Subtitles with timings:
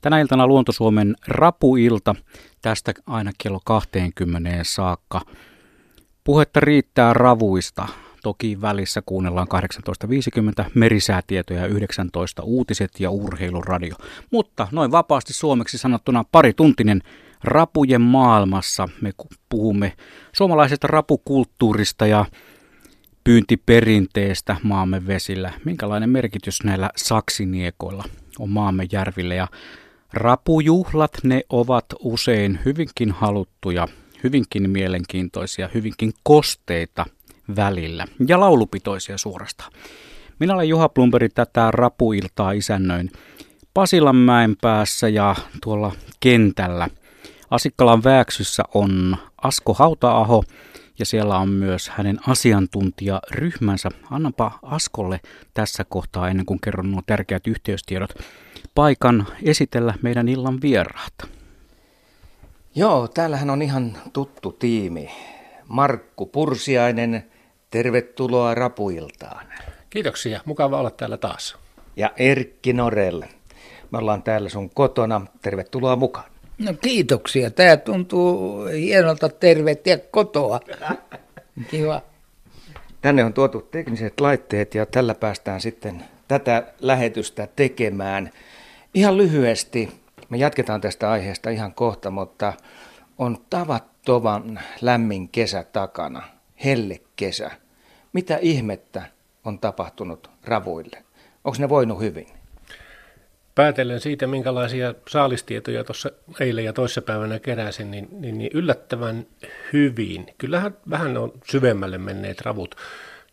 [0.00, 2.14] Tänä iltana Luontosuomen rapuilta,
[2.62, 5.20] tästä aina kello 20 saakka.
[6.24, 7.88] Puhetta riittää ravuista.
[8.22, 9.46] Toki välissä kuunnellaan
[10.64, 13.94] 18.50 merisäätietoja 19 uutiset ja urheiluradio.
[14.30, 17.00] Mutta noin vapaasti suomeksi sanottuna pari tuntinen
[17.44, 18.88] rapujen maailmassa.
[19.00, 19.12] Me
[19.48, 19.92] puhumme
[20.32, 22.24] suomalaisesta rapukulttuurista ja
[23.24, 25.52] pyyntiperinteestä maamme vesillä.
[25.64, 28.04] Minkälainen merkitys näillä saksiniekoilla
[28.38, 29.48] on maamme järville ja
[30.12, 33.88] rapujuhlat, ne ovat usein hyvinkin haluttuja,
[34.24, 37.06] hyvinkin mielenkiintoisia, hyvinkin kosteita
[37.56, 39.72] välillä ja laulupitoisia suorastaan.
[40.38, 43.10] Minä olen Juha Plumberi tätä rapuiltaa isännöin
[43.74, 46.88] Pasilanmäen päässä ja tuolla kentällä.
[47.50, 50.44] Asikkalan Vääksyssä on Asko Hautaaho,
[50.98, 53.90] ja siellä on myös hänen asiantuntijaryhmänsä.
[54.10, 55.20] Annapa Askolle
[55.54, 58.14] tässä kohtaa, ennen kuin kerron nuo tärkeät yhteystiedot,
[58.80, 61.12] paikan esitellä meidän illan vieraat.
[62.74, 65.10] Joo, täällähän on ihan tuttu tiimi.
[65.68, 67.24] Markku Pursiainen,
[67.70, 69.46] tervetuloa Rapuiltaan.
[69.90, 71.56] Kiitoksia, mukava olla täällä taas.
[71.96, 73.22] Ja Erkki Norell,
[73.90, 76.30] me ollaan täällä sun kotona, tervetuloa mukaan.
[76.58, 77.50] No kiitoksia.
[77.50, 80.60] Tämä tuntuu hienolta tervehtiä kotoa.
[81.70, 82.02] Kiva.
[83.00, 88.30] Tänne on tuotu tekniset laitteet ja tällä päästään sitten tätä lähetystä tekemään.
[88.94, 89.88] Ihan lyhyesti,
[90.28, 92.52] me jatketaan tästä aiheesta ihan kohta, mutta
[93.18, 96.22] on tavattoman lämmin kesä takana,
[96.64, 97.50] helle kesä.
[98.12, 99.02] Mitä ihmettä
[99.44, 101.04] on tapahtunut ravuille?
[101.44, 102.26] Onko ne voinut hyvin?
[103.54, 109.26] päätellen siitä, minkälaisia saalistietoja tuossa eilen ja toissapäivänä keräsin, niin, niin, niin yllättävän
[109.72, 110.26] hyvin.
[110.38, 112.74] Kyllähän vähän on syvemmälle menneet ravut.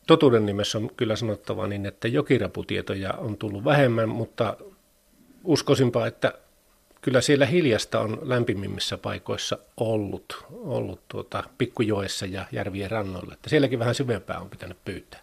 [0.07, 4.57] Totuuden nimessä on kyllä sanottava niin, että jokiraputietoja on tullut vähemmän, mutta
[5.43, 6.33] uskoisinpa, että
[7.01, 13.33] kyllä siellä hiljasta on lämpimimmissä paikoissa ollut, ollut tuota, pikkujoessa ja järvien rannoilla.
[13.33, 15.19] Että sielläkin vähän syvempää on pitänyt pyytää.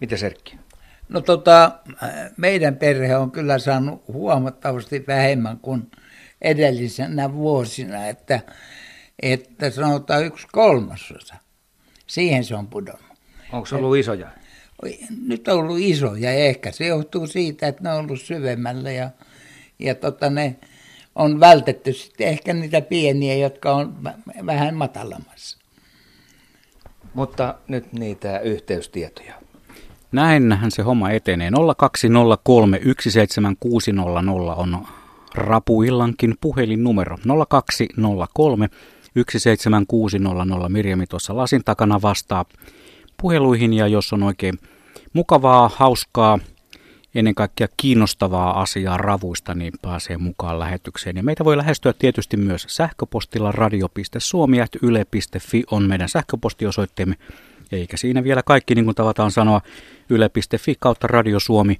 [0.00, 0.58] Mitä Serkki?
[1.08, 1.72] No tota,
[2.36, 5.90] meidän perhe on kyllä saanut huomattavasti vähemmän kuin
[6.42, 8.40] edellisenä vuosina, että,
[9.22, 11.34] että sanotaan yksi kolmasosa.
[12.06, 13.18] Siihen se on pudonnut.
[13.52, 14.28] Onko se ollut isoja?
[15.26, 19.10] Nyt on ollut isoja ja ehkä se johtuu siitä, että ne on ollut syvemmällä ja,
[19.78, 20.56] ja tota ne
[21.14, 23.94] on vältetty sitten ehkä niitä pieniä, jotka on
[24.46, 25.58] vähän matalammassa.
[27.14, 29.34] Mutta nyt niitä yhteystietoja.
[30.12, 31.50] Näinhän se homma etenee.
[31.76, 34.86] 0203 17600 on
[35.34, 37.16] Rapuillankin puhelinnumero.
[37.48, 38.68] 0203
[39.28, 42.44] 17600 Mirjami tuossa lasin takana vastaa
[43.22, 44.58] puheluihin ja jos on oikein
[45.12, 46.38] mukavaa, hauskaa,
[47.14, 51.16] ennen kaikkea kiinnostavaa asiaa ravuista, niin pääsee mukaan lähetykseen.
[51.16, 57.14] Ja meitä voi lähestyä tietysti myös sähköpostilla radio.suomi.yle.fi on meidän sähköpostiosoitteemme.
[57.72, 59.60] Eikä siinä vielä kaikki, niin kuin tavataan sanoa,
[60.10, 61.78] yle.fi kautta Radio Suomi.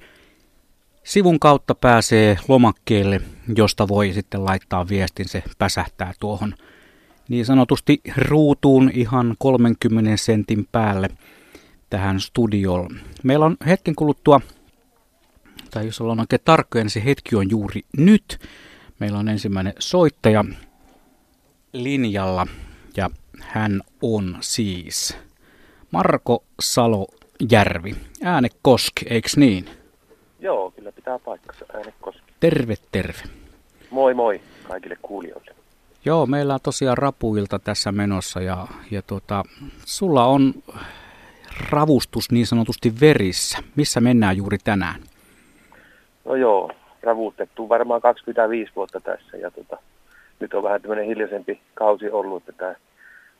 [1.05, 3.21] Sivun kautta pääsee lomakkeelle,
[3.57, 6.55] josta voi sitten laittaa viestin, se päsähtää tuohon
[7.29, 11.09] niin sanotusti ruutuun ihan 30 sentin päälle
[11.91, 13.01] tähän studioon.
[13.23, 14.41] Meillä on hetken kuluttua,
[15.71, 18.39] tai jos ollaan oikein tarkkoja, niin se hetki on juuri nyt.
[18.99, 20.45] Meillä on ensimmäinen soittaja
[21.73, 22.47] linjalla
[22.97, 25.17] ja hän on siis
[25.91, 27.97] Marko Salojärvi.
[28.23, 29.71] Äänekoski, eiks niin?
[30.41, 31.65] Joo, kyllä pitää paikkansa.
[31.75, 32.23] Äänekoski.
[32.41, 33.23] Terve, terve.
[33.91, 35.51] Moi moi kaikille kuulijoille.
[36.05, 39.45] Joo, meillä on tosiaan rapuilta tässä menossa ja, ja tota,
[39.85, 40.55] sulla on
[41.71, 43.59] ravustus niin sanotusti verissä.
[43.77, 45.01] Missä mennään juuri tänään?
[46.27, 46.71] No joo,
[47.03, 49.79] ravustettu varmaan 25 vuotta tässä ja tota,
[50.41, 52.75] nyt on vähän tämmöinen hiljaisempi kausi ollut, että tämä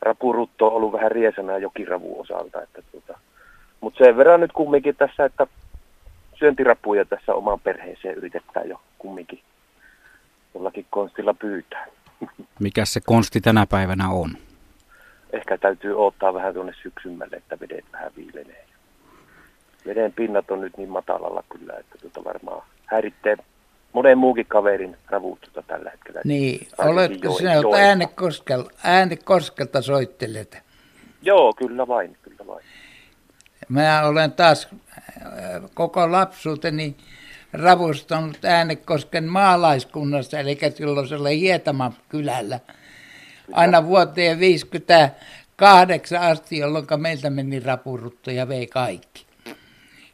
[0.01, 2.61] rapurutto on ollut vähän riesana jokiravu osalta.
[2.61, 3.19] Että tota,
[3.81, 5.47] Mutta sen verran nyt kumminkin tässä, että
[6.39, 9.41] syöntirapuja tässä omaan perheeseen yritetään jo kumminkin
[10.53, 11.87] jollakin konstilla pyytää.
[12.59, 14.29] Mikä se konsti tänä päivänä on?
[15.33, 18.65] Ehkä täytyy odottaa vähän tuonne syksymmälle, että vedet vähän viilenee.
[19.85, 23.37] Veden pinnat on nyt niin matalalla kyllä, että tuota varmaan häiritsee
[23.93, 26.21] monen muukin kaverin ravuutta tällä hetkellä.
[26.23, 30.57] Niin, oletko sinä äänekoskelta, äänekoskelta soittelet?
[31.21, 32.65] Joo, kyllä vain, kyllä vain.
[33.69, 34.67] Mä olen taas
[34.97, 36.95] äh, koko lapsuuteni
[37.53, 42.59] ravustanut Äänekosken maalaiskunnassa, eli silloisella Hietaman kylällä.
[43.53, 49.26] Aina vuoteen 58 asti, jolloin meiltä meni rapurutto ja vei kaikki.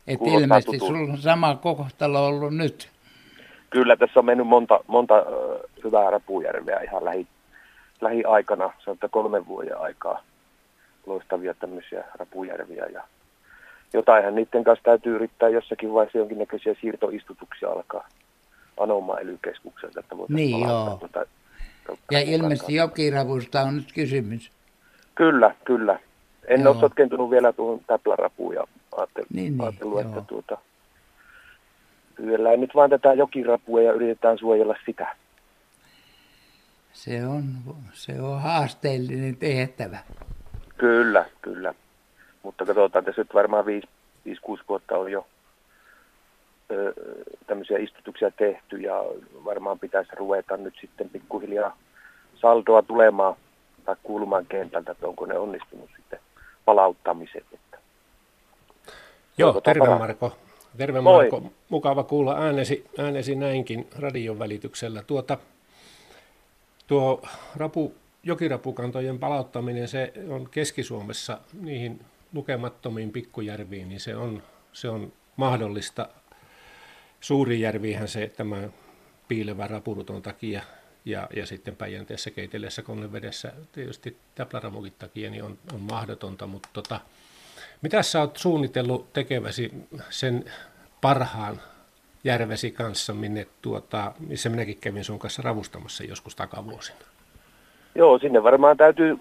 [0.08, 2.90] Et ilmeisesti sulla on sama kohtalo ollut nyt.
[3.70, 5.14] Kyllä tässä on mennyt monta, monta
[5.84, 7.28] hyvää rapujärveä ihan lähi,
[8.02, 10.24] lähiaikana, sanotaan kolmen vuoden aikaa
[11.06, 13.04] loistavia tämmöisiä rapujärviä ja
[13.94, 18.08] jotainhan niiden kanssa täytyy yrittää jossakin vaiheessa jonkinnäköisiä siirtoistutuksia alkaa
[18.80, 19.40] anomaan ely
[20.00, 20.98] että Niin joo.
[21.00, 21.26] Tuota,
[22.12, 24.52] ja ilmeisesti jokiravusta on nyt kysymys.
[25.16, 26.00] Kyllä, kyllä.
[26.48, 26.72] En joo.
[26.72, 28.64] ole sotkentunut vielä tuohon täplärapuun ja
[28.98, 30.58] ajattelin, niin, niin, ajatellut, että tuota,
[32.16, 35.16] pyydellään nyt vaan tätä jokirapua ja yritetään suojella sitä.
[36.94, 37.44] Se on,
[37.94, 39.98] se on haasteellinen tehtävä.
[40.78, 41.74] Kyllä, kyllä.
[42.44, 45.28] Mutta katsotaan, tässä nyt varmaan 5-6 vuotta on jo
[46.72, 46.94] ö,
[47.48, 49.04] tämmöisiä istutuksia tehty ja
[49.46, 51.78] varmaan pitäisi ruveta nyt sitten pikkuhiljaa
[52.36, 53.36] saldoa tulemaan
[53.86, 56.20] tai kuulumaan kentältä, että onko ne onnistunut sitten
[56.66, 57.46] palauttamiset.
[59.38, 60.38] Joo, terve Marko.
[60.78, 61.24] Terve Moi.
[61.24, 61.52] Marko.
[61.70, 65.04] Mukava kuulla äänesi, äänesi näinkin radion välityksellä.
[65.04, 65.38] Tuota,
[66.88, 67.22] tuo
[67.56, 72.02] rapu, jokirapukantojen palauttaminen, se on Keski-Suomessa niihin
[72.34, 74.44] lukemattomiin pikkujärviin, niin se on,
[74.74, 76.10] se on mahdollista.
[77.20, 78.70] Suuri järvihän se tämä
[79.28, 80.62] piilevä rapuruton takia
[81.06, 87.00] ja, ja sitten Päijänteessä keitellessä konnevedessä tietysti täpläramukin takia niin on, on mahdotonta, mutta tota,
[87.84, 89.72] mitä sä oot suunnitellut tekeväsi
[90.10, 90.46] sen
[91.02, 91.62] parhaan
[92.24, 97.00] järvesi kanssa, minne tuota, missä minäkin kävin sun kanssa ravustamassa joskus takavuosina?
[97.96, 99.20] Joo, sinne varmaan täytyy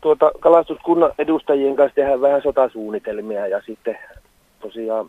[0.00, 3.98] tuota, kalastuskunnan edustajien kanssa tehdä vähän sotasuunnitelmia ja sitten
[4.60, 5.08] tosiaan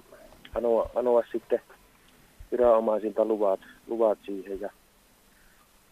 [0.56, 1.62] anoa, anoa sitten
[2.52, 4.70] viranomaisilta luvat, luvat siihen ja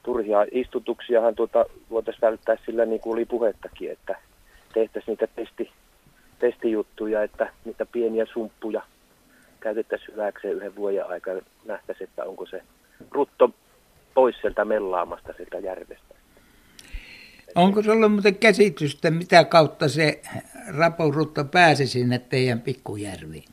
[0.03, 4.15] turhia istutuksiahan tuota, voitaisiin välttää sillä niin kuin oli puhettakin, että
[4.73, 5.71] tehtäisiin niitä testi,
[6.39, 8.81] testijuttuja, että niitä pieniä sumppuja
[9.59, 12.61] käytettäisiin hyväkseen yhden vuoden aikana nähtäisiin, että onko se
[13.11, 13.49] rutto
[14.13, 16.15] pois sieltä mellaamasta sieltä järvestä.
[17.55, 20.21] Onko sinulla muuten käsitystä, mitä kautta se
[20.77, 23.43] rapurutto pääsi sinne teidän pikkujärviin?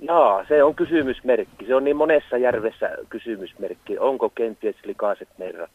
[0.00, 1.66] Joo, se on kysymysmerkki.
[1.66, 3.98] Se on niin monessa järvessä kysymysmerkki.
[3.98, 5.70] Onko kenties likaiset merrat?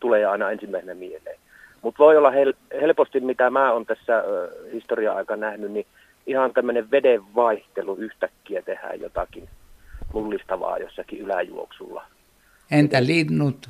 [0.00, 1.38] Tulee aina ensimmäisenä mieleen.
[1.82, 4.24] Mutta voi olla hel- helposti, mitä mä oon tässä
[4.72, 5.86] historia-aika nähnyt, niin
[6.26, 9.48] ihan tämmöinen veden vaihtelu yhtäkkiä tehdään jotakin
[10.12, 12.04] mullistavaa jossakin yläjuoksulla.
[12.70, 13.68] Entä linnut?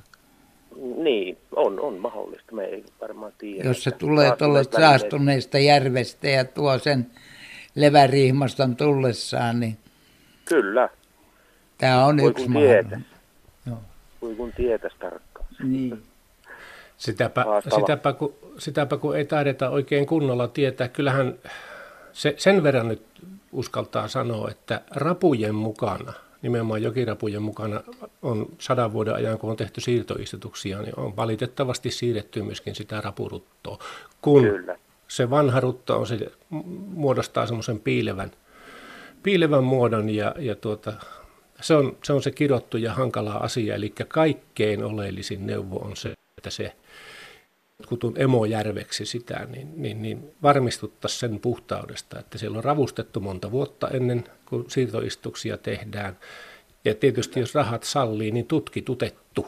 [0.96, 2.54] Niin, on, on mahdollista.
[2.54, 3.68] Me ei varmaan tiedä.
[3.68, 7.06] Jos se tulee tuollaista saastuneesta järvestä ja tuo sen
[7.74, 9.76] levärihmaston tullessaan, niin...
[10.44, 10.88] Kyllä.
[11.78, 13.06] Tämä on Voi yksi mahdollinen.
[14.22, 15.48] Voi kun tietäisi tarkkaan.
[15.62, 16.02] Niin.
[16.98, 17.44] Sitäpä,
[17.78, 20.88] sitäpä, kun, sitäpä kun ei taideta oikein kunnolla tietää.
[20.88, 21.38] Kyllähän
[22.12, 23.02] se, sen verran nyt
[23.52, 26.12] uskaltaa sanoa, että rapujen mukana–
[26.42, 27.80] nimenomaan jokirapujen mukana
[28.22, 33.78] on sadan vuoden ajan, kun on tehty siirtoistutuksia, niin on valitettavasti siirretty myöskin sitä rapuruttoa.
[34.22, 34.78] Kun Kyllä.
[35.08, 36.18] se vanha rutto on se,
[36.94, 38.30] muodostaa semmoisen piilevän,
[39.22, 40.92] piilevän muodon ja, ja tuota,
[41.60, 46.12] se, on, se on se kirottu ja hankala asia, eli kaikkein oleellisin neuvo on se,
[46.38, 46.72] että se
[47.86, 53.88] kutun emojärveksi sitä, niin, niin, niin varmistuttaisiin sen puhtaudesta, että siellä on ravustettu monta vuotta
[53.88, 56.18] ennen kuin siirtoistuksia tehdään.
[56.84, 59.46] Ja tietysti jos rahat sallii, niin tutkitutettu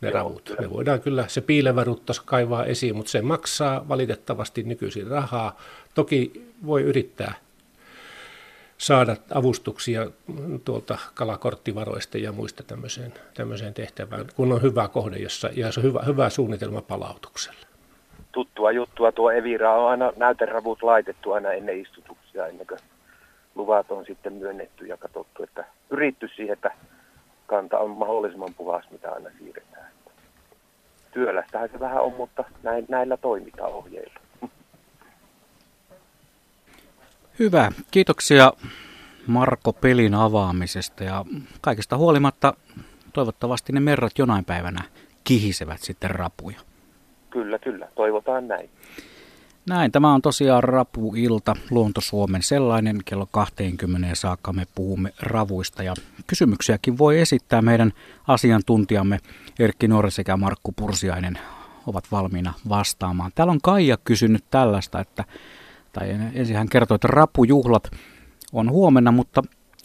[0.00, 0.54] ne Joo, ravut.
[0.60, 5.60] Ne voidaan kyllä, se piilevä ruttos kaivaa esiin, mutta se maksaa valitettavasti nykyisin rahaa.
[5.94, 7.34] Toki voi yrittää
[8.78, 10.06] saada avustuksia
[10.64, 15.84] tuolta kalakorttivaroista ja muista tämmöiseen, tämmöiseen tehtävään, kun on hyvä kohde jossa, ja se on
[15.84, 17.66] hyvä, hyvä suunnitelma palautukselle.
[18.32, 22.80] Tuttua juttua tuo Evira on aina näyteravut laitettu aina ennen istutuksia, ennen kuin
[23.54, 26.70] luvat on sitten myönnetty ja katsottu, että yritty siihen, että
[27.46, 29.86] kanta on mahdollisimman puhas, mitä aina siirretään.
[31.12, 32.44] Työlästähän se vähän on, mutta
[32.88, 34.23] näillä toimitaan ohjeilla.
[37.38, 37.72] Hyvä.
[37.90, 38.52] Kiitoksia
[39.26, 41.24] Marko pelin avaamisesta ja
[41.60, 42.54] kaikesta huolimatta
[43.12, 44.84] toivottavasti ne merrat jonain päivänä
[45.24, 46.60] kihisevät sitten rapuja.
[47.30, 47.88] Kyllä, kyllä.
[47.94, 48.70] Toivotaan näin.
[49.68, 53.00] Näin, tämä on tosiaan Rapuilta Luonto-Suomen sellainen.
[53.04, 55.94] Kello 20 saakka me puhumme ravuista ja
[56.26, 57.92] kysymyksiäkin voi esittää meidän
[58.28, 59.20] asiantuntijamme
[59.58, 61.38] Erkki Nuori sekä Markku Pursiainen
[61.86, 63.30] ovat valmiina vastaamaan.
[63.34, 65.24] Täällä on Kaija kysynyt tällaista, että
[65.94, 67.90] tai ensin hän kertoi, että rapujuhlat
[68.52, 69.42] on huomenna, mutta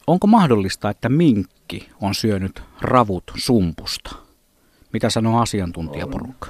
[0.07, 4.15] onko mahdollista, että minkki on syönyt ravut sumpusta?
[4.93, 6.47] Mitä sanoo asiantuntijaporukka?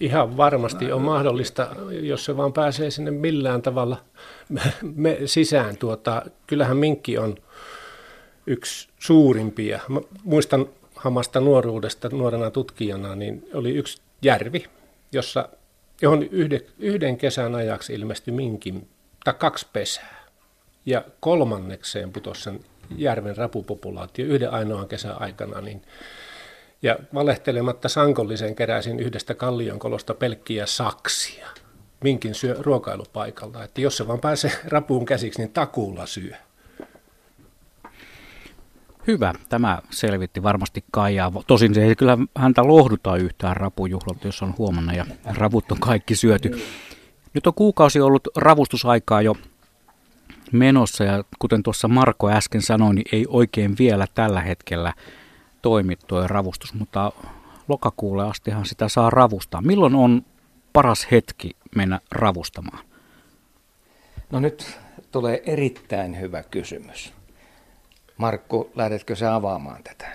[0.00, 3.96] Ihan varmasti on mahdollista, jos se vaan pääsee sinne millään tavalla
[4.94, 5.76] me sisään.
[5.76, 7.34] Tuota, kyllähän minkki on
[8.46, 9.80] yksi suurimpia.
[9.88, 14.64] Mä muistan hamasta nuoruudesta nuorena tutkijana, niin oli yksi järvi,
[15.12, 15.48] jossa,
[16.02, 18.88] johon yhden, yhden kesän ajaksi ilmestyi minkin,
[19.24, 20.26] tai kaksi pesää.
[20.86, 22.60] Ja kolmannekseen putosi sen
[22.96, 25.82] järven rapupopulaatio yhden ainoan kesän aikana, niin
[26.82, 31.46] ja valehtelematta sankollisen keräsin yhdestä kallionkolosta pelkkiä saksia
[32.02, 33.64] minkin syö ruokailupaikalla.
[33.64, 36.36] Että jos se vaan pääsee rapuun käsiksi, niin takuulla syö.
[39.06, 39.32] Hyvä.
[39.48, 41.32] Tämä selvitti varmasti Kaijaa.
[41.46, 46.16] Tosin se ei kyllä häntä lohduta yhtään rapujuhlalta, jos on huomenna ja ravut on kaikki
[46.16, 46.62] syöty.
[47.34, 49.36] Nyt on kuukausi ollut ravustusaikaa jo
[50.52, 54.92] menossa ja kuten tuossa Marko äsken sanoi, niin ei oikein vielä tällä hetkellä
[55.62, 57.12] toimi tuo ravustus, mutta
[57.68, 59.62] lokakuulle astihan sitä saa ravustaa.
[59.62, 60.22] Milloin on
[60.72, 62.84] paras hetki mennä ravustamaan?
[64.30, 64.78] No nyt
[65.12, 67.15] tulee erittäin hyvä kysymys.
[68.16, 70.06] Markku, lähdetkö sä avaamaan tätä?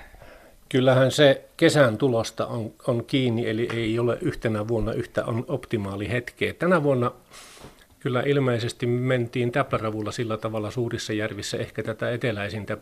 [0.69, 6.09] Kyllähän se kesän tulosta on, on kiinni, eli ei ole yhtenä vuonna yhtä on optimaali
[6.09, 6.53] hetkeä.
[6.53, 7.11] Tänä vuonna
[7.99, 12.77] kyllä ilmeisesti mentiin täpläravulla sillä tavalla suurissa järvissä, ehkä tätä eteläisintä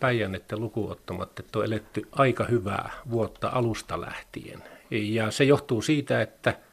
[0.00, 4.62] Päijännettä lukuottamatta, että on eletty aika hyvää vuotta alusta lähtien.
[4.90, 6.54] Ja se johtuu siitä, että–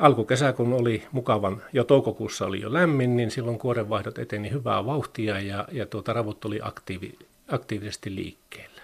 [0.00, 5.40] alkukesä, kun oli mukavan, jo toukokuussa oli jo lämmin, niin silloin kuorenvaihdot eteni hyvää vauhtia
[5.40, 8.82] ja, ja tuota, ravut oli aktiivi, aktiivisesti liikkeellä.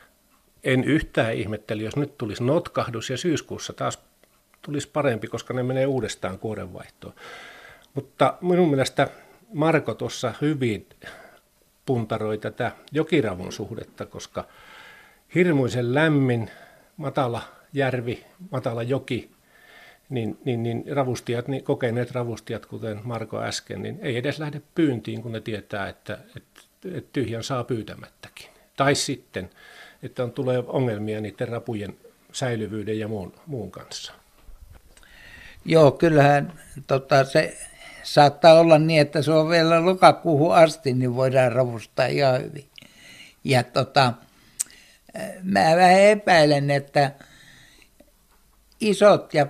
[0.65, 3.99] En yhtään ihmetteli, jos nyt tulisi notkahdus ja syyskuussa taas
[4.63, 7.15] tulisi parempi, koska ne menee uudestaan kuorenvaihtoon.
[7.95, 9.09] Mutta minun mielestä
[9.53, 10.87] Marko tuossa hyvin
[11.87, 14.45] puntaroi tätä jokiravun suhdetta, koska
[15.35, 16.51] hirmuisen lämmin,
[16.97, 17.43] matala
[17.73, 19.36] järvi, matala joki
[20.09, 25.23] niin, niin, niin ravustijat, niin kokeneet ravustijat, kuten Marko äsken, niin ei edes lähde pyyntiin,
[25.23, 26.61] kun ne tietää, että, että,
[26.95, 28.47] että tyhjän saa pyytämättäkin.
[28.77, 29.51] Tai sitten,
[30.03, 31.97] että on, tulee ongelmia niiden rapujen
[32.33, 34.13] säilyvyyden ja muun, muun kanssa.
[35.65, 36.53] Joo, kyllähän
[36.87, 37.59] tota, se
[38.03, 42.67] saattaa olla niin, että se on vielä lokakuuhun asti, niin voidaan ravustaa ihan hyvin.
[43.45, 44.13] Ja tota,
[45.43, 47.13] mä vähän epäilen, että
[48.81, 49.47] isot ja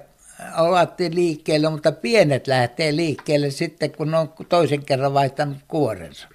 [0.56, 6.28] ovat liikkeelle, mutta pienet lähtee liikkeelle sitten, kun on toisen kerran vaihtanut kuorensa.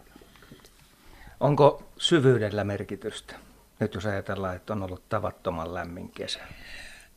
[1.40, 3.36] Onko syvyydellä merkitystä?
[3.80, 6.40] Nyt jos ajatellaan, että on ollut tavattoman lämmin kesä.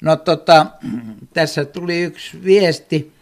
[0.02, 0.66] No tota,
[1.34, 3.12] tässä tuli yksi viesti,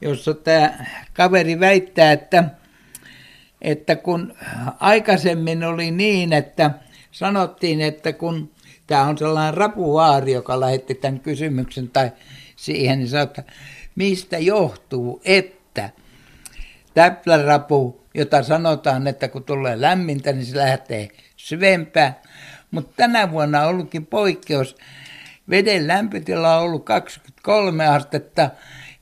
[0.00, 2.44] jossa tämä kaveri väittää, että,
[3.62, 4.34] että kun
[4.80, 6.70] aikaisemmin oli niin, että
[7.10, 8.50] sanottiin, että kun
[8.86, 12.10] tämä on sellainen rapuvaari, joka lähetti tämän kysymyksen, tai
[12.60, 13.42] siihen, niin sanoi, että
[13.96, 15.90] mistä johtuu, että
[16.94, 22.22] täplärapu, jota sanotaan, että kun tulee lämmintä, niin se lähtee syvempää.
[22.70, 24.76] Mutta tänä vuonna on ollutkin poikkeus.
[25.50, 28.50] Veden lämpötila on ollut 23 astetta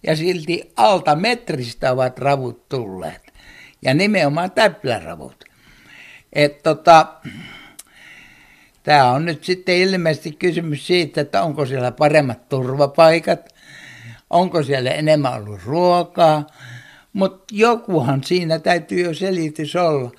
[0.03, 3.33] ja silti alta metristä ovat ravut tulleet.
[3.83, 5.45] Ja nimenomaan täpläravut.
[6.33, 7.07] Et tota,
[8.89, 13.55] Tämä on nyt sitten ilmeisesti kysymys siitä, että onko siellä paremmat turvapaikat,
[14.31, 16.47] onko siellä enemmän ollut ruokaa,
[17.13, 20.11] mutta jokuhan siinä täytyy jo selitys olla.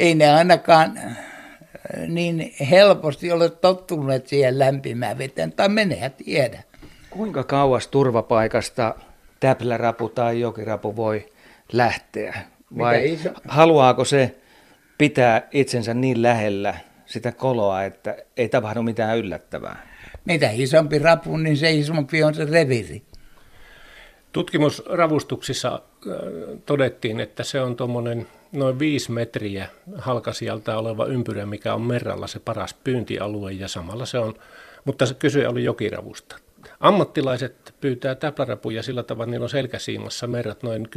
[0.00, 1.16] Ei ne ainakaan äh,
[2.08, 6.62] niin helposti ole tottuneet siihen lämpimään veteen, tai menee tiedä.
[7.10, 8.94] Kuinka kauas turvapaikasta
[9.40, 11.32] täplärapu tai jokirapu voi
[11.72, 12.38] lähteä?
[12.78, 14.36] Vai haluaako se
[14.98, 16.74] pitää itsensä niin lähellä
[17.10, 19.86] sitä koloa, että ei tapahdu mitään yllättävää.
[20.24, 23.02] Mitä isompi rapu, niin se isompi on se reviri.
[24.32, 26.12] Tutkimusravustuksissa äh,
[26.66, 32.38] todettiin, että se on tuommoinen noin viisi metriä halkasijalta oleva ympyrä, mikä on merralla se
[32.38, 34.34] paras pyyntialue ja samalla se on,
[34.84, 36.36] mutta se kysyjä oli jokiravusta.
[36.80, 40.88] Ammattilaiset pyytää täplärapuja sillä tavalla, että niillä on selkäsiimassa merrat noin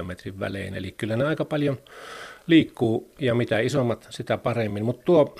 [0.00, 1.78] 10-15 metrin välein, eli kyllä ne aika paljon
[2.50, 4.84] liikkuu ja mitä isommat, sitä paremmin.
[4.84, 5.36] Mutta tuo,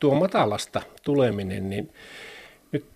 [0.00, 1.92] tuo matalasta tuleminen, niin
[2.72, 2.86] nyt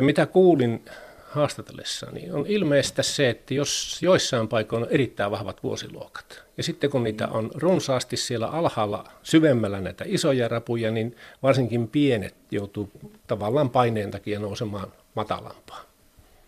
[0.00, 0.84] mitä kuulin
[1.24, 6.90] haastatellessa, niin on ilmeistä se, että jos joissain paikoin on erittäin vahvat vuosiluokat, ja sitten
[6.90, 12.90] kun niitä on runsaasti siellä alhaalla syvemmällä näitä isoja rapuja, niin varsinkin pienet joutuu
[13.26, 15.80] tavallaan paineen takia nousemaan matalampaa.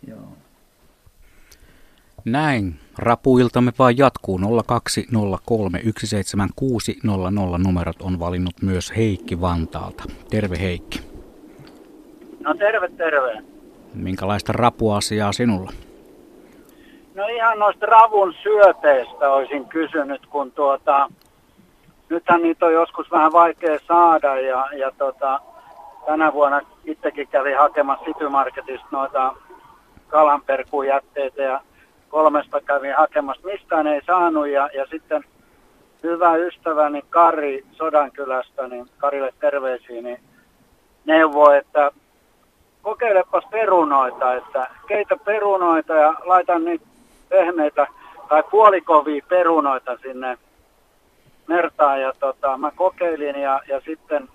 [0.08, 0.28] Joo.
[2.24, 2.74] Näin.
[2.98, 4.42] Rapuiltamme vaan jatkuu 020317600
[7.66, 10.04] numerot on valinnut myös Heikki Vantaalta.
[10.30, 11.00] Terve Heikki.
[12.40, 13.42] No terve, terve.
[13.94, 15.72] Minkälaista rapuasiaa sinulla?
[17.14, 21.10] No ihan noista ravun syöteistä olisin kysynyt, kun tuota,
[22.08, 25.40] nythän niitä on joskus vähän vaikea saada ja, ja tota,
[26.06, 29.34] tänä vuonna itsekin kävin hakemassa Citymarketista noita
[30.08, 31.60] kalanperkujätteitä ja
[32.08, 33.46] kolmesta kävin hakemassa.
[33.46, 35.24] Mistään ei saanut ja, ja sitten
[36.02, 40.20] hyvä ystäväni Kari Sodankylästä, niin Karille terveisiä, niin
[41.04, 41.90] neuvoi, että
[42.82, 46.86] kokeilepas perunoita, että keitä perunoita ja laitan niitä
[47.28, 47.86] pehmeitä
[48.28, 50.38] tai puolikovia perunoita sinne
[51.46, 54.28] mertaan ja tota, mä kokeilin ja, ja sitten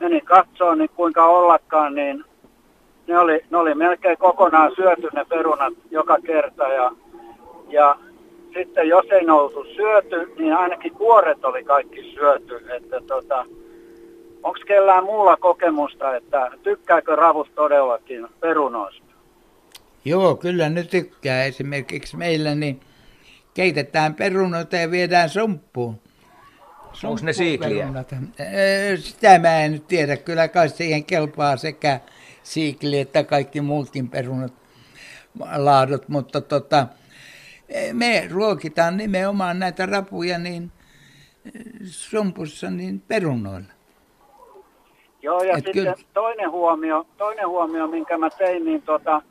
[0.00, 2.24] menin katsoa, niin kuinka ollakaan, niin
[3.06, 6.92] ne oli, ne oli melkein kokonaan syöty ne perunat joka kerta ja,
[7.68, 7.96] ja
[8.54, 13.46] sitten jos ei ne oltu syöty, niin ainakin kuoret oli kaikki syöty, että tota,
[14.42, 19.06] onko kellään muulla kokemusta, että tykkääkö ravut todellakin perunoista?
[20.04, 21.44] Joo, kyllä ne tykkää.
[21.44, 22.80] Esimerkiksi meillä niin
[23.54, 26.00] keitetään perunoita ja viedään sumppuun.
[27.04, 27.88] Onko ne siikliä?
[28.96, 30.16] Sitä mä en nyt tiedä.
[30.16, 32.00] Kyllä kai siihen kelpaa sekä
[32.46, 34.52] siikli että kaikki muutkin perunat
[35.56, 36.86] laadut, mutta tota,
[37.92, 40.72] me ruokitaan nimenomaan näitä rapuja niin
[41.84, 43.72] sumpussa niin perunoilla.
[45.22, 45.94] Joo, ja Et sitten kyllä.
[46.14, 49.22] toinen huomio, toinen huomio, minkä mä tein, niin tota,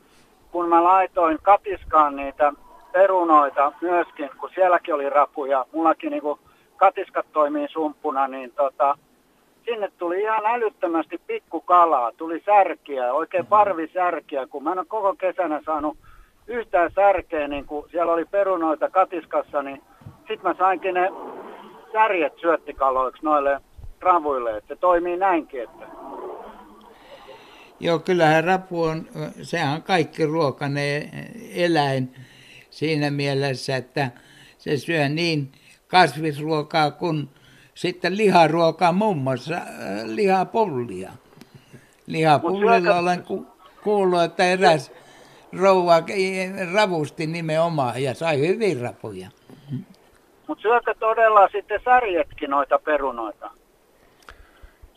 [0.52, 2.52] kun mä laitoin katiskaan niitä
[2.92, 6.22] perunoita myöskin, kun sielläkin oli rapuja, mullakin niin
[6.76, 8.98] katiskat toimii sumppuna, niin tota,
[9.66, 13.48] sinne tuli ihan älyttömästi pikkukalaa, tuli särkiä, oikein mm-hmm.
[13.48, 15.96] parvisärkiä, kun mä en ole koko kesänä saanut
[16.46, 19.82] yhtään särkeä, niin kun siellä oli perunoita katiskassa, niin
[20.18, 21.10] sitten mä sainkin ne
[21.92, 23.60] särjet syöttikaloiksi noille
[24.00, 25.62] ravuille, että se toimii näinkin.
[25.62, 25.86] Että...
[27.80, 29.06] Joo, kyllähän rapu on,
[29.42, 31.10] sehän on kaikki ruokane
[31.54, 32.14] eläin
[32.70, 34.10] siinä mielessä, että
[34.58, 35.52] se syö niin
[35.88, 37.28] kasvisruokaa kuin
[37.76, 39.62] sitten liharuokaa, muun muassa äh,
[40.04, 41.10] lihapullia.
[42.06, 43.46] Lihapullilla olen ku,
[43.84, 44.92] kuullut, että eräs
[45.60, 45.94] rouva
[46.72, 49.28] ravusti nimenomaan ja sai hyvin rapuja.
[50.46, 53.50] Mutta syökö todella sitten särjetkin noita perunoita?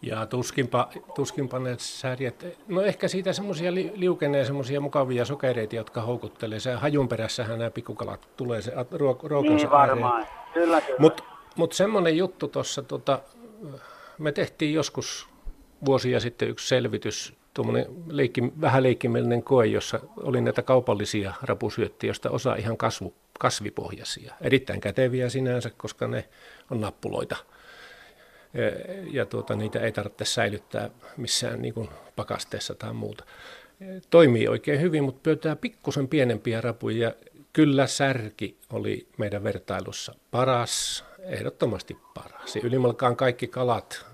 [0.01, 6.01] Ja tuskinpa, tuskinpa ne särjet, no ehkä siitä semmoisia li, liukenee semmoisia mukavia sokereita, jotka
[6.01, 6.59] houkuttelee.
[6.59, 11.38] Se hajun perässähän nämä pikkukalat tulee se ruok, ruokansa Niin varmaan, kyllä kyllä.
[11.59, 13.21] Mutta mut semmoinen juttu tuossa, tota,
[14.17, 15.27] me tehtiin joskus
[15.85, 22.29] vuosia sitten yksi selvitys, tuommoinen leikki, vähän leikkimielinen koe, jossa oli näitä kaupallisia rapusyöttiä, joista
[22.29, 24.33] osa ihan kasvu, kasvipohjaisia.
[24.41, 26.29] Erittäin käteviä sinänsä, koska ne
[26.71, 27.35] on nappuloita–
[29.11, 33.23] ja tuota, niitä ei tarvitse säilyttää missään niin kuin pakasteessa tai muuta.
[34.09, 37.13] Toimii oikein hyvin, mutta pöytää pikkusen pienempiä rapuja.
[37.53, 42.55] Kyllä särki oli meidän vertailussa paras, ehdottomasti paras.
[42.55, 44.05] Ylimalkaan kaikki kalat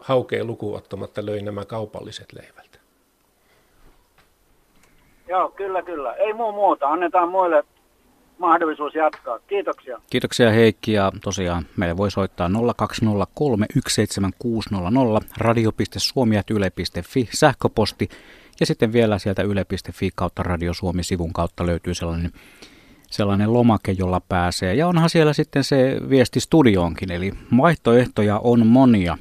[0.00, 2.78] haukeen lukuottamatta löi nämä kaupalliset leivältä.
[5.28, 6.14] Joo, kyllä, kyllä.
[6.14, 6.88] Ei muu muuta.
[6.88, 7.64] Annetaan muille
[8.38, 9.38] mahdollisuus jatkaa.
[9.38, 10.00] Kiitoksia.
[10.10, 12.54] Kiitoksia Heikki ja tosiaan meille voi soittaa 020317600
[15.36, 18.08] radio.suomi.yle.fi sähköposti
[18.60, 22.32] ja sitten vielä sieltä yle.fi kautta Radio Suomi-sivun kautta löytyy sellainen,
[23.10, 24.74] sellainen lomake, jolla pääsee.
[24.74, 29.18] Ja onhan siellä sitten se viesti studioonkin, eli vaihtoehtoja on monia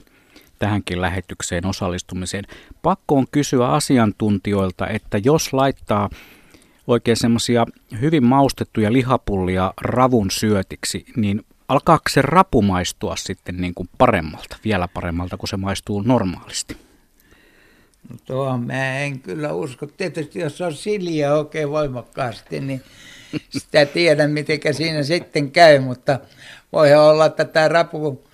[0.59, 2.43] tähänkin lähetykseen osallistumiseen.
[2.81, 6.09] Pakko on kysyä asiantuntijoilta, että jos laittaa
[6.87, 7.65] oikein semmoisia
[8.01, 14.87] hyvin maustettuja lihapullia ravun syötiksi, niin alkaako se rapu maistua sitten niin kuin paremmalta, vielä
[14.87, 16.77] paremmalta kuin se maistuu normaalisti?
[18.09, 19.87] No tuo mä en kyllä usko.
[19.87, 22.81] Tietysti jos on silja oikein voimakkaasti, niin
[23.49, 26.19] sitä tiedän, miten siinä sitten käy, mutta
[26.73, 28.27] voi olla, että tämä rapu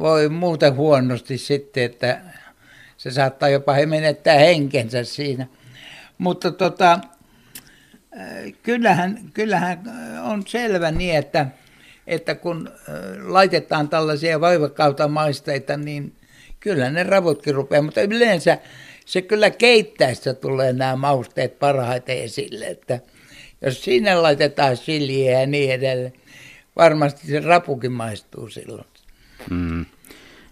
[0.00, 2.20] voi muuten huonosti sitten, että
[2.96, 5.46] se saattaa jopa menettää henkensä siinä.
[6.18, 7.00] Mutta tota,
[8.62, 9.82] kyllähän, kyllähän
[10.22, 11.46] on selvä niin, että,
[12.06, 12.70] että kun
[13.22, 14.40] laitetaan tällaisia
[15.08, 16.12] maisteita, niin
[16.60, 18.58] kyllä ne ravutkin rupeaa, mutta yleensä
[19.04, 23.00] se kyllä keittäessä tulee nämä mausteet parhaiten esille, että
[23.64, 26.12] jos sinne laitetaan siljiä ja niin edelleen,
[26.76, 28.86] varmasti se rapukin maistuu silloin.
[29.50, 29.86] Mm.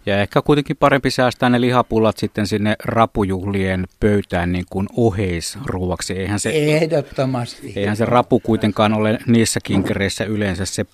[0.06, 6.12] Ja ehkä kuitenkin parempi säästää ne lihapullat sitten sinne rapujuhlien pöytään niin kuin oheisruuaksi.
[6.12, 7.72] Eihän se, Ehdottomasti.
[7.76, 10.86] Eihän se rapu kuitenkaan ole niissä kinkereissä yleensä se,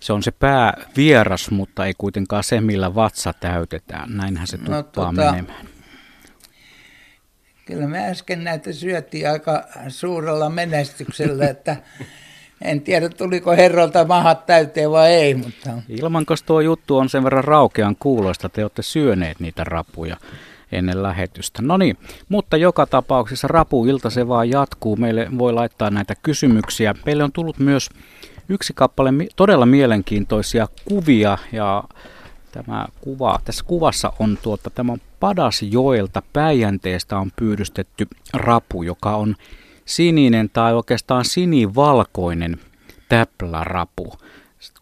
[0.00, 4.16] se on se pää vieras, mutta ei kuitenkaan se, millä vatsa täytetään.
[4.16, 5.75] Näinhän se no tuppaa no, tota, menemään.
[7.66, 11.76] Kyllä me äsken näitä syöttiin aika suurella menestyksellä, että
[12.62, 15.70] En tiedä, tuliko herralta mahat täyteen vai ei, mutta...
[15.88, 20.16] Ilmankos tuo juttu on sen verran raukean kuuloista, te olette syöneet niitä rapuja
[20.72, 21.62] ennen lähetystä.
[21.62, 21.96] No niin,
[22.28, 24.96] mutta joka tapauksessa rapuilta se vaan jatkuu.
[24.96, 26.94] Meille voi laittaa näitä kysymyksiä.
[27.06, 27.90] Meille on tullut myös
[28.48, 31.84] yksi kappale todella mielenkiintoisia kuvia ja
[32.56, 39.34] tämä kuva, tässä kuvassa on tuota, tämä on Padasjoelta Päijänteestä on pyydystetty rapu, joka on
[39.84, 42.60] sininen tai oikeastaan sinivalkoinen
[43.08, 44.12] täplärapu.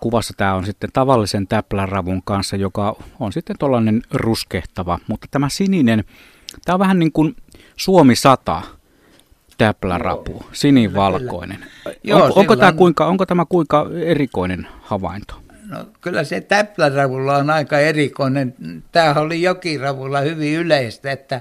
[0.00, 6.04] Kuvassa tämä on sitten tavallisen täpläravun kanssa, joka on sitten tuollainen ruskehtava, mutta tämä sininen,
[6.64, 7.36] tämä on vähän niin kuin
[7.76, 8.62] Suomi 100
[9.58, 11.66] täplärapu, sinivalkoinen.
[12.04, 15.43] Joo, onko, onko, tämä kuinka, onko tämä kuinka erikoinen havainto?
[15.74, 18.54] No, kyllä se täpläravulla on aika erikoinen.
[18.92, 21.40] Tämä oli jokiravulla hyvin yleistä, että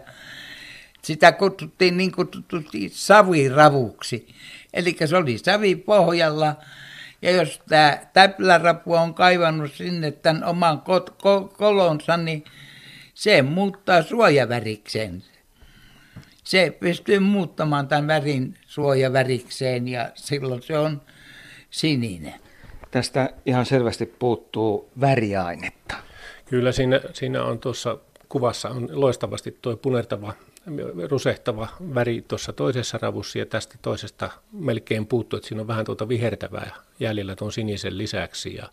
[1.02, 4.28] sitä kutsuttiin niin kutsutusti saviravuksi.
[4.74, 6.56] Eli se oli savi pohjalla,
[7.22, 10.82] ja jos tämä täplärapu on kaivannut sinne tämän oman
[11.58, 12.44] kolonsa, niin
[13.14, 15.24] se muuttaa suojavärikseen.
[16.44, 21.02] Se pystyy muuttamaan tämän värin suojavärikseen ja silloin se on
[21.70, 22.43] sininen.
[22.94, 25.96] Tästä ihan selvästi puuttuu väriainetta.
[26.46, 27.98] Kyllä siinä, siinä on tuossa
[28.30, 30.34] kuvassa on loistavasti tuo punertava,
[31.10, 36.08] rusehtava väri tuossa toisessa ravussa ja tästä toisesta melkein puuttuu, että siinä on vähän tuota
[36.08, 38.56] vihertävää jäljellä tuon sinisen lisäksi.
[38.56, 38.70] Ja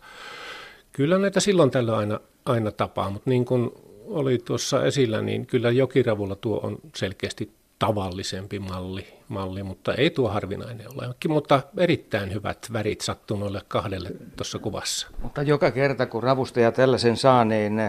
[0.91, 3.71] kyllä näitä silloin tällöin aina, aina tapaa, mutta niin kuin
[4.05, 7.51] oli tuossa esillä, niin kyllä jokiravulla tuo on selkeästi
[7.81, 11.15] tavallisempi malli, malli, mutta ei tuo harvinainen ole.
[11.27, 15.07] Mutta erittäin hyvät värit sattuu noille kahdelle tuossa kuvassa.
[15.21, 17.81] Mutta joka kerta kun ravustaja tällaisen saa, niin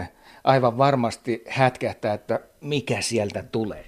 [0.43, 3.85] aivan varmasti hätkähtää, että mikä sieltä tulee.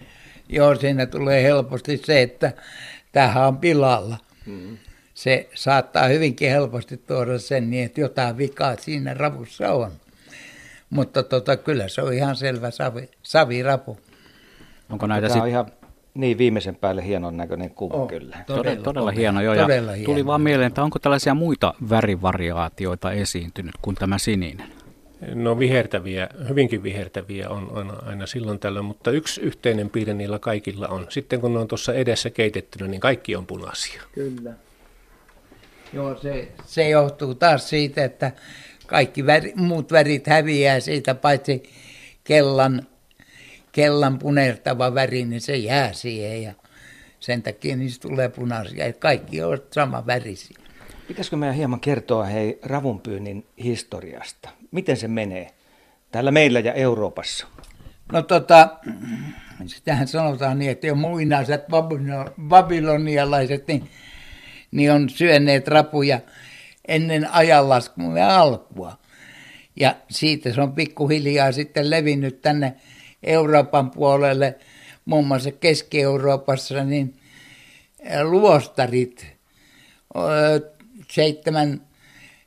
[0.49, 2.53] Joo, siinä tulee helposti se, että
[3.11, 4.17] tähän on pilalla.
[4.45, 4.77] Mm.
[5.13, 9.91] Se saattaa hyvinkin helposti tuoda sen niin, että jotain vikaa siinä ravussa on.
[10.89, 13.97] Mutta tota, kyllä se on ihan selvä savi, savirapu.
[14.89, 15.41] Onko näitä sit...
[15.41, 15.71] on ihan
[16.15, 18.37] niin, viimeisen päälle hienon näköinen kuva oh, kyllä.
[18.47, 19.55] Todella, todella hieno jo.
[19.55, 20.13] Todella ja hieno.
[20.13, 24.67] Tuli vaan mieleen, että onko tällaisia muita värivariaatioita esiintynyt kuin tämä sininen?
[25.33, 30.87] No vihertäviä, hyvinkin vihertäviä on aina, aina silloin tällöin, mutta yksi yhteinen piirre niillä kaikilla
[30.87, 31.05] on.
[31.09, 34.01] Sitten kun ne on tuossa edessä keitettynä, niin kaikki on punaisia.
[34.11, 34.53] Kyllä.
[35.93, 38.31] Joo, se, se johtuu taas siitä, että
[38.87, 41.63] kaikki väri, muut värit häviää siitä, paitsi
[42.23, 42.87] kellan
[43.75, 46.53] kellan punertava väri, niin se jää siihen ja
[47.19, 48.93] sen takia niistä tulee punaisia.
[48.93, 50.57] Kaikki on sama värisiä.
[51.07, 54.49] Pitäisikö meidän hieman kertoa hei ravunpyynnin historiasta?
[54.71, 55.51] Miten se menee
[56.11, 57.47] täällä meillä ja Euroopassa?
[58.11, 58.69] No tota,
[59.65, 61.63] sitähän sanotaan niin, että jo muinaiset
[62.47, 63.89] babylonialaiset niin,
[64.71, 66.19] niin on syöneet rapuja
[66.87, 68.97] ennen ajanlaskun alkua.
[69.79, 72.75] Ja siitä se on pikkuhiljaa sitten levinnyt tänne
[73.25, 74.55] Euroopan puolelle,
[75.05, 77.15] muun muassa Keski-Euroopassa, niin
[78.23, 79.27] luostarit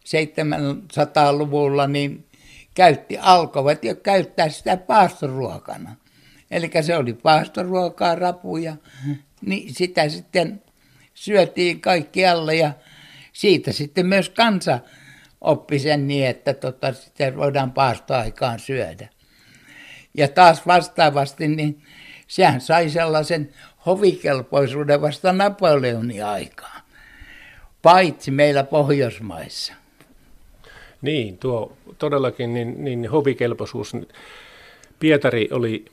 [0.05, 2.25] 700-luvulla niin
[2.75, 5.97] käytti, alkoivat jo käyttää sitä paastoruokana.
[6.51, 8.77] Eli se oli paastoruokaa, rapuja,
[9.47, 10.63] niin sitä sitten
[11.15, 12.73] syötiin kaikkialle ja
[13.33, 14.79] siitä sitten myös kansa
[15.41, 19.09] oppi sen niin, että tota, sitten voidaan paastoaikaan syödä.
[20.19, 21.83] Ja taas vastaavasti, niin
[22.29, 23.51] sehän sai sellaisen
[23.87, 26.83] hovikelpoisuuden vasta Napoleonin aikaan,
[27.83, 29.73] paitsi meillä Pohjoismaissa.
[31.03, 33.93] Niin, tuo todellakin niin, niin hovikelpoisuus.
[34.99, 35.85] Pietari oli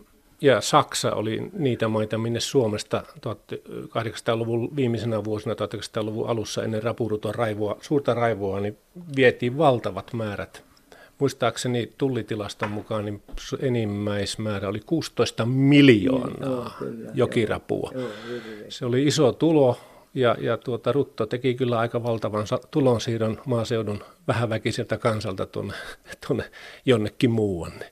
[0.41, 7.77] ja Saksa oli niitä maita, minne Suomesta 1800-luvun viimeisenä vuosina, 1800-luvun alussa ennen rapuruton raivoa,
[7.81, 8.77] suurta raivoa, niin
[9.15, 10.63] vietiin valtavat määrät
[11.19, 13.21] muistaakseni tullitilaston mukaan niin
[13.59, 17.91] enimmäismäärä oli 16 miljoonaa niin, jokirapua.
[18.69, 19.77] Se oli iso tulo
[20.13, 25.73] ja, ja tuota, Rutto teki kyllä aika valtavan tulonsiirron maaseudun vähäväkiseltä kansalta tuonne,
[26.27, 26.51] tuonne
[26.85, 27.91] jonnekin muuanne.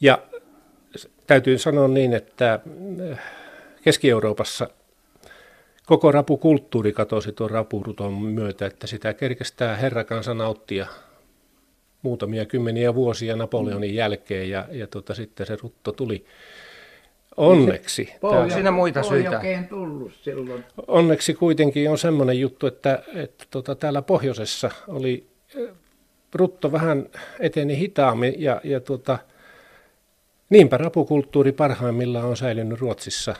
[0.00, 0.22] Ja
[1.26, 2.60] täytyy sanoa niin, että
[3.10, 3.18] äh,
[3.82, 4.68] Keski-Euroopassa
[5.86, 10.86] koko rapukulttuuri katosi tuon rapuruton myötä, että sitä kerkestää herrakansa nauttia
[12.04, 13.96] muutamia kymmeniä vuosia Napoleonin mm.
[13.96, 16.24] jälkeen ja, ja tota, sitten se rutto tuli.
[17.36, 18.12] Onneksi.
[18.20, 19.40] Pohja, siinä muita syitä.
[19.68, 20.64] tullut silloin.
[20.86, 25.26] Onneksi kuitenkin on semmoinen juttu, että, että tota, täällä pohjoisessa oli
[26.34, 27.06] rutto vähän
[27.40, 29.18] eteni hitaammin ja, ja tota,
[30.50, 33.34] niinpä rapukulttuuri parhaimmillaan on säilynyt Ruotsissa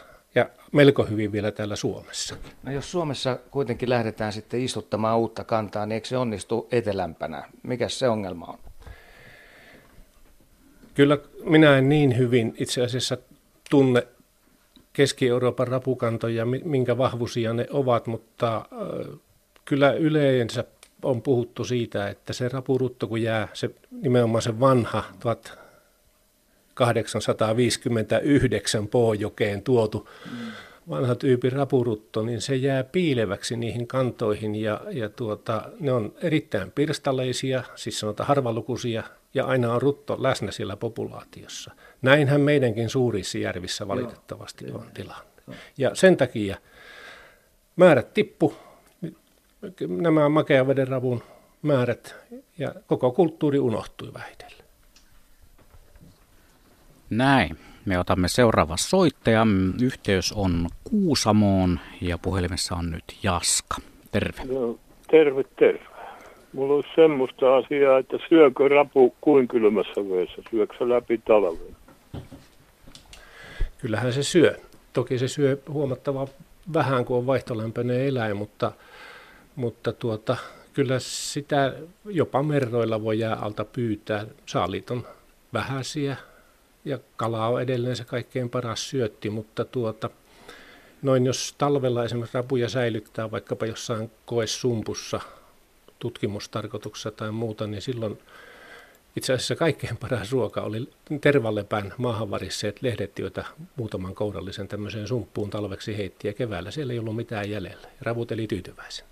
[0.75, 2.37] melko hyvin vielä täällä Suomessa.
[2.63, 7.49] No jos Suomessa kuitenkin lähdetään sitten istuttamaan uutta kantaa, niin eikö se onnistu etelämpänä?
[7.63, 8.59] Mikä se ongelma on?
[10.95, 13.17] Kyllä minä en niin hyvin itse asiassa
[13.71, 14.07] tunne
[14.93, 18.67] Keski-Euroopan rapukantoja, minkä vahvuisia ne ovat, mutta
[19.65, 20.65] kyllä yleensä
[21.03, 25.05] on puhuttu siitä, että se rapurutto, kun jää se nimenomaan se vanha
[26.75, 30.09] 1859 Pohjokeen tuotu
[30.89, 36.71] vanha tyypin rapurutto, niin se jää piileväksi niihin kantoihin ja, ja tuota, ne on erittäin
[36.71, 39.03] pirstaleisia, siis sanotaan harvalukuisia,
[39.35, 41.71] ja aina on rutto läsnä siellä populaatiossa.
[42.03, 44.79] Näinhän meidänkin suurissa järvissä valitettavasti Joo.
[44.79, 45.25] on tilanne.
[45.79, 46.57] Ja sen takia
[47.77, 48.55] määrät tippu,
[49.89, 51.23] nämä makeaveden ravun
[51.63, 52.15] määrät
[52.59, 54.63] ja koko kulttuuri unohtui vähitellen.
[57.11, 57.59] Näin.
[57.85, 59.47] Me otamme seuraava soittaja.
[59.83, 63.77] Yhteys on Kuusamoon ja puhelimessa on nyt Jaska.
[64.12, 64.45] Terve.
[64.45, 64.79] No,
[65.11, 65.85] terve, terve.
[66.53, 71.77] Mulla olisi semmoista asiaa, että syökö rapu kuin kylmässä vedessä, syökö se läpi talven?
[73.79, 74.57] Kyllähän se syö.
[74.93, 76.27] Toki se syö huomattavaa
[76.75, 78.73] vähän, kun on vaihtolämpöinen eläin, mutta,
[79.57, 80.37] mutta tuota,
[80.73, 84.27] kyllä sitä jopa merroilla voi jää alta pyytää.
[84.47, 85.07] Saalit on
[85.53, 86.17] vähäisiä
[86.85, 90.11] ja kala on edelleen se kaikkein paras syötti, mutta tuota,
[91.03, 95.20] noin jos talvella esimerkiksi rapuja säilyttää vaikkapa jossain koesumpussa
[95.99, 98.18] tutkimustarkoituksessa tai muuta, niin silloin
[99.16, 100.88] itse asiassa kaikkein paras ruoka oli
[101.20, 103.44] tervallepään maahanvarisseet lehdet, joita
[103.77, 107.88] muutaman kourallisen tämmöiseen sumppuun talveksi heitti ja keväällä siellä ei ollut mitään jäljellä.
[108.01, 109.07] Ravut eli tyytyväisen.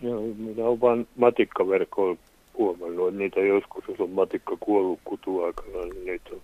[0.00, 2.20] Joo, minä olen vain matikkaverkoilla
[2.58, 6.40] huomannut, että niitä joskus, jos on matikka kuollut kutuaikana, niin niitä on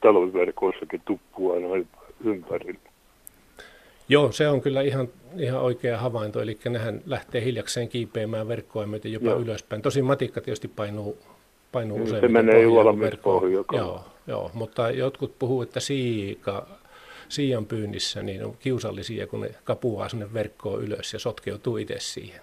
[0.00, 1.86] talviverkoissakin tuppua aina
[2.24, 2.80] ympärillä.
[4.08, 9.12] Joo, se on kyllä ihan, ihan oikea havainto, eli nehän lähtee hiljakseen kiipeämään verkkoa myöten
[9.12, 9.38] jopa joo.
[9.38, 9.82] ylöspäin.
[9.82, 11.18] Tosin matikka tietysti painuu,
[11.72, 12.20] painuu niin, usein.
[12.20, 16.66] Se menee juolamirkoon Joo, joo, mutta jotkut puhuu, että siika,
[17.28, 22.40] siian pyynnissä niin on kiusallisia, kun ne kapuaa sinne verkkoon ylös ja sotkeutuu itse siihen.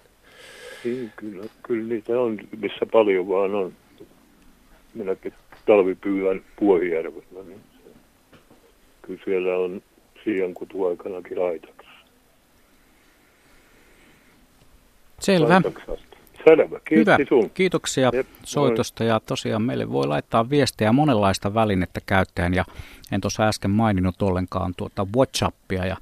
[0.84, 3.72] Niin, kyllä, kyllä niitä on, missä paljon vaan on.
[4.94, 5.32] Minäkin
[5.66, 7.90] talvipyydän Puohijärvellä, niin se,
[9.02, 9.82] kyllä siellä on
[10.24, 11.88] siian kutuaikanakin laitaksi.
[15.20, 15.62] Selvä.
[16.44, 17.16] Selvä, Hyvä.
[17.28, 17.50] Sun.
[17.50, 22.64] Kiitoksia Jep, soitosta ja tosiaan meille voi laittaa viestejä monenlaista välinettä käyttäen ja
[23.12, 25.96] en tuossa äsken maininnut ollenkaan tuota WhatsAppia ja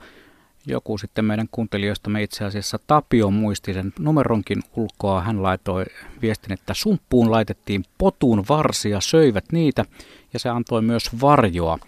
[0.66, 5.20] joku sitten meidän kuuntelijoistamme itse asiassa Tapio muisti sen numeronkin ulkoa.
[5.20, 5.84] Hän laitoi
[6.22, 9.84] viestin, että sumppuun laitettiin potuun varsia, söivät niitä
[10.32, 11.78] ja se antoi myös varjoa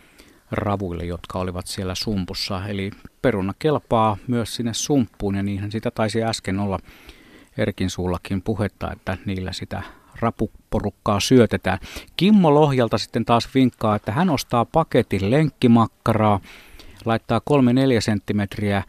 [0.50, 2.66] ravuille, jotka olivat siellä sumpussa.
[2.66, 2.90] Eli
[3.22, 6.78] peruna kelpaa myös sinne sumppuun ja niinhän sitä taisi äsken olla
[7.58, 9.82] Erkin suullakin puhetta, että niillä sitä
[10.20, 11.78] rapuporukkaa syötetään.
[12.16, 16.40] Kimmo Lohjalta sitten taas vinkkaa, että hän ostaa paketin lenkkimakkaraa,
[17.07, 18.83] laittaa 3-4 senttimetriä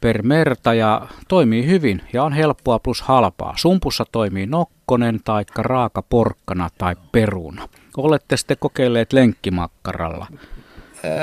[0.00, 3.54] per merta ja toimii hyvin ja on helppoa plus halpaa.
[3.56, 7.68] Sumpussa toimii nokkonen tai raaka porkkana tai peruna.
[7.96, 10.26] Olette sitten kokeilleet lenkkimakkaralla.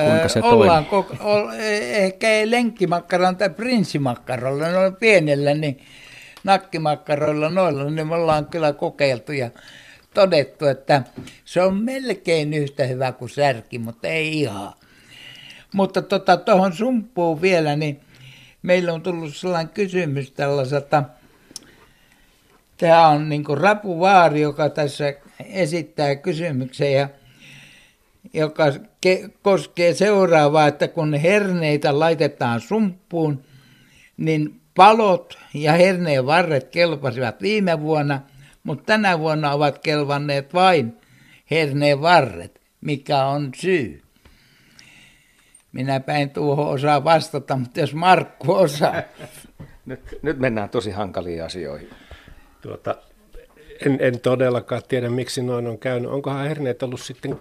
[0.08, 1.50] Kuinka se Ollaan koko, ol,
[1.92, 5.80] ehkä ei lenkkimakkaran tai prinssimakkarolla, on pienellä, niin
[6.44, 9.50] nakkimakkaroilla noilla, niin me ollaan kyllä kokeiltu ja
[10.14, 11.04] todettu, että
[11.46, 14.74] se on melkein yhtä hyvä kuin särki, mutta ei ihan.
[15.74, 18.00] Mutta tuohon tota, sumppuun vielä, niin
[18.62, 21.04] meillä on tullut sellainen kysymys tällaiselta,
[22.78, 25.14] tämä on niin Rapu Vaari, joka tässä
[25.46, 27.10] esittää kysymyksen ja
[28.34, 28.66] joka
[29.06, 33.44] ke- koskee seuraavaa, että kun herneitä laitetaan sumppuun,
[34.18, 38.22] niin palot ja herneen varret kelpasivat viime vuonna,
[38.64, 40.98] mutta tänä vuonna ovat kelvanneet vain
[41.52, 42.62] herneen varret.
[42.82, 44.02] Mikä on syy?
[45.72, 49.02] Minäpä en tuohon osaa vastata, mutta jos Markku osaa.
[49.86, 51.90] Nyt, nyt mennään tosi hankaliin asioihin.
[52.62, 52.96] Tuota,
[53.86, 56.12] en, en todellakaan tiedä, miksi noin on käynyt.
[56.12, 57.40] Onkohan herneet ollut sitten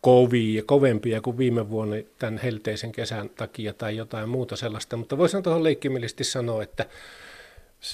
[0.00, 5.42] kovia, kovempia kuin viime vuonna tämän helteisen kesän takia tai jotain muuta sellaista, mutta voisin
[5.42, 6.86] tuohon leikkimillisesti sanoa, että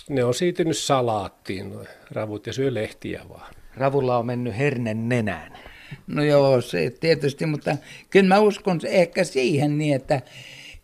[0.09, 1.75] ne on siitynyt salaattiin,
[2.11, 3.55] ravut, ja syö lehtiä vaan.
[3.77, 5.59] Ravulla on mennyt hernen nenään.
[6.07, 7.77] No joo, se tietysti, mutta
[8.11, 10.21] kyllä mä uskon ehkä siihen niin, että,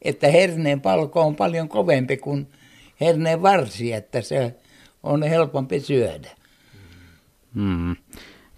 [0.02, 2.46] että herneen palko on paljon kovempi kuin
[3.00, 4.54] herneen varsi, että se
[5.02, 6.28] on helpompi syödä.
[7.54, 7.96] Mm.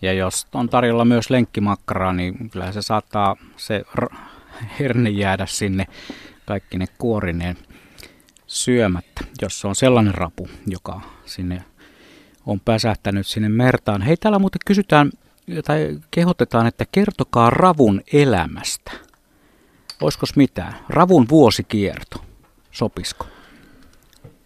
[0.03, 3.85] Ja jos on tarjolla myös lenkkimakkaraa, niin kyllä se saattaa se
[4.81, 5.87] herne jäädä sinne
[6.47, 7.57] kaikki ne kuorineen
[8.47, 11.65] syömättä, jos se on sellainen rapu, joka sinne
[12.47, 14.03] on pääsähtänyt sinne mertaan.
[14.03, 15.11] Hei, täällä muuten kysytään
[15.65, 18.93] tai kehotetaan, että kertokaa ravun elämästä.
[20.01, 20.75] Olisiko mitään?
[20.89, 22.17] Ravun vuosikierto.
[22.71, 23.27] Sopisko?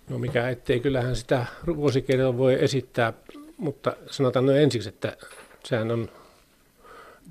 [0.08, 3.12] No mikä ettei, kyllähän sitä vuosikiertoa voi esittää,
[3.56, 5.16] mutta sanotaan noin ensiksi, että
[5.64, 6.08] sehän on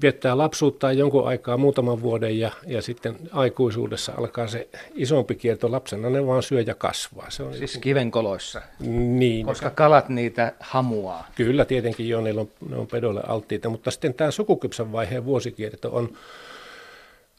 [0.02, 5.72] viettää lapsuutta jonkun aikaa, muutaman vuoden ja, ja sitten aikuisuudessa alkaa se isompi kierto.
[5.72, 7.30] Lapsena ne vaan syö ja kasvaa.
[7.30, 11.28] Se on siis kivenkoloissa, niin, koska kalat niitä hamuaa.
[11.36, 15.90] Kyllä, tietenkin jo, ne on, ne on pedoille alttiita, mutta sitten tämä sukukypsän vaiheen vuosikierto
[15.96, 16.18] on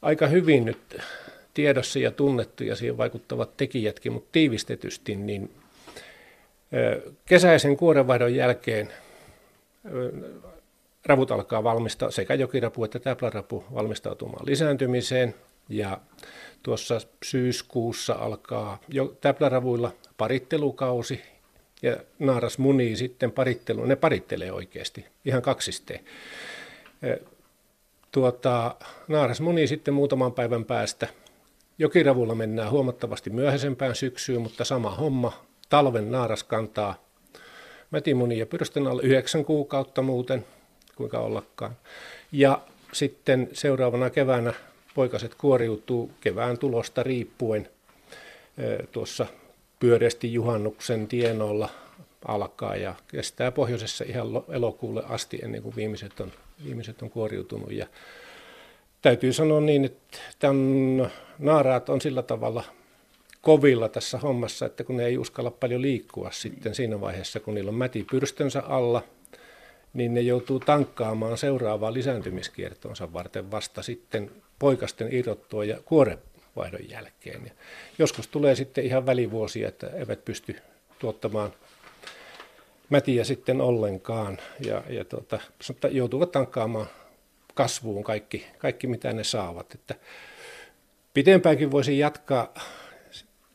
[0.01, 0.97] aika hyvin nyt
[1.53, 5.51] tiedossa ja tunnettu ja siihen vaikuttavat tekijätkin, mutta tiivistetysti, niin
[7.25, 8.89] kesäisen kuorenvaihdon jälkeen
[11.05, 15.35] ravut alkaa valmistaa, sekä jokirapu että täplärapu valmistautumaan lisääntymiseen.
[15.69, 15.97] Ja
[16.63, 21.21] tuossa syyskuussa alkaa jo täpläravuilla parittelukausi
[21.81, 23.85] ja naaras munii sitten parittelu.
[23.85, 25.99] Ne parittelee oikeasti, ihan kaksisteen.
[28.11, 28.75] Tuota,
[29.07, 31.07] naaras munii sitten muutaman päivän päästä.
[31.77, 35.33] Jokiravulla mennään huomattavasti myöhäisempään syksyyn, mutta sama homma.
[35.69, 36.95] Talven naaras kantaa
[37.91, 40.45] mätimunia pyrstön alle yhdeksän kuukautta muuten
[40.95, 41.77] kuinka ollakaan.
[42.31, 42.61] Ja
[42.93, 44.53] sitten seuraavana keväänä
[44.95, 47.69] poikaset kuoriutuu kevään tulosta riippuen
[48.91, 49.25] tuossa
[49.79, 51.69] pyöreästi juhannuksen tienoilla
[52.27, 56.31] alkaa ja kestää pohjoisessa ihan elokuulle asti ennen kuin viimeiset on,
[56.65, 57.71] viimeiset on kuoriutunut.
[57.71, 57.87] Ja
[59.01, 62.63] täytyy sanoa niin, että tämän naaraat on sillä tavalla
[63.41, 67.69] kovilla tässä hommassa, että kun ne ei uskalla paljon liikkua sitten siinä vaiheessa, kun niillä
[67.69, 69.03] on mäti pyrstönsä alla–
[69.93, 77.45] niin ne joutuu tankkaamaan seuraavaa lisääntymiskiertoonsa varten vasta sitten poikasten irrottua ja kuorevaihdon jälkeen.
[77.45, 77.51] Ja
[77.97, 80.55] joskus tulee sitten ihan välivuosia, että eivät pysty
[80.99, 81.53] tuottamaan
[82.89, 85.39] mätiä sitten ollenkaan ja, ja tuota,
[85.91, 86.87] joutuvat tankkaamaan
[87.53, 89.73] kasvuun kaikki, kaikki, mitä ne saavat.
[89.75, 89.95] Että
[91.13, 92.53] pitempäänkin voisi jatkaa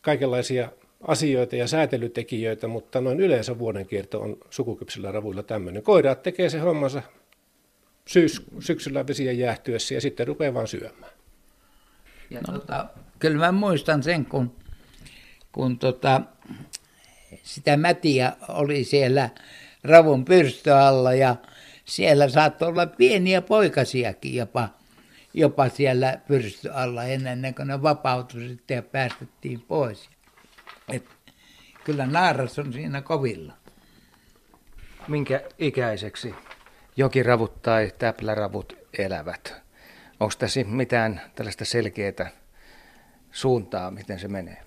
[0.00, 0.68] kaikenlaisia
[1.00, 5.82] asioita ja säätelytekijöitä, mutta noin yleensä vuodenkierto on sukukypsillä ravuilla tämmöinen.
[5.82, 7.02] Koiraat tekee se hommansa
[8.08, 11.12] syys, syksyllä vesien jäähtyessä ja sitten rupeaa vaan syömään.
[12.30, 12.58] Ja no.
[12.58, 12.86] tota,
[13.18, 14.56] kyllä mä muistan sen, kun,
[15.52, 16.20] kun tota,
[17.42, 19.30] sitä mätiä oli siellä
[19.84, 21.36] ravun pyrstö alla ja
[21.84, 24.68] siellä saattoi olla pieniä poikasiakin jopa,
[25.34, 30.10] jopa siellä pyrstö alla ennen kuin ne vapautui sitten ja päästettiin pois.
[30.88, 31.04] Et
[31.84, 33.52] kyllä naaras on siinä kovilla.
[35.08, 36.34] Minkä ikäiseksi
[36.96, 39.54] jokiravut tai täpläravut elävät?
[40.20, 42.30] Onko tässä mitään tällaista selkeää
[43.32, 44.62] suuntaa, miten se menee?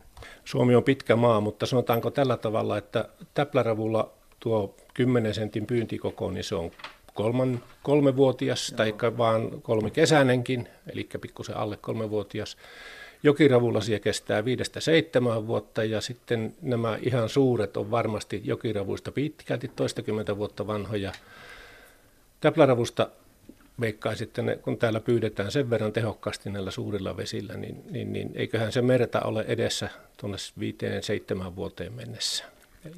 [0.45, 6.43] Suomi on pitkä maa, mutta sanotaanko tällä tavalla, että täpläravulla tuo 10 sentin pyyntikoko, niin
[6.43, 6.71] se on
[7.13, 12.57] kolman, kolmevuotias, tai vaan kolme kesäinenkin, eli pikkusen alle kolmevuotias.
[13.23, 20.37] Jokiravulasia kestää viidestä seitsemän vuotta ja sitten nämä ihan suuret on varmasti jokiravuista pitkälti toistakymmentä
[20.37, 21.11] vuotta vanhoja.
[22.41, 23.09] Täpläravusta
[23.81, 28.71] veikkaa sitten, kun täällä pyydetään sen verran tehokkaasti näillä suurilla vesillä, niin, niin, niin eiköhän
[28.71, 32.45] se merta ole edessä tuonne viiteen seitsemän vuoteen mennessä,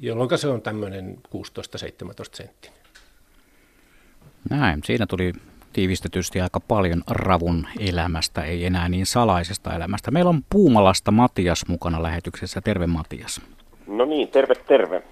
[0.00, 1.36] jolloin se on tämmöinen 16-17
[2.32, 2.78] senttinen.
[4.50, 5.32] Näin, siinä tuli
[5.74, 10.10] tiivistetysti aika paljon ravun elämästä, ei enää niin salaisesta elämästä.
[10.10, 12.60] Meillä on Puumalasta Matias mukana lähetyksessä.
[12.60, 13.40] Terve Matias.
[13.86, 15.02] No niin, terve terve.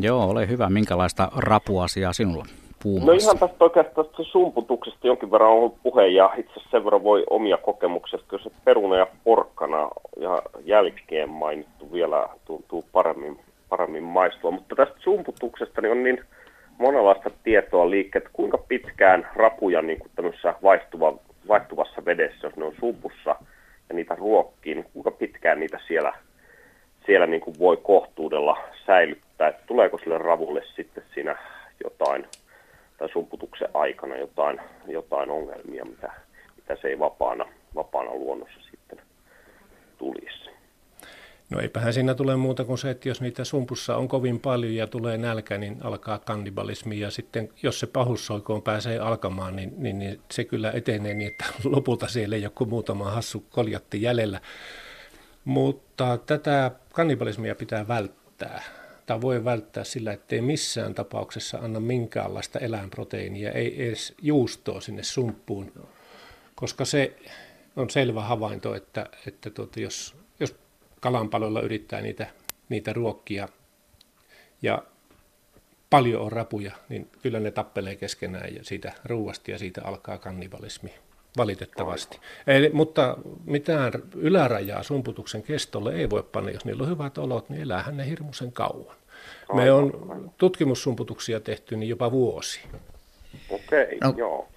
[0.00, 0.70] Joo, ole hyvä.
[0.70, 2.46] Minkälaista rapuasiaa sinulla
[2.82, 3.12] Puumalassa?
[3.12, 6.84] No ihan tästä oikeastaan tästä sumputuksesta jonkin verran on ollut puhe ja itse asiassa sen
[6.84, 9.88] verran voi omia kokemuksesta, kun se peruna ja porkkana
[10.20, 14.50] ja jälkeen mainittu vielä tuntuu paremmin, paremmin maistua.
[14.50, 16.20] Mutta tästä sumputuksesta niin on niin
[16.78, 23.36] monenlaista tietoa liikkeelle, kuinka pitkään rapuja niin kuin vaihtuva, vaihtuvassa vedessä, jos ne on sumpussa
[23.88, 26.12] ja niitä ruokkii, niin kuinka pitkään niitä siellä,
[27.06, 29.48] siellä niin kuin voi kohtuudella säilyttää.
[29.48, 31.36] Että tuleeko sille ravulle sitten siinä
[31.84, 32.26] jotain,
[32.98, 36.12] tai sumputuksen aikana jotain, jotain ongelmia, mitä,
[36.56, 38.98] mitä se ei vapaana, vapaana luonnossa sitten
[39.98, 40.57] tulisi.
[41.50, 44.86] No eipähän siinä tule muuta kuin se, että jos niitä sumpussa on kovin paljon ja
[44.86, 47.00] tulee nälkä, niin alkaa kannibalismi.
[47.00, 51.44] Ja sitten jos se pahussoikoon pääsee alkamaan, niin, niin, niin se kyllä etenee niin, että
[51.64, 54.40] lopulta siellä ei joku muutama hassu koljatti jäljellä.
[55.44, 58.62] Mutta tätä kannibalismia pitää välttää.
[59.06, 65.72] Tai voi välttää sillä, ettei missään tapauksessa anna minkäänlaista eläinproteiinia, ei edes juustoa sinne sumppuun,
[66.54, 67.16] koska se
[67.76, 70.14] on selvä havainto, että, että tuota, jos,
[70.98, 72.26] jos kalanpaloilla yrittää niitä,
[72.68, 73.48] niitä ruokkia
[74.62, 74.82] ja
[75.90, 80.94] paljon on rapuja, niin kyllä ne tappelee keskenään ja siitä ruuasta ja siitä alkaa kannibalismi
[81.36, 82.18] valitettavasti.
[82.46, 87.62] Eli, mutta mitään ylärajaa sumputuksen kestolle ei voi panna, jos niillä on hyvät olot, niin
[87.62, 88.96] eläähän ne hirmuisen kauan.
[89.52, 89.92] Me on
[90.38, 92.60] tutkimussumputuksia tehty niin jopa vuosi.
[93.50, 94.14] Okei, no.
[94.16, 94.48] joo.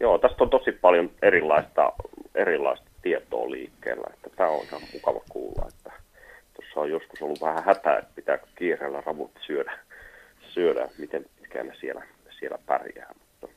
[0.00, 1.92] Joo, tästä on tosi paljon erilaista,
[2.34, 4.10] erilaista tietoa liikkeellä.
[4.14, 5.92] Että tämä on ihan mukava kuulla, että
[6.54, 9.78] tuossa on joskus ollut vähän hätää, että pitääkö kiireellä ravut syödä,
[10.54, 12.06] syödä miten pitkään ne siellä,
[12.38, 13.14] siellä pärjää.
[13.18, 13.56] Mutta,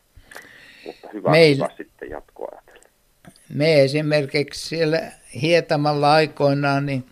[0.86, 1.56] mutta hyvä, Meil...
[1.56, 2.90] hyvä sitten jatkoa ajatella.
[3.54, 5.02] Me esimerkiksi siellä
[5.42, 7.04] Hietamalla aikoinaan niin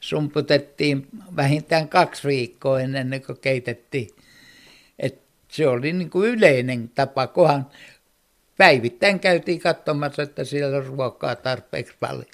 [0.00, 1.06] sumputettiin
[1.36, 4.08] vähintään kaksi viikkoa ennen kuin keitettiin.
[4.98, 7.66] Et se oli niin kuin yleinen tapa, kunhan
[8.58, 12.24] päivittäin käytiin katsomassa, että siellä on ruokaa tarpeeksi paljon.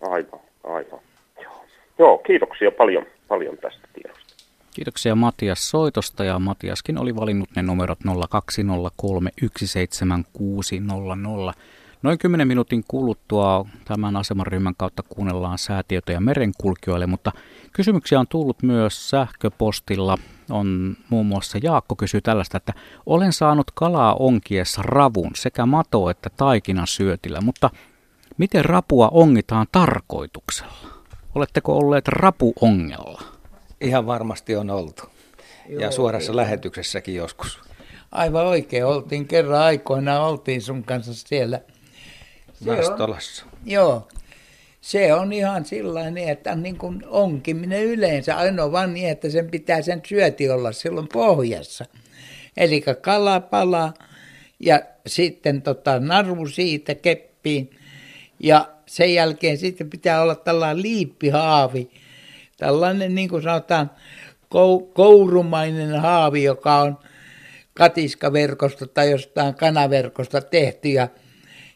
[0.00, 1.00] Aivan, aivan.
[1.42, 1.64] Joo,
[1.98, 4.34] Joo kiitoksia paljon, paljon tästä tiedosta.
[4.74, 8.02] Kiitoksia Matias soitosta ja Matiaskin oli valinnut ne numerot 020317600.
[12.02, 17.32] Noin 10 minuutin kuluttua tämän asemaryhmän kautta kuunnellaan säätietoja merenkulkijoille, mutta
[17.72, 20.18] kysymyksiä on tullut myös sähköpostilla.
[20.50, 22.72] On muun muassa Jaakko kysyy tällaista, että
[23.06, 27.70] olen saanut kalaa onkiessa ravun sekä mato että taikina syötillä, mutta
[28.38, 31.00] miten rapua ongitaan tarkoituksella?
[31.34, 33.22] Oletteko olleet rapuongella?
[33.80, 35.02] Ihan varmasti on oltu.
[35.68, 36.42] Joo, ja suorassa kyllä.
[36.42, 37.60] lähetyksessäkin joskus.
[38.12, 38.84] Aivan oikein.
[38.84, 41.60] Oltiin kerran aikoina, oltiin sun kanssa siellä
[42.64, 43.44] Nastolassa.
[43.64, 44.08] Joo.
[44.80, 49.82] Se on ihan sellainen, että niin kuin onkiminen yleensä, ainoa vaan niin, että sen pitää
[49.82, 51.84] sen syöti olla silloin pohjassa.
[52.56, 53.94] Eli kala palaa
[54.60, 57.70] ja sitten tota, narvu siitä keppiin.
[58.40, 61.90] Ja sen jälkeen sitten pitää olla tällainen liippihaavi,
[62.56, 63.90] tällainen niin kuin sanotaan
[64.94, 66.98] kourumainen haavi, joka on
[67.74, 70.88] katiskaverkosta tai jostain kanaverkosta tehty.
[70.88, 71.08] Ja,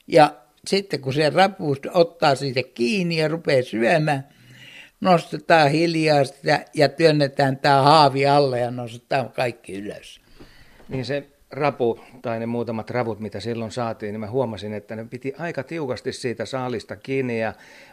[0.07, 0.34] ja
[0.69, 4.29] sitten kun se rapuus ottaa siitä kiinni ja rupeaa syömään,
[5.01, 10.21] nostetaan hiljaa sitä ja työnnetään tämä haavi alle ja nostetaan kaikki ylös.
[10.89, 15.05] Niin se rapu tai ne muutamat ravut, mitä silloin saatiin, niin mä huomasin, että ne
[15.05, 17.53] piti aika tiukasti siitä saalista kiinni ja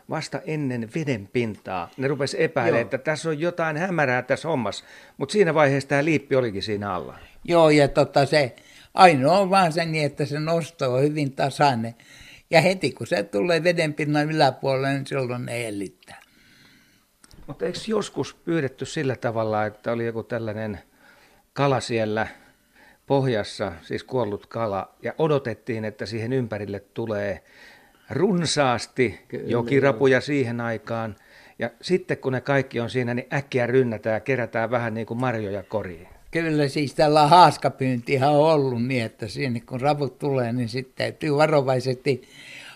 [0.09, 4.85] vasta ennen veden pintaa ne rupesi epäilemään, että tässä on jotain hämärää tässä hommassa,
[5.17, 7.17] mutta siinä vaiheessa tämä liippi olikin siinä alla.
[7.43, 8.55] Joo, ja tota se
[8.93, 11.95] ainoa on vaan se niin, että se nosto on hyvin tasainen.
[12.51, 16.21] Ja heti kun se tulee vedenpinnan yläpuolelle, niin silloin ne hellittää.
[17.47, 20.79] Mutta eikö joskus pyydetty sillä tavalla, että oli joku tällainen
[21.53, 22.27] kala siellä
[23.07, 27.43] pohjassa, siis kuollut kala, ja odotettiin, että siihen ympärille tulee
[28.09, 31.15] runsaasti Kyllä, jokirapuja siihen aikaan,
[31.59, 35.19] ja sitten kun ne kaikki on siinä, niin äkkiä rynnätään ja kerätään vähän niin kuin
[35.19, 36.07] marjoja koriin.
[36.31, 41.35] Kyllä siis tällä haaskapyyntihan on ollut niin, että siinä kun raput tulee, niin sitten täytyy
[41.35, 42.21] varovaisesti.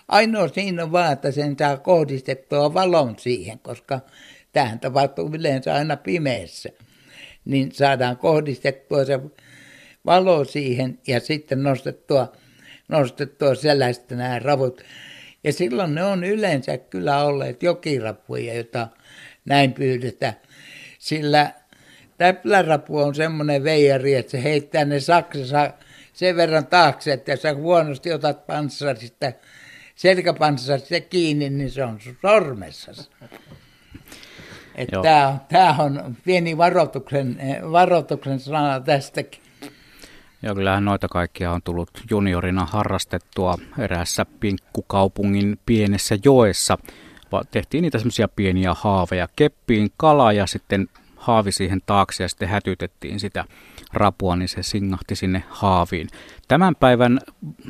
[0.08, 4.00] Ainoa siinä on vaan, että sen saa kohdistettua valon siihen, koska
[4.52, 6.68] tähän tapahtuu yleensä aina pimeässä.
[7.44, 9.20] Niin saadaan kohdistettua se
[10.06, 12.32] valo siihen ja sitten nostettua,
[12.88, 14.82] nostettua selästä nämä ravut.
[15.44, 18.88] Ja silloin ne on yleensä kyllä olleet jokirapuja, joita
[19.44, 20.36] näin pyydetään.
[20.98, 21.52] Sillä
[22.18, 25.70] täplärapu on semmoinen veijari, että se heittää ne saksassa
[26.12, 29.32] sen verran taakse, että jos sä huonosti otat panssarista,
[29.94, 33.10] selkäpanssarista kiinni, niin se on sun sormessasi.
[35.48, 37.38] Tämä, on pieni varoituksen,
[37.72, 39.42] varoituksen sana tästäkin.
[40.42, 46.78] Joo, kyllähän noita kaikkia on tullut juniorina harrastettua eräässä pinkkukaupungin pienessä joessa.
[47.50, 50.88] Tehtiin niitä semmoisia pieniä haaveja, keppiin kala ja sitten
[51.26, 53.44] haavi siihen taakse ja sitten hätytettiin sitä
[53.92, 56.08] rapua, niin se singahti sinne haaviin.
[56.48, 57.20] Tämän päivän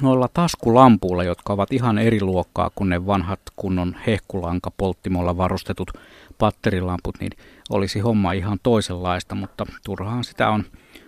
[0.02, 5.90] noilla taskulampuilla, jotka ovat ihan eri luokkaa kuin ne vanhat kunnon hehkulanka polttimolla varustetut
[6.38, 7.32] patterilamput, niin
[7.70, 10.64] olisi homma ihan toisenlaista, mutta turhaan sitä on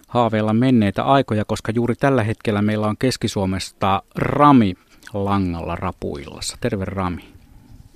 [0.08, 4.74] haaveilla menneitä aikoja, koska juuri tällä hetkellä meillä on Keski-Suomesta Rami
[5.14, 6.56] langalla rapuillassa.
[6.60, 7.24] Terve Rami.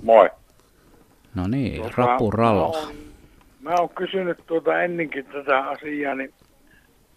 [0.02, 0.30] Moi.
[1.34, 2.78] No niin, tuota, rapuralla.
[3.62, 6.34] Mä oon kysynyt tuota ennenkin tätä asiaa, niin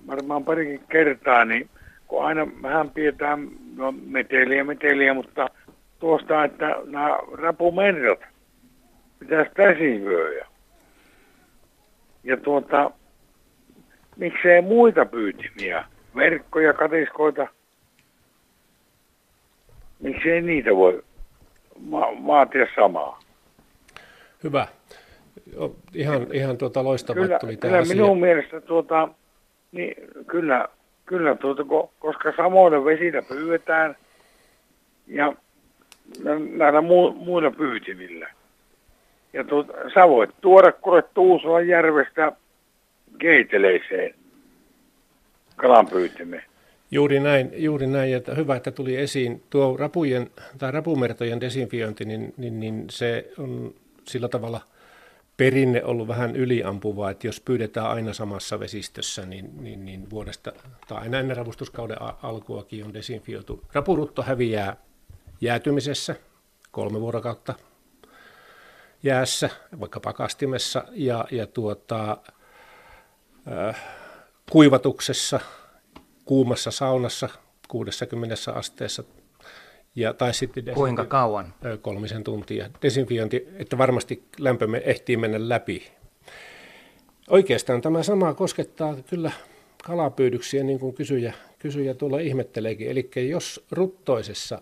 [0.07, 1.69] varmaan parikin kertaa, niin
[2.07, 5.49] kun aina vähän pidetään no, meteliä meteliä, mutta
[5.99, 8.19] tuosta, että nämä rapumerrat
[9.19, 10.47] pitäisi täsivyöjä.
[12.23, 12.91] Ja tuota,
[14.17, 15.85] miksei muita pyytimiä,
[16.15, 17.47] verkkoja, katiskoita,
[19.99, 21.03] miksei niitä voi
[21.79, 23.19] ma- vaatia samaa.
[24.43, 24.67] Hyvä.
[25.93, 29.09] Ihan, ihan tuota loistavaa kyllä, kyllä minun mielestä tuota,
[29.71, 29.95] niin
[30.27, 30.67] kyllä,
[31.05, 31.63] kyllä tuota,
[31.99, 33.95] koska samoilla vesillä pyydetään
[35.07, 35.33] ja
[36.57, 38.29] näillä mu, muilla pyytimillä.
[39.33, 42.31] Ja tuota, sä voit tuoda kuule Tuusulan järvestä
[43.17, 44.15] keiteleiseen
[45.55, 46.43] kalanpyytimeen.
[46.91, 52.33] Juuri näin, juuri näin, että hyvä, että tuli esiin tuo rapujen tai rapumertojen desinfiointi, niin,
[52.37, 53.73] niin, niin se on
[54.03, 54.61] sillä tavalla
[55.37, 60.51] perinne ollut vähän yliampuvaa, että jos pyydetään aina samassa vesistössä, niin, niin, niin vuodesta
[60.87, 63.61] tai aina ennen ravustuskauden alkuakin on desinfioitu.
[63.73, 64.77] Rapurutto häviää
[65.41, 66.15] jäätymisessä
[66.71, 67.53] kolme vuorokautta
[69.03, 72.17] jäässä, vaikka pakastimessa, ja, ja tuota,
[73.51, 73.83] äh,
[74.51, 75.39] kuivatuksessa,
[76.25, 77.29] kuumassa saunassa
[77.67, 79.03] 60 asteessa.
[79.95, 81.53] Ja, tai sitten Kuinka kauan?
[81.81, 82.69] Kolmisen tuntia.
[82.81, 85.91] Desinfiointi, että varmasti lämpö ehtii mennä läpi.
[87.29, 89.31] Oikeastaan tämä sama koskettaa kyllä
[89.83, 92.89] kalapyydyksiä, niin kuin kysyjä, kysyjä tuolla ihmetteleekin.
[92.89, 94.61] Eli jos ruttoisessa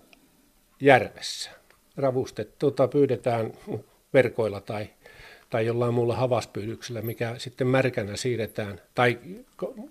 [0.80, 1.52] järvessä
[1.98, 3.54] ravustet, tuota, pyydetään
[4.14, 4.88] verkoilla tai,
[5.50, 9.20] tai jollain muulla havaspyydyksellä, mikä sitten märkänä siirretään, tai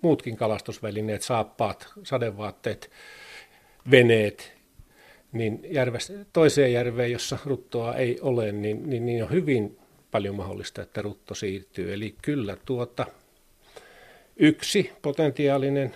[0.02, 2.90] muutkin kalastusvälineet, saappaat, sadevaatteet,
[3.90, 4.51] veneet,
[5.32, 9.78] niin järvestä, toiseen järveen, jossa ruttoa ei ole, niin, niin, niin on hyvin
[10.10, 11.94] paljon mahdollista, että rutto siirtyy.
[11.94, 13.06] Eli kyllä tuota,
[14.36, 15.94] yksi potentiaalinen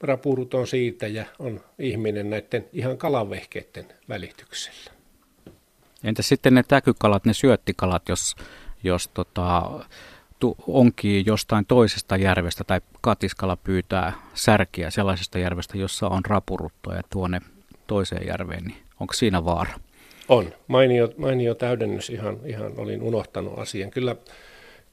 [0.00, 4.92] rapuruton siirtäjä on ihminen näiden ihan kalavehkeiden välityksellä.
[6.04, 8.36] Entä sitten ne täkykalat, ne syöttikalat, jos,
[8.84, 9.62] jos tota,
[10.38, 17.02] tu, onkii jostain toisesta järvestä tai katiskala pyytää särkiä sellaisesta järvestä, jossa on rapuruttoa ja
[17.10, 17.40] tuonne
[17.86, 19.74] toiseen järveen, niin onko siinä vaara?
[20.28, 20.52] On.
[20.66, 23.90] Mainio, mainio täydennys, ihan, ihan olin unohtanut asian.
[23.90, 24.16] Kyllä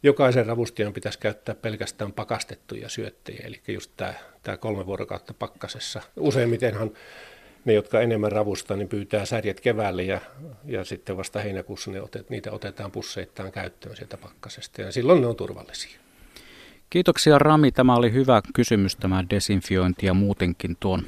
[0.03, 4.13] jokaisen ravustajan pitäisi käyttää pelkästään pakastettuja syöttejä, eli just tämä,
[4.43, 6.01] tämä kolme vuorokautta pakkasessa.
[6.17, 6.91] Useimmitenhan
[7.65, 10.21] ne, jotka enemmän ravustaa, niin pyytää särjet keväälle ja,
[10.65, 15.27] ja sitten vasta heinäkuussa ne otet, niitä otetaan pusseittain käyttöön sieltä pakkasesta ja silloin ne
[15.27, 15.99] on turvallisia.
[16.89, 17.71] Kiitoksia Rami.
[17.71, 21.05] Tämä oli hyvä kysymys tämä desinfiointi ja muutenkin tuon,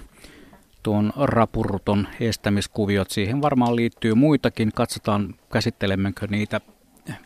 [0.84, 3.11] tuon rapuruton estämiskuviot.
[3.11, 4.71] Siihen varmaan liittyy muitakin.
[4.75, 6.61] Katsotaan käsittelemmekö niitä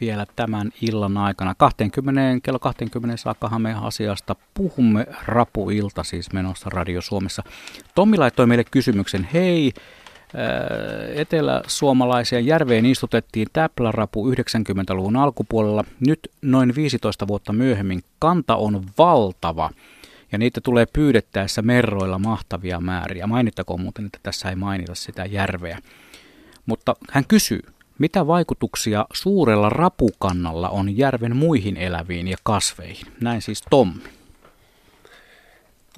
[0.01, 1.55] vielä tämän illan aikana.
[1.57, 7.43] 20, kello 20 saakkahan me asiasta puhumme rapuilta siis menossa Radio Suomessa.
[7.95, 15.83] Tommi laittoi meille kysymyksen, hei, äh, etelä-suomalaisia järveen istutettiin täplärapu 90-luvun alkupuolella.
[16.07, 19.69] Nyt noin 15 vuotta myöhemmin kanta on valtava
[20.31, 23.27] ja niitä tulee pyydettäessä merroilla mahtavia määriä.
[23.27, 25.77] Mainittakoon muuten, että tässä ei mainita sitä järveä.
[26.65, 27.61] Mutta hän kysyy,
[27.99, 33.07] mitä vaikutuksia suurella rapukannalla on järven muihin eläviin ja kasveihin?
[33.21, 34.03] Näin siis Tommi.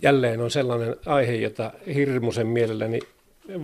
[0.02, 3.00] Jälleen on sellainen aihe, jota hirmuisen mielelläni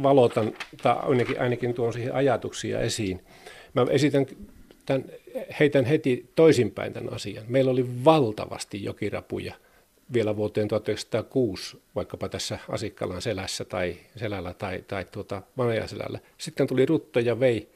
[0.04, 0.52] valotan,
[0.82, 3.24] tai ainakin, ainakin tuon siihen ajatuksia esiin.
[3.74, 4.26] Mä esitän
[4.86, 5.06] tämän,
[5.60, 7.44] heitän heti toisinpäin tämän asian.
[7.48, 9.54] Meillä oli valtavasti jokirapuja
[10.14, 16.20] vielä vuoteen 1906, vaikkapa tässä Asikkalan selässä tai selällä tai, tai tuota Manajaselällä.
[16.38, 17.70] Sitten tuli rutto ja vei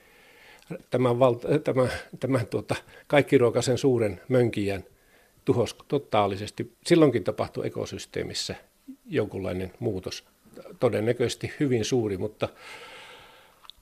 [0.90, 2.76] tämän, valta, tämän, tämän tuota,
[3.08, 4.84] kaikkiruokaisen suuren mönkijän
[5.46, 6.72] tuhos totaalisesti.
[6.86, 8.56] Silloinkin tapahtui ekosysteemissä
[9.06, 10.24] jonkunlainen muutos,
[10.80, 12.50] todennäköisesti hyvin suuri, mutta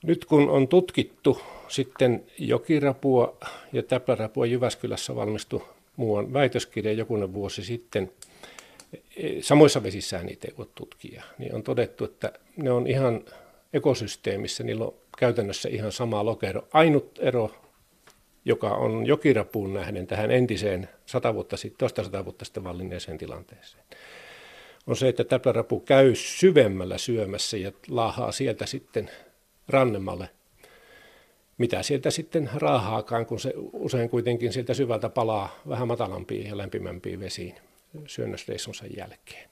[0.04, 3.38] nyt kun on tutkittu sitten jokirapua
[3.74, 5.62] ja täplärapua Jyväskylässä valmistui
[5.96, 8.12] muuan väitöskirja jokunen vuosi sitten,
[9.42, 13.26] samoissa vesissään niitä ei voi tutkia, niin on todettu, että ne on ihan
[13.74, 16.68] ekosysteemissä, niillä on käytännössä ihan sama lokero.
[16.74, 17.52] Ainut ero,
[18.46, 23.84] joka on jokirapuun nähden tähän entiseen sata vuotta sitten, toista sata vuotta sitten vallinneeseen tilanteeseen,
[24.88, 29.10] on se, että täplärapu käy syvemmällä syömässä ja laahaa sieltä sitten
[29.68, 30.30] rannemmalle.
[31.58, 37.20] Mitä sieltä sitten raahaakaan, kun se usein kuitenkin sieltä syvältä palaa vähän matalampiin ja lämpimämpiin
[37.20, 37.56] vesiin
[38.08, 39.50] syönnösreissunsa jälkeen.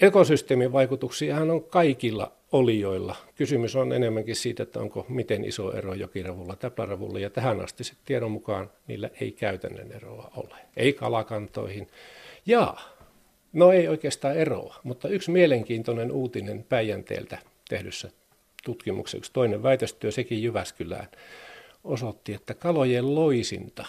[0.00, 3.16] Ekosysteemin vaikutuksiahan on kaikilla olioilla.
[3.34, 7.94] Kysymys on enemmänkin siitä, että onko miten iso ero jokiravulla, täpläravulla, ja tähän asti se
[8.04, 10.54] tiedon mukaan niillä ei käytännön eroa ole.
[10.76, 11.88] Ei kalakantoihin.
[12.46, 12.76] Ja,
[13.52, 17.38] no ei oikeastaan eroa, mutta yksi mielenkiintoinen uutinen Päijänteeltä
[17.68, 18.10] tehdyssä
[18.64, 21.08] tutkimuksessa, yksi toinen väitöstyö, sekin Jyväskylään,
[21.84, 23.86] osoitti, että kalojen loisinta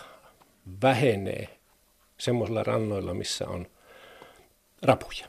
[0.81, 1.47] vähenee
[2.23, 3.67] semmoisilla rannoilla, missä on
[4.81, 5.27] rapuja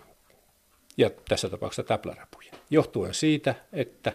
[0.97, 2.53] ja tässä tapauksessa täplärapuja.
[2.71, 4.13] Johtuen siitä, että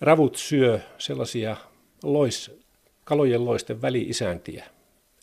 [0.00, 1.56] ravut syö sellaisia
[2.02, 2.60] lois,
[3.04, 4.64] kalojen loisten väliisäntiä,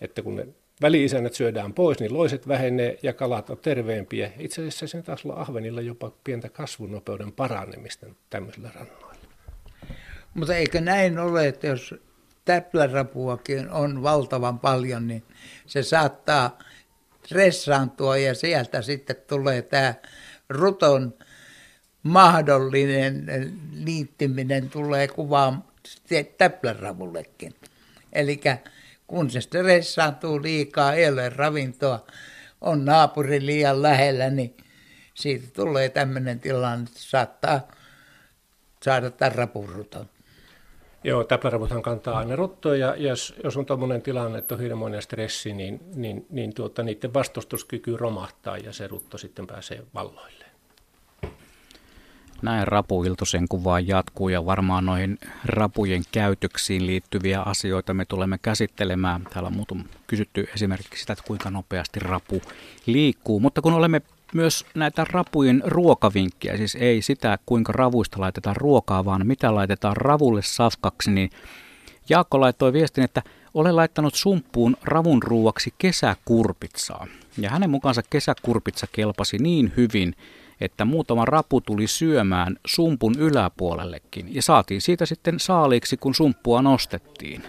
[0.01, 0.47] että kun ne
[0.81, 4.31] väliisännät syödään pois, niin loiset vähenee ja kalat on terveempiä.
[4.39, 9.11] Itse asiassa sen taas olla ahvenilla jopa pientä kasvunopeuden paranemista tämmöisillä rannoilla.
[10.33, 11.95] Mutta eikö näin ole, että jos
[12.45, 15.23] täplärapuakin on valtavan paljon, niin
[15.65, 16.59] se saattaa
[17.25, 19.93] stressaantua ja sieltä sitten tulee tämä
[20.49, 21.13] ruton
[22.03, 23.25] mahdollinen
[23.73, 25.63] liittyminen tulee kuvaan
[26.37, 27.55] täpläravullekin.
[28.13, 28.41] Eli
[29.07, 32.05] kun se stressaantuu liikaa, ei ole ravintoa,
[32.61, 34.57] on naapuri liian lähellä, niin
[35.13, 37.67] siitä tulee tämmöinen tilanne, että saattaa
[38.83, 40.09] saada tämän rapuruton.
[41.03, 45.53] Joo, täpläravuthan kantaa aina ruttoa ja jos, jos on tuommoinen tilanne, että on hirmoinen stressi,
[45.53, 50.45] niin, niin, niin tuota, niiden vastustuskyky romahtaa ja se rutto sitten pääsee valloille.
[52.41, 59.23] Näin Rapu Iltosen kuvaa jatkuu ja varmaan noihin rapujen käytöksiin liittyviä asioita me tulemme käsittelemään.
[59.33, 62.41] Täällä on kysytty esimerkiksi sitä, että kuinka nopeasti rapu
[62.85, 64.01] liikkuu, mutta kun olemme
[64.33, 70.41] myös näitä rapujen ruokavinkkiä, siis ei sitä kuinka ravuista laitetaan ruokaa, vaan mitä laitetaan ravulle
[70.41, 71.29] safkaksi, niin
[72.09, 73.21] Jaakko laittoi viestin, että
[73.53, 77.07] olen laittanut sumppuun ravun ruuaksi kesäkurpitsaa.
[77.37, 80.15] Ja hänen mukaansa kesäkurpitsa kelpasi niin hyvin,
[80.61, 87.43] että muutama rapu tuli syömään sumpun yläpuolellekin ja saatiin siitä sitten saaliiksi, kun sumppua nostettiin.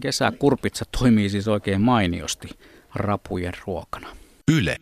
[0.00, 2.48] Kesäkurpitsa toimii siis oikein mainiosti
[2.94, 4.08] rapujen ruokana.
[4.52, 4.76] Yle.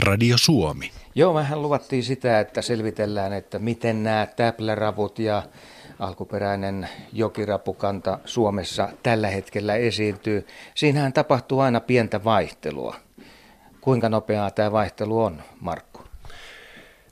[0.00, 0.90] Radio Suomi.
[1.14, 5.42] Joo, vähän luvattiin sitä, että selvitellään, että miten nämä täpläravut ja
[5.98, 10.46] alkuperäinen jokirapukanta Suomessa tällä hetkellä esiintyy.
[10.74, 12.96] Siinähän tapahtuu aina pientä vaihtelua.
[13.80, 16.00] Kuinka nopeaa tämä vaihtelu on, Markku?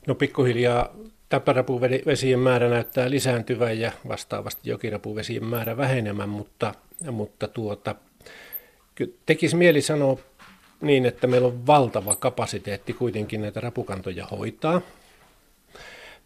[0.07, 0.89] No pikkuhiljaa
[1.29, 6.73] täppärapuvesien määrä näyttää lisääntyvän ja vastaavasti jokirapuvesien määrä vähenemään, mutta,
[7.11, 7.95] mutta tuota,
[9.25, 10.17] tekisi mieli sanoa
[10.83, 14.81] niin, että meillä on valtava kapasiteetti kuitenkin näitä rapukantoja hoitaa.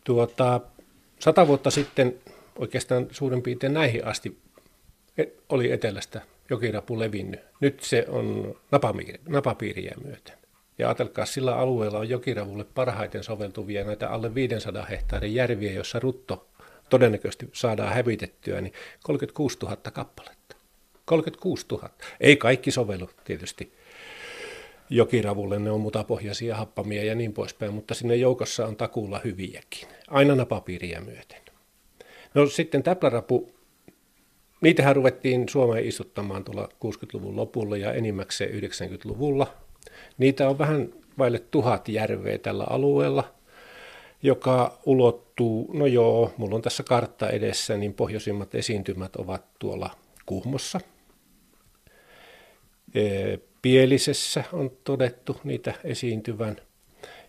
[0.03, 0.61] Tuota,
[1.19, 2.15] sata vuotta sitten
[2.59, 4.37] oikeastaan suurin piirtein näihin asti
[5.49, 7.39] oli etelästä jokirapu levinnyt.
[7.59, 8.55] Nyt se on
[9.27, 10.37] napapiiriä myöten.
[10.77, 16.47] Ja ajatelkaa, sillä alueella on jokiravulle parhaiten soveltuvia näitä alle 500 hehtaarin järviä, jossa rutto
[16.89, 20.55] todennäköisesti saadaan hävitettyä, niin 36 000 kappaletta.
[21.05, 21.89] 36 000.
[22.19, 23.76] Ei kaikki sovellu tietysti
[24.89, 30.35] jokiravulle, ne on mutapohjaisia happamia ja niin poispäin, mutta sinne joukossa on takuulla hyviäkin, aina
[30.35, 31.41] napapiiriä myöten.
[32.33, 33.51] No sitten täplärapu,
[34.61, 39.53] niitähän ruvettiin Suomeen istuttamaan tuolla 60-luvun lopulla ja enimmäkseen 90-luvulla.
[40.17, 43.33] Niitä on vähän vaille tuhat järveä tällä alueella,
[44.23, 49.89] joka ulottuu, no joo, mulla on tässä kartta edessä, niin pohjoisimmat esiintymät ovat tuolla
[50.25, 50.79] Kuhmossa.
[53.61, 56.57] Pielisessä on todettu niitä esiintyvän.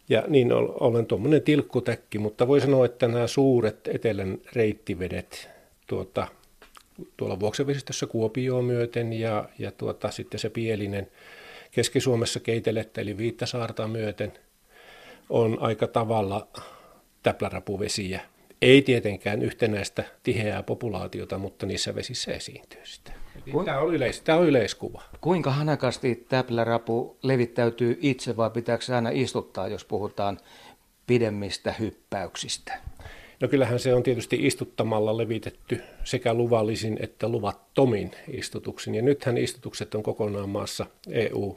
[0.08, 5.48] Ja niin olen tuommoinen tilkkutäkki, mutta voi sanoa, että nämä suuret etelän reittivedet
[5.86, 6.28] tuota,
[7.16, 11.10] tuolla Vuoksevesistössä Kuopioon myöten ja, ja tuota, sitten se Pielinen
[11.70, 14.32] Keski-Suomessa keitelettä eli Viittasaarta myöten
[15.28, 16.48] on aika tavalla
[17.22, 18.20] täplärapuvesiä.
[18.62, 23.12] Ei tietenkään yhtenäistä tiheää populaatiota, mutta niissä vesissä esiintyy sitä.
[23.64, 25.02] Tämä on, yleis, tämä on yleiskuva.
[25.20, 30.38] Kuinka hanakasti täplärapu levittäytyy itse vai pitääkö se aina istuttaa, jos puhutaan
[31.06, 32.78] pidemmistä hyppäyksistä?
[33.40, 38.94] No kyllähän se on tietysti istuttamalla levitetty sekä luvallisin että luvattomin istutuksin.
[38.94, 41.56] Ja nythän istutukset on kokonaan maassa EU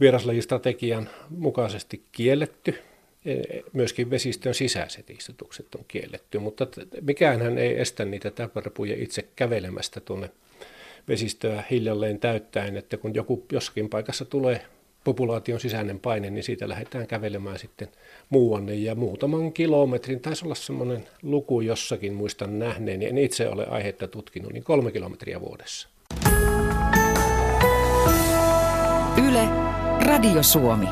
[0.00, 2.78] vieraslajistrategian mukaisesti kielletty.
[3.24, 3.34] E,
[3.72, 6.66] myöskin vesistön sisäiset istutukset on kielletty, mutta
[7.00, 10.30] mikään ei estä niitä täplärapuja itse kävelemästä tuonne
[11.08, 14.66] vesistöä hiljalleen täyttäen, että kun joku jossakin paikassa tulee
[15.04, 17.88] populaation sisäinen paine, niin siitä lähdetään kävelemään sitten
[18.28, 24.08] muuanne ja muutaman kilometrin, taisi olla semmoinen luku jossakin, muistan nähneen, en itse ole aihetta
[24.08, 25.88] tutkinut, niin kolme kilometriä vuodessa.
[29.28, 29.48] Yle,
[30.06, 30.86] Radio Suomi.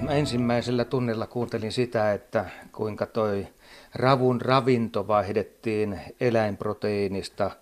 [0.00, 3.46] Mä ensimmäisellä tunnilla kuuntelin sitä, että kuinka toi
[3.94, 7.50] ravun ravinto vaihdettiin eläinproteiinista–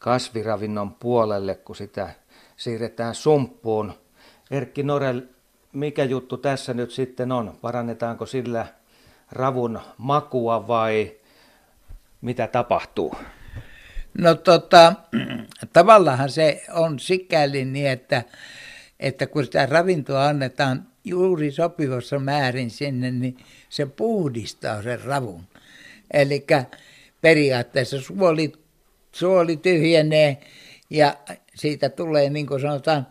[0.00, 2.10] kasviravinnon puolelle, kun sitä
[2.56, 3.92] siirretään sumppuun.
[4.50, 5.22] Erkki Norel,
[5.72, 7.58] mikä juttu tässä nyt sitten on?
[7.60, 8.66] Parannetaanko sillä
[9.32, 11.16] ravun makua vai
[12.20, 13.14] mitä tapahtuu?
[14.18, 14.92] No tota,
[15.72, 18.22] tavallaan se on sikäli niin, että,
[19.00, 23.36] että kun sitä ravintoa annetaan juuri sopivassa määrin sinne, niin
[23.68, 25.44] se puhdistaa sen ravun.
[26.12, 26.46] Eli
[27.20, 28.52] periaatteessa suoli,
[29.12, 30.40] suoli tyhjenee
[30.90, 31.16] ja
[31.54, 33.06] siitä tulee, niin kuin sanotaan,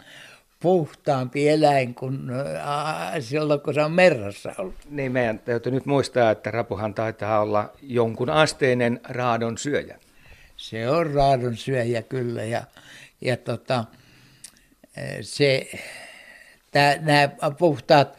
[0.59, 2.19] puhtaampi eläin kuin
[3.19, 4.75] silloin, kun se on merrassa ollut.
[4.89, 9.99] Niin, meidän täytyy nyt muistaa, että rapuhan taitaa olla jonkun asteinen raadon syöjä.
[10.57, 12.63] Se on raadon syöjä kyllä ja,
[13.21, 13.85] ja tota,
[15.21, 15.67] se,
[17.01, 18.17] nämä puhtaat,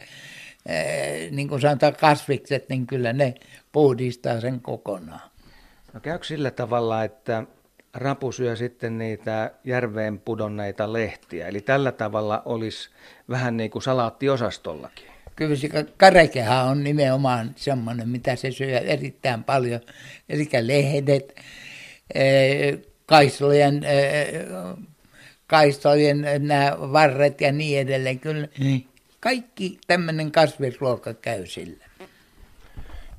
[1.31, 3.35] niin kuin sanotaan kasvikset, niin kyllä ne
[3.71, 5.31] puhdistaa sen kokonaan.
[5.93, 7.43] No käykö sillä tavalla, että
[7.93, 11.47] rapu syö sitten niitä järveen pudonneita lehtiä.
[11.47, 12.89] Eli tällä tavalla olisi
[13.29, 15.05] vähän niin kuin salaattiosastollakin.
[15.35, 19.81] Kyllä se karekehan on nimenomaan semmoinen, mitä se syö erittäin paljon.
[20.29, 21.35] Eli lehdet,
[22.13, 24.45] eh, kaistojen, eh,
[25.47, 28.19] kaistojen nämä varret ja niin edelleen.
[28.19, 28.47] Kyllä
[29.19, 31.85] kaikki tämmöinen kasvisruoka käy sillä.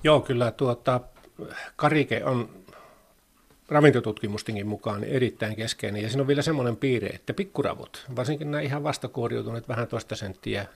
[0.05, 1.01] Joo, kyllä tuota,
[1.77, 2.62] karike on
[3.73, 6.03] ravintotutkimustenkin mukaan erittäin keskeinen.
[6.03, 10.67] Ja siinä on vielä semmoinen piirre, että pikkuravut, varsinkin nämä ihan vastakuoriutuneet vähän toista senttiä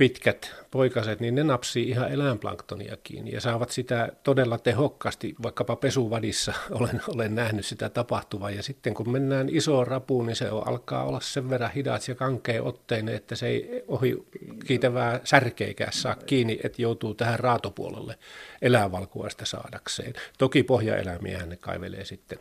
[0.00, 7.00] pitkät poikaset, niin ne napsii ihan eläinplanktoniakin ja saavat sitä todella tehokkaasti, vaikkapa pesuvadissa olen,
[7.08, 8.56] olen nähnyt sitä tapahtuvan.
[8.56, 12.14] Ja sitten kun mennään isoon rapuun, niin se on, alkaa olla sen verran hidas ja
[12.14, 14.26] kankea otteinen, että se ei ohi
[14.66, 18.18] kiitävää särkeikään saa kiinni, että joutuu tähän raatopuolelle
[18.62, 20.12] eläinvalkuaista saadakseen.
[20.38, 22.38] Toki pohjaeläimiä ne kaivelee sitten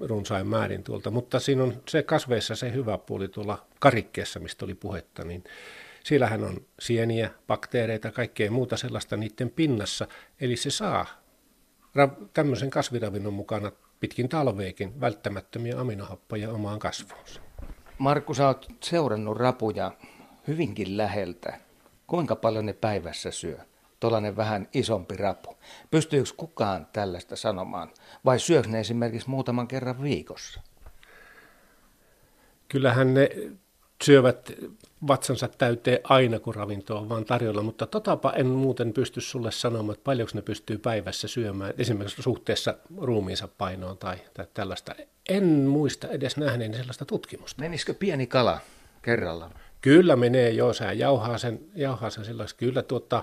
[0.00, 4.74] runsain määrin tuolta, mutta siinä on se kasveissa se hyvä puoli tuolla karikkeessa, mistä oli
[4.74, 5.44] puhetta, niin
[6.08, 10.08] Siellähän on sieniä, bakteereita, kaikkea muuta sellaista niiden pinnassa.
[10.40, 11.06] Eli se saa
[12.32, 17.40] tämmöisen kasviravinnon mukana pitkin talveekin välttämättömiä aminohappoja omaan kasvuunsa.
[17.98, 19.92] Markku, sä oot seurannut rapuja
[20.46, 21.60] hyvinkin läheltä.
[22.06, 23.58] Kuinka paljon ne päivässä syö?
[24.00, 25.56] Tuollainen vähän isompi rapu.
[25.90, 27.90] Pystyykö kukaan tällaista sanomaan?
[28.24, 30.60] Vai syökö ne esimerkiksi muutaman kerran viikossa?
[32.68, 33.30] Kyllähän ne
[34.04, 34.52] syövät
[35.08, 39.94] vatsansa täyteen aina, kun ravinto on vaan tarjolla, mutta totapa en muuten pysty sulle sanomaan,
[39.94, 44.94] että paljonko ne pystyy päivässä syömään, esimerkiksi suhteessa ruumiinsa painoon tai, tai tällaista.
[45.28, 47.60] En muista edes nähneen sellaista tutkimusta.
[47.60, 48.60] Menisikö pieni kala
[49.02, 49.50] kerralla?
[49.80, 52.58] Kyllä menee, joo, sä jauhaa sen, jauhaa sen sellaista.
[52.58, 53.22] Kyllä tuota,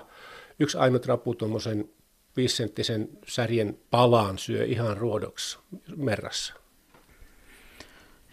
[0.58, 1.88] yksi ainut rapu tuommoisen
[2.36, 5.58] viisenttisen särjen palaan syö ihan ruodoksi
[5.96, 6.54] merrassa.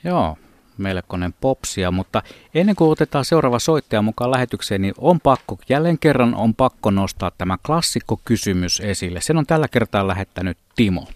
[0.04, 0.38] Joo,
[0.78, 2.22] melkoinen popsia, mutta
[2.54, 7.32] ennen kuin otetaan seuraava soittaja mukaan lähetykseen, niin on pakko, jälleen kerran on pakko nostaa
[7.38, 9.22] tämä klassikkokysymys esille.
[9.22, 11.08] Sen on tällä kertaa lähettänyt Timo.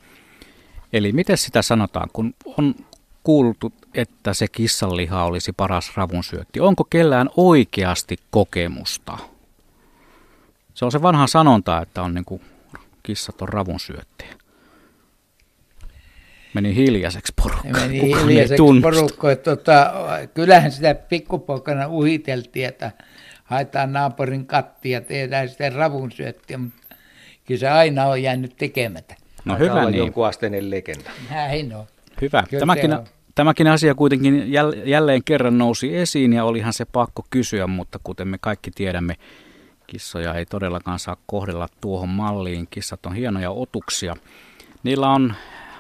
[0.94, 2.76] Eli miten sitä sanotaan, kun on
[3.24, 6.60] kuultu, että se kissanliha olisi paras ravunsyötti.
[6.60, 9.18] Onko kellään oikeasti kokemusta?
[10.74, 12.42] Se on se vanha sanonta, että on niin kuin
[13.04, 14.36] kissat on ravunsyöttejä.
[16.58, 17.68] Meni hiljaiseksi porukka.
[17.68, 19.32] Meni hiljaiseksi porukka.
[19.32, 19.94] Että tota,
[20.34, 22.92] kyllähän sitä pikkupoikana uhiteltiin, että
[23.44, 26.96] haetaan naapurin katti ja tehdään sitten ravun syöttiä, mutta
[27.46, 29.16] kyllä se aina on jäänyt tekemättä.
[29.46, 30.06] No Aika hyvä niin.
[30.06, 31.10] joku asteinen legenda.
[31.32, 31.86] Näin on.
[32.22, 32.44] Hyvä.
[32.60, 33.06] tämäkin, on.
[33.36, 34.52] tämäkin asia kuitenkin
[34.86, 39.16] jälleen kerran nousi esiin ja olihan se pakko kysyä, mutta kuten me kaikki tiedämme,
[39.88, 42.68] kissoja ei todellakaan saa kohdella tuohon malliin.
[42.70, 44.16] Kissat on hienoja otuksia.
[44.84, 45.34] Niillä on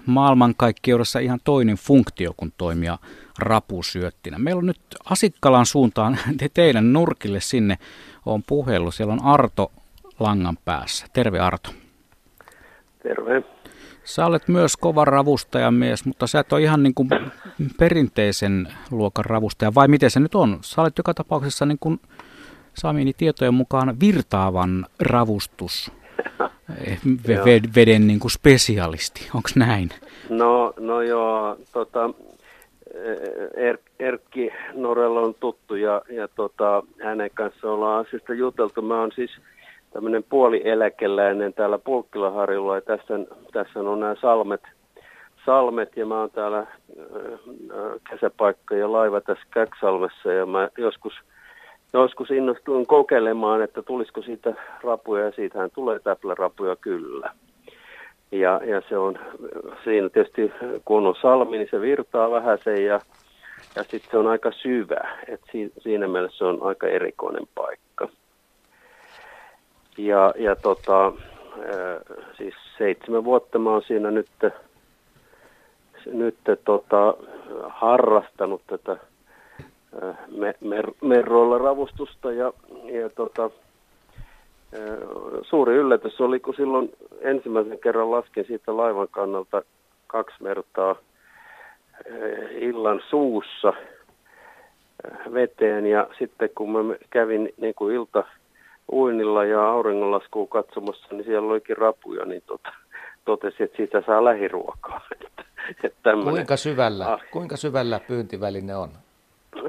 [0.07, 2.97] maailmankaikkeudessa ihan toinen funktio kuin toimia
[3.39, 4.39] rapusyöttinä.
[4.39, 7.77] Meillä on nyt Asikkalan suuntaan te teidän nurkille sinne
[8.25, 8.91] on puhelu.
[8.91, 9.71] Siellä on Arto
[10.19, 11.05] langan päässä.
[11.13, 11.69] Terve Arto.
[13.03, 13.43] Terve.
[14.03, 17.09] Sä olet myös kova ravustajamies, mutta sä et ole ihan niin kuin
[17.79, 20.59] perinteisen luokan ravustaja, vai miten se nyt on?
[20.61, 21.99] Sä olet joka tapauksessa niin kuin
[22.73, 25.91] saamiini tietojen mukaan virtaavan ravustus
[27.75, 29.89] veden niin kuin spesialisti, onko näin?
[30.29, 32.09] No, no joo, tota,
[33.55, 38.81] er, Erkki Norella on tuttu ja, ja tota, hänen kanssa ollaan asiasta juteltu.
[38.81, 39.31] Mä oon siis
[39.93, 43.19] tämmöinen puolieläkeläinen täällä Pulkkilaharjulla ja tässä,
[43.53, 44.61] tässä on nämä salmet,
[45.45, 46.67] salmet ja mä oon täällä
[48.09, 51.13] kesäpaikka ja laiva tässä Käksalmessa ja mä joskus–
[51.93, 57.31] joskus innostuin kokeilemaan, että tulisiko siitä rapuja ja siitähän tulee täplärapuja kyllä.
[58.31, 59.19] Ja, ja se on
[59.83, 60.51] siinä tietysti,
[60.85, 62.99] kun on salmi, niin se virtaa vähän se ja,
[63.75, 65.17] ja sitten se on aika syvä.
[65.27, 68.09] Et si, siinä mielessä se on aika erikoinen paikka.
[69.97, 71.11] Ja, ja tota,
[72.37, 74.29] siis seitsemän vuotta mä oon siinä nyt,
[76.05, 77.13] nyt tota,
[77.69, 78.97] harrastanut tätä
[80.37, 83.49] me, mer, merroilla ravustusta ja, ja tota,
[85.41, 89.61] suuri yllätys oli, kun silloin ensimmäisen kerran laskin siitä laivan kannalta
[90.07, 90.95] kaksi mertaa
[92.51, 93.73] illan suussa
[95.33, 98.23] veteen ja sitten kun mä kävin niin kuin ilta
[98.91, 102.69] uinilla ja auringonlaskua katsomassa, niin siellä olikin rapuja, niin tota,
[103.25, 105.01] totesi, että siitä saa lähiruokaa.
[105.83, 107.21] Että, että kuinka, syvällä, ah.
[107.31, 108.89] kuinka syvällä pyyntiväline on?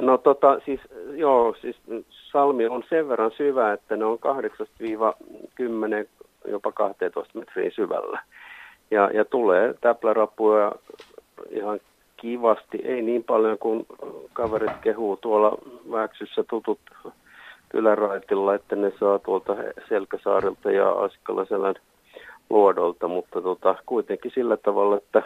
[0.00, 0.80] No tota, siis
[1.12, 1.76] joo, siis
[2.10, 6.08] salmi on sen verran syvä, että ne on 8-10,
[6.48, 8.22] jopa 12 metriä syvällä.
[8.90, 10.72] Ja, ja tulee täplärapuja
[11.50, 11.80] ihan
[12.16, 13.86] kivasti, ei niin paljon kuin
[14.32, 15.58] kaverit kehuu tuolla
[15.90, 16.80] Väksyssä tutut
[17.74, 19.56] yläraitilla, että ne saa tuolta
[19.88, 21.74] Selkäsaarilta ja Askalaselän
[22.50, 25.22] luodolta, mutta tota, kuitenkin sillä tavalla, että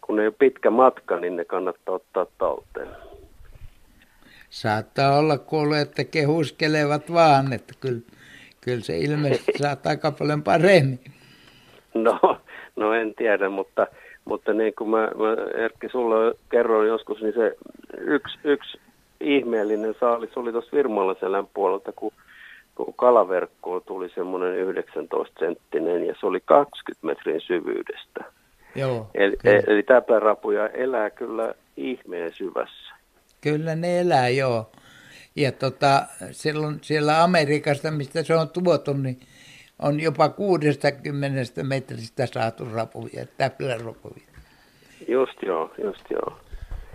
[0.00, 3.13] kun ei ole pitkä matka, niin ne kannattaa ottaa talteen.
[4.54, 8.00] Saattaa olla kuullut, että kehuskelevat vaan, että kyllä,
[8.60, 11.00] kyllä se ilmeisesti saattaa aika paljon paremmin.
[11.94, 12.20] No,
[12.76, 13.86] no en tiedä, mutta,
[14.24, 17.56] mutta niin kuin mä, mä Erkki sulle kerroin joskus, niin se
[17.98, 18.78] yksi, yksi
[19.20, 22.12] ihmeellinen saalis oli tuossa Virmallaselän puolelta, kun,
[22.74, 28.24] kun kalaverkkoon tuli semmoinen 19 senttinen ja se oli 20 metrin syvyydestä.
[28.74, 29.36] Joo, eli,
[29.66, 32.93] eli täpärapuja elää kyllä ihmeen syvässä.
[33.44, 34.70] Kyllä ne elää, joo.
[35.36, 39.20] Ja tota, silloin siellä Amerikasta, mistä se on tuotu, niin
[39.82, 44.24] on jopa 60 metristä saatu rapuja, täplärapuja.
[45.08, 46.38] Just joo, just joo.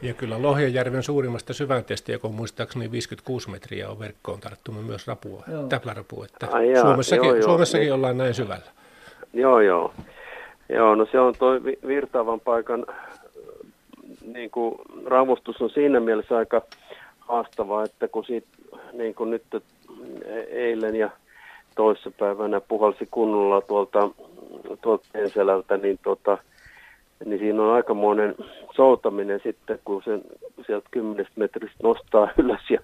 [0.01, 6.25] Ja kyllä Lohjajärven suurimmasta syvänteestä, kun muistaakseni 56 metriä on verkkoon tarttunut myös rapua, täplärapua.
[6.25, 8.71] Että Ai jaa, Suomessakin, joo, joo, Suomessakin niin, ollaan näin syvällä.
[9.33, 9.93] Joo, joo.
[10.69, 11.51] Joo, no se on tuo
[11.87, 12.85] virtaavan paikan
[14.33, 14.75] niin kuin,
[15.05, 16.61] ravustus on siinä mielessä aika
[17.19, 18.47] haastava, että kun siitä,
[18.93, 19.43] niin kuin nyt
[20.49, 21.09] eilen ja
[21.75, 24.09] toissapäivänä puhalsi kunnolla tuolta,
[24.81, 26.37] tuolta enselältä, niin tota,
[27.25, 28.35] niin siinä on aikamoinen
[28.75, 30.21] soutaminen sitten, kun sen
[30.65, 32.79] sieltä kymmenestä metristä nostaa ylös, ja,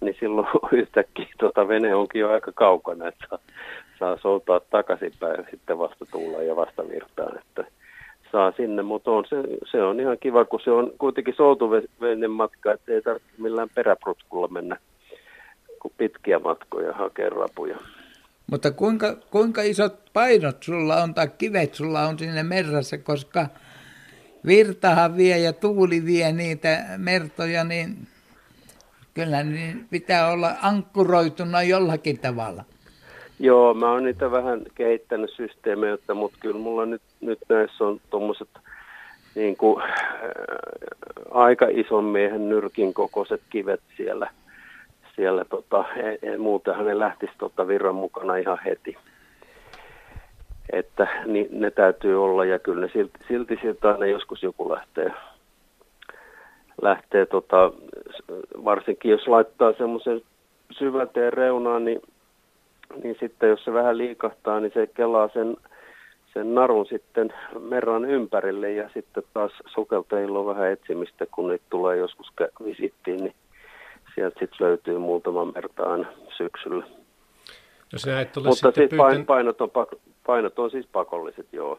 [0.00, 3.38] niin silloin yhtäkkiä tota vene onkin jo aika kaukana, että saa,
[3.98, 7.64] saa soutaa takaisinpäin sitten vasta tulla ja vasta virtaan, että
[8.32, 9.36] saa sinne, mutta on se,
[9.70, 14.48] se on ihan kiva, kun se on kuitenkin soutuvenen matka, että ei tarvitse millään peräprutkulla
[14.48, 14.76] mennä
[15.82, 17.78] kuin pitkiä matkoja hakea rapuja.
[18.50, 23.46] Mutta kuinka, kuinka isot painot sulla on tai kivet sulla on sinne merrassa, koska
[24.46, 27.96] virtahan vie ja tuuli vie niitä mertoja, niin
[29.14, 32.64] kyllä niin pitää olla ankkuroituna jollakin tavalla.
[33.42, 38.48] Joo, mä oon niitä vähän kehittänyt systeemejä, mutta kyllä mulla nyt, nyt näissä on tuommoiset
[39.34, 39.90] niin kuin, äh,
[41.30, 44.30] aika ison miehen nyrkin kokoiset kivet siellä.
[45.16, 48.96] siellä tota, e, e, muutenhan ne lähtisi tota virran mukana ihan heti
[50.72, 55.12] että niin ne täytyy olla ja kyllä ne silti, silti siltä aina joskus joku lähtee,
[56.82, 57.72] lähtee tota,
[58.64, 60.22] varsinkin jos laittaa semmoisen
[60.70, 62.00] syvänteen reunaan, niin,
[63.02, 65.56] niin sitten jos se vähän liikahtaa, niin se kelaa sen,
[66.34, 71.96] sen narun sitten merran ympärille ja sitten taas sukeltajilla on vähän etsimistä, kun niitä tulee
[71.96, 72.32] joskus
[72.64, 73.34] visittiin, niin
[74.14, 76.86] sieltä sitten löytyy muutama merta aina syksyllä.
[77.96, 79.26] Sinä et ole Mutta siis pyytän...
[79.26, 79.70] painot, on,
[80.26, 81.78] painot on siis pakolliset, joo.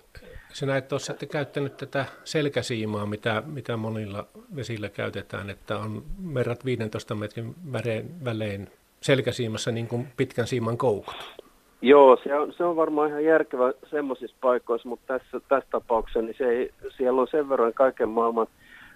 [0.54, 6.66] Sinä et ole sitten käyttänyt tätä selkäsiimaa, mitä, mitä monilla vesillä käytetään, että on merrat
[6.66, 8.70] 15 metrin välein, välein
[9.02, 11.42] selkäsiimassa niin kuin pitkän siiman koukut.
[11.82, 16.36] Joo, se on, se on varmaan ihan järkevä semmoisissa paikoissa, mutta tässä, tässä tapauksessa niin
[16.38, 18.48] se ei, siellä on sen verran kaiken maailman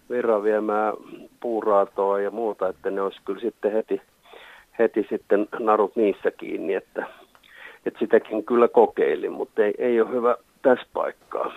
[0.10, 0.94] virran viemää
[1.40, 4.02] puuraatoa ja muuta, että ne olisi kyllä sitten heti,
[4.80, 7.08] heti sitten narut niissä kiinni, että,
[7.86, 11.54] että sitäkin kyllä kokeilin, mutta ei, ei ole hyvä tässä paikkaa.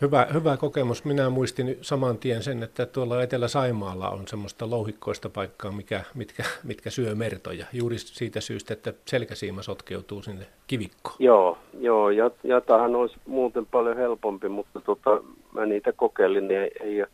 [0.00, 1.04] Hyvä, hyvä kokemus.
[1.04, 6.90] Minä muistin saman tien sen, että tuolla Etelä-Saimaalla on semmoista louhikkoista paikkaa, mikä, mitkä, mitkä
[6.90, 7.66] syö mertoja.
[7.72, 11.16] Juuri siitä syystä, että selkäsiima sotkeutuu sinne kivikkoon.
[11.18, 15.22] Joo, joo ja, jatahan olisi muuten paljon helpompi, mutta tota,
[15.52, 17.04] mä niitä kokeilin, niin ei, ei,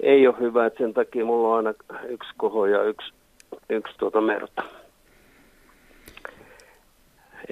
[0.00, 0.66] ei ole hyvä.
[0.66, 1.74] Että sen takia mulla on aina
[2.08, 3.12] yksi koho ja yksi,
[3.70, 4.62] yksi tuota merta.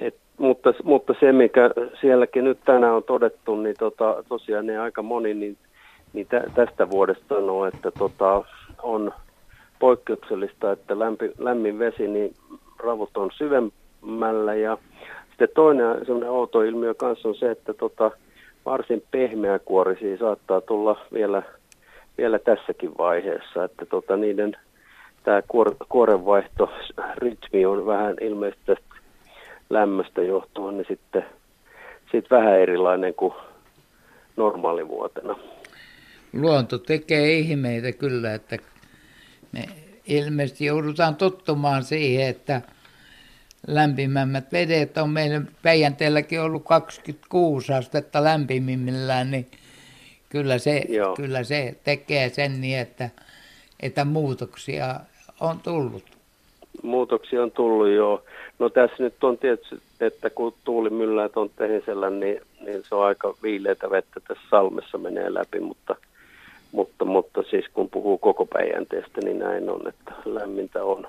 [0.00, 1.70] Et mutta, mutta se, mikä
[2.00, 5.56] sielläkin nyt tänään on todettu, niin tota, tosiaan ne aika moni niin,
[6.12, 8.44] niin tä, tästä vuodesta sanoo, että tota,
[8.82, 9.12] on
[9.78, 12.34] poikkeuksellista, että lämpi, lämmin vesi, niin
[12.78, 14.54] ravut on syvemmällä.
[14.54, 14.78] Ja
[15.28, 18.10] sitten toinen semmoinen outo ilmiö kanssa on se, että tota,
[18.66, 21.42] varsin pehmeä kuorisia saattaa tulla vielä,
[22.18, 24.56] vielä tässäkin vaiheessa, että tota, niiden
[25.22, 26.70] tämä kuor, kuorenvaihto
[27.16, 28.93] rytmi on vähän ilmeisesti tästä
[29.70, 31.24] lämmöstä johtuen, niin sitten
[32.12, 33.34] sit vähän erilainen kuin
[34.36, 35.36] normaalivuotena.
[36.32, 38.58] Luonto tekee ihmeitä kyllä, että
[39.52, 39.64] me
[40.06, 42.62] ilmeisesti joudutaan tottumaan siihen, että
[43.66, 49.46] lämpimämmät vedet on meidän Päijänteelläkin ollut 26 astetta lämpimimmillään, niin
[50.28, 50.82] kyllä se,
[51.16, 53.10] kyllä se tekee sen niin, että,
[53.80, 55.00] että muutoksia
[55.40, 56.04] on tullut.
[56.82, 58.22] Muutoksia on tullut joo.
[58.58, 60.54] No tässä nyt on tietysti, että kun
[60.90, 65.96] myllää on Tehisellä, niin, niin se on aika viileitä vettä tässä salmessa menee läpi, mutta,
[66.72, 71.06] mutta, mutta siis kun puhuu koko päijänteestä, niin näin on, että lämmintä on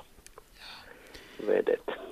[1.47, 2.05] vedet.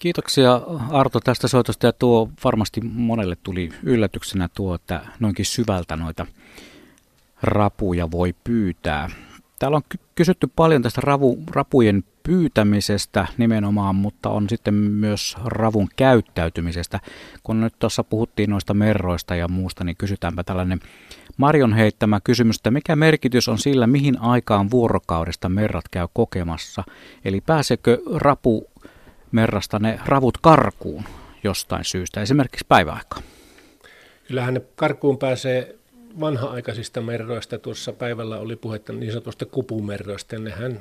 [0.00, 0.60] Kiitoksia
[0.90, 6.26] Arto tästä soitosta ja tuo varmasti monelle tuli yllätyksenä tuo, että noinkin syvältä noita
[7.42, 9.10] rapuja voi pyytää.
[9.58, 9.82] Täällä on
[10.14, 17.00] kysytty paljon tästä ravu, rapujen pyytämisestä nimenomaan, mutta on sitten myös ravun käyttäytymisestä.
[17.42, 20.80] Kun nyt tuossa puhuttiin noista merroista ja muusta, niin kysytäänpä tällainen
[21.36, 26.84] Marion heittämä kysymys, että mikä merkitys on sillä, mihin aikaan vuorokaudesta merrat käy kokemassa?
[27.24, 28.66] Eli pääsekö rapu
[29.32, 31.04] merrasta ne ravut karkuun
[31.44, 33.22] jostain syystä, esimerkiksi päiväaikaan?
[34.28, 35.78] Kyllähän ne karkuun pääsee
[36.20, 37.58] vanha-aikaisista merroista.
[37.58, 40.38] Tuossa päivällä oli puhetta niin sanotusta kupumerroista.
[40.38, 40.80] Nehän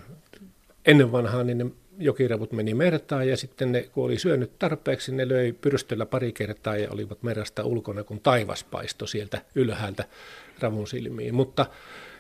[0.86, 1.66] ennen vanhaa niin ne
[2.00, 6.78] jokiravut meni mertaan ja sitten ne, kun oli syönyt tarpeeksi, ne löi pyrstöllä pari kertaa
[6.78, 10.04] ja olivat merrasta ulkona, kun taivas paistoi sieltä ylhäältä
[10.60, 11.36] ravun silmiin.
[11.36, 11.66] Mutta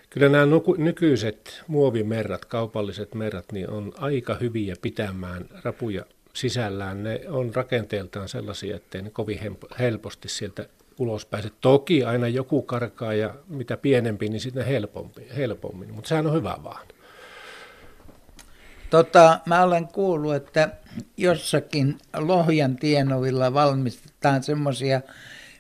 [0.09, 0.45] kyllä nämä
[0.78, 7.03] nykyiset muovimerrat, kaupalliset merrat, niin on aika hyviä pitämään rapuja sisällään.
[7.03, 9.39] Ne on rakenteeltaan sellaisia, ettei ne kovin
[9.80, 10.70] helposti sieltä
[11.00, 11.52] ulos pääse.
[11.62, 16.58] Toki aina joku karkaa ja mitä pienempi, niin sitten helpompi, helpommin, mutta sehän on hyvä
[16.64, 16.88] vaan.
[18.89, 20.70] Tota, mä olen kuullut, että
[21.18, 25.02] jossakin Lohjan tienovilla valmistetaan semmoisia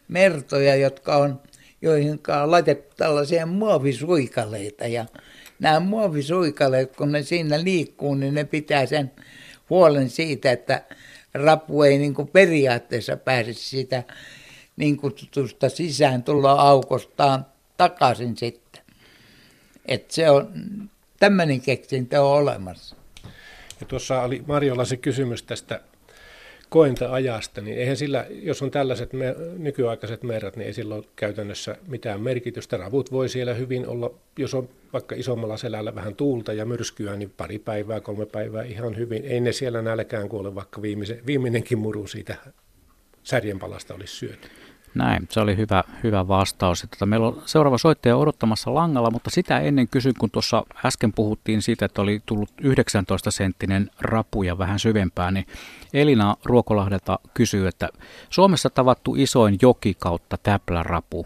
[0.07, 1.41] mertoja, jotka on,
[1.81, 4.87] joihin on laitettu tällaisia muovisuikaleita.
[4.87, 5.05] Ja
[5.59, 9.11] nämä muovisuikaleet, kun ne siinä liikkuu, niin ne pitää sen
[9.69, 10.81] huolen siitä, että
[11.33, 14.03] rapu ei niin periaatteessa pääse siitä
[14.77, 15.67] niin kutsutusta
[16.57, 17.45] aukostaan
[17.77, 18.81] takaisin sitten.
[19.85, 20.53] Että se on,
[21.19, 22.95] tämmöinen keksintö on olemassa.
[23.79, 25.81] Ja tuossa oli Marjolla se kysymys tästä
[26.69, 31.77] koenta-ajasta, niin eihän sillä, jos on tällaiset me, nykyaikaiset merrat, niin ei sillä ole käytännössä
[31.87, 32.77] mitään merkitystä.
[32.77, 37.33] Ravut voi siellä hyvin olla, jos on vaikka isommalla selällä vähän tuulta ja myrskyä, niin
[37.37, 39.25] pari päivää, kolme päivää ihan hyvin.
[39.25, 40.81] Ei ne siellä nälkään kuole, vaikka
[41.25, 42.35] viimeinenkin muru siitä
[43.23, 44.47] särjenpalasta olisi syöty.
[44.95, 46.81] Näin, se oli hyvä, hyvä vastaus.
[46.81, 51.61] Tota, meillä on seuraava soittaja odottamassa langalla, mutta sitä ennen kysyn, kun tuossa äsken puhuttiin
[51.61, 55.45] siitä, että oli tullut 19-senttinen rapu ja vähän syvempää, niin
[55.93, 57.89] Elina Ruokolahdelta kysyy, että
[58.29, 61.25] Suomessa tavattu isoin joki kautta täplärapu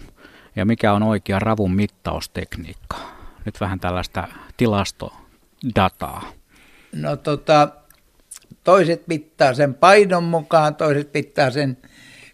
[0.56, 2.98] ja mikä on oikea ravun mittaustekniikka?
[3.46, 6.32] Nyt vähän tällaista tilastodataa.
[6.96, 7.70] No tota,
[8.64, 11.78] toiset mittaa sen painon mukaan, toiset mittaa sen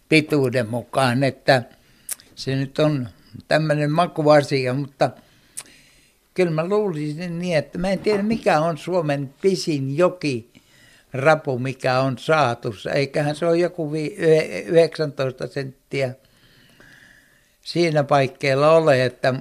[0.08, 1.62] pituuden mukaan, että
[2.34, 3.08] se nyt on
[3.48, 5.10] tämmöinen makuasia, mutta
[6.34, 10.50] kyllä mä luulisin niin, että mä en tiedä mikä on Suomen pisin joki
[11.12, 12.74] rapu, mikä on saatu.
[12.94, 13.92] Eiköhän se ole joku
[14.66, 16.14] 19 senttiä
[17.62, 19.34] siinä paikkeilla ole, että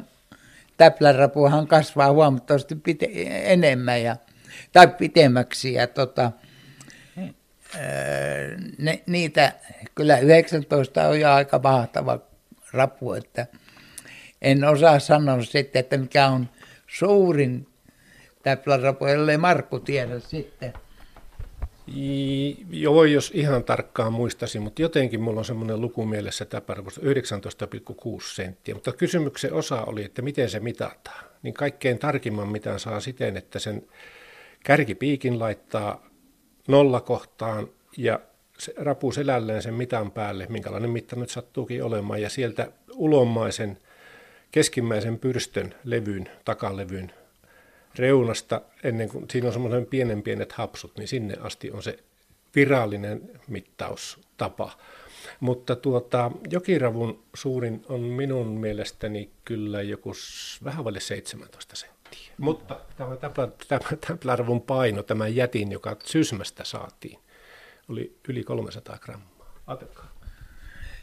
[0.78, 4.16] täplärapuhan kasvaa huomattavasti pite- enemmän ja,
[4.74, 6.32] tai pitemmäksi ja tota,
[8.78, 9.54] ne, niitä,
[9.96, 12.20] kyllä 19 on jo aika mahtava
[12.72, 13.48] rapu, että
[14.42, 16.50] en osaa sanoa sitten, että mikä on
[16.88, 17.68] suurin
[18.44, 20.74] täplärapu, ellei Markku tiedä sitten.
[22.70, 27.08] Joo, jos ihan tarkkaan muistaisin, mutta jotenkin mulla on semmoinen luku mielessä täpärvosta 19,6
[28.36, 28.76] senttiä.
[28.76, 31.26] Mutta kysymyksen osa oli, että miten se mitataan.
[31.44, 33.88] Niin kaikkein tarkimman mitan saa siten, että sen
[34.64, 36.07] kärkipiikin laittaa
[36.68, 38.20] nollakohtaan ja
[38.58, 43.78] se rapuu selälleen sen mitan päälle, minkälainen mitta nyt sattuukin olemaan, ja sieltä ulommaisen
[44.52, 47.12] keskimmäisen pyrstön levyn, takalevyn
[47.96, 52.00] reunasta, ennen kuin siinä on semmoinen pienen pienet hapsut, niin sinne asti on se
[52.56, 54.78] virallinen mittaustapa.
[55.40, 60.14] Mutta tuota, jokiravun suurin on minun mielestäni kyllä joku
[60.64, 61.76] vähän vaille 17
[62.16, 62.34] senttiä.
[62.38, 63.80] Mutta tämä, tämä, tämä,
[64.18, 67.20] tämä paino, tämä jätin, joka Sysmästä saatiin,
[67.90, 69.54] oli yli 300 grammaa.
[69.68, 70.12] Ajatelkaa.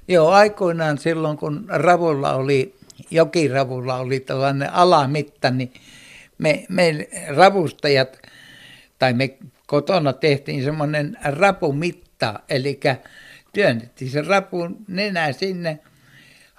[0.09, 2.74] Joo, aikoinaan silloin kun ravulla oli,
[3.11, 5.72] jokiravulla oli tällainen alamitta, niin
[6.38, 8.18] me, me ravustajat
[8.98, 12.80] tai me kotona tehtiin semmoinen rapumitta, eli
[13.52, 15.78] työnnettiin se rapun nenä sinne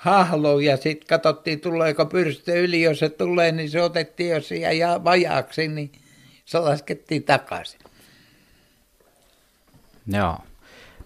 [0.06, 4.56] hahloon ja sitten katsottiin tuleeko pyrstö yli, jos se tulee, niin se otettiin, jos se
[4.56, 5.92] jäi vajaaksi, niin
[6.46, 7.80] se laskettiin takaisin.
[10.08, 10.38] Joo.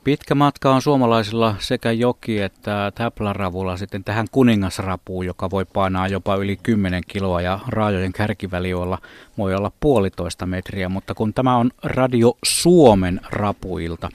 [0.04, 6.36] Pitkä matka on suomalaisilla sekä joki että täpläravulla sitten tähän kuningasrapuun, joka voi painaa jopa
[6.36, 8.98] yli 10 kiloa ja raajojen kärkiväliolla
[9.38, 14.10] voi olla puolitoista metriä, mutta kun tämä on Radio Suomen rapuilta,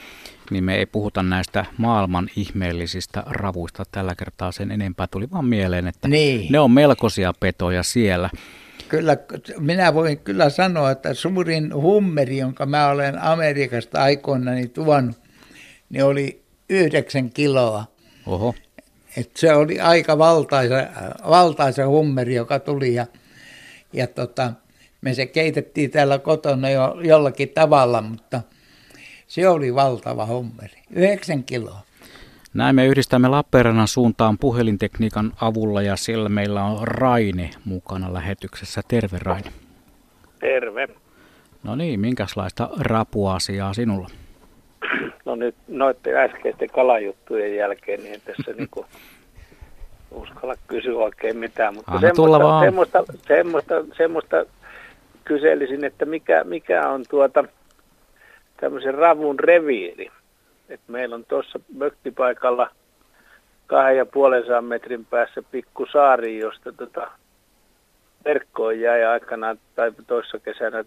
[0.51, 5.07] niin me ei puhuta näistä maailman ihmeellisistä ravuista tällä kertaa sen enempää.
[5.11, 6.53] Tuli vaan mieleen, että niin.
[6.53, 8.31] ne on melkoisia petoja siellä.
[8.89, 9.17] Kyllä,
[9.59, 15.17] minä voin kyllä sanoa, että suurin hummeri, jonka mä olen Amerikasta aikoinani tuonut,
[15.91, 17.85] niin oli yhdeksän kiloa.
[18.27, 18.55] Oho.
[19.17, 20.75] Et se oli aika valtaisa,
[21.29, 23.07] valtaisa hummeri, joka tuli ja,
[23.93, 24.53] ja tota,
[25.01, 28.43] me se keitettiin täällä kotona jo, jollakin tavalla, mutta
[29.35, 30.83] se oli valtava hummeri.
[30.91, 31.79] Yhdeksän kiloa.
[32.55, 38.81] Näin me yhdistämme Lappeenrannan suuntaan puhelintekniikan avulla ja siellä meillä on Raine mukana lähetyksessä.
[38.89, 39.51] Terve Raine.
[40.41, 40.89] Terve.
[41.63, 44.09] No niin, minkälaista rapuasiaa sinulla?
[45.25, 48.87] No nyt noiden äskeisten kalajuttujen jälkeen, niin tässä niinku
[50.11, 54.45] uskalla kysyä oikein mitään, mutta Anna semmoista, semmoista, semmoista, semmoista
[55.25, 57.45] kyselisin, että mikä, mikä on tuota
[58.57, 60.11] tämmöisen ravun reviiri.
[60.69, 62.71] Et meillä on tuossa mökkipaikalla
[63.67, 67.11] kahden ja puolen metrin päässä pikku saari, josta tota
[68.25, 70.85] verkkoon jäi aikanaan tai toissa kesänä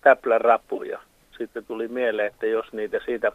[0.00, 0.98] täplärapuja.
[1.38, 3.32] Sitten tuli mieleen, että jos niitä siitä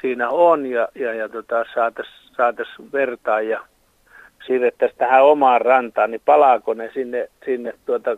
[0.00, 3.66] siinä on ja, ja, ja tota, saataisiin saatais vertaa ja
[4.46, 8.16] siirrettäisiin tähän omaan rantaan, niin palaako ne sinne, sinne tuota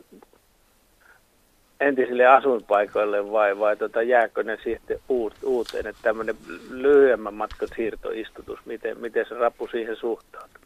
[1.80, 6.36] entisille asuinpaikoille vai, vai tota, jääkö ne sitten uut, uuteen, että tämmöinen
[6.70, 10.62] lyhyemmän matkan siirtoistutus, miten, miten se rappu siihen suhtautuu?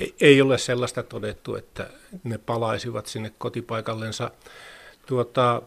[0.00, 1.86] Ei, ei ole sellaista todettu, että
[2.24, 4.30] ne palaisivat sinne kotipaikallensa.
[5.06, 5.62] Tuota,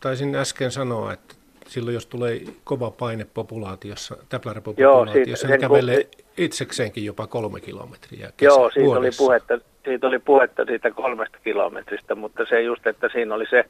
[0.00, 1.34] taisin äsken sanoa, että
[1.68, 6.24] silloin jos tulee kova paine populaatiossa, täpläräpopulaatiossa, niin kävelee kun...
[6.36, 12.14] itsekseenkin jopa kolme kilometriä kesä, Joo, siitä oli, puhetta, siitä oli puhetta siitä kolmesta kilometristä,
[12.14, 13.64] mutta se just, että siinä oli se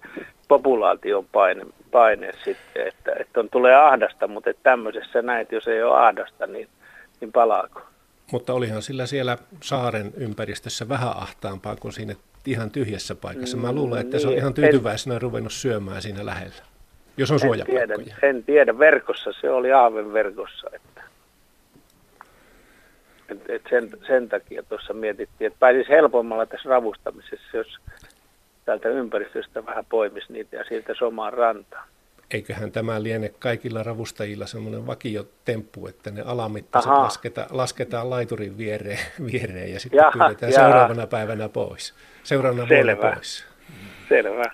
[0.48, 5.82] populaation paine, paine sitten, että, että on, tulee ahdasta, mutta että tämmöisessä näet, jos ei
[5.82, 6.68] ole ahdasta, niin,
[7.20, 7.82] niin palaako?
[8.32, 12.14] Mutta olihan sillä siellä saaren ympäristössä vähän ahtaampaa kuin siinä
[12.46, 13.56] ihan tyhjässä paikassa.
[13.56, 16.62] Mä luulen, että se on niin, ihan tyytyväisenä ruvennut syömään siinä lähellä.
[17.16, 20.70] Jos on en tiedä, en tiedä, verkossa se oli Aaven verkossa.
[20.72, 20.99] Että,
[23.30, 27.78] et, et sen, sen takia tuossa mietittiin, että pääsisi helpommalla tässä ravustamisessa, jos
[28.64, 31.88] täältä ympäristöstä vähän poimisi niitä ja sieltä somaan rantaan.
[32.30, 38.98] Eiköhän tämä liene kaikilla ravustajilla semmoinen vakiotemppu, että ne alamittaiset lasketaan, lasketaan laiturin viereen,
[39.32, 40.64] viereen ja sitten jaha, pyydetään jaha.
[40.64, 41.94] seuraavana päivänä pois.
[42.22, 42.96] Seuraavana Selvä.
[42.96, 43.46] vuonna pois.
[44.08, 44.44] Selvä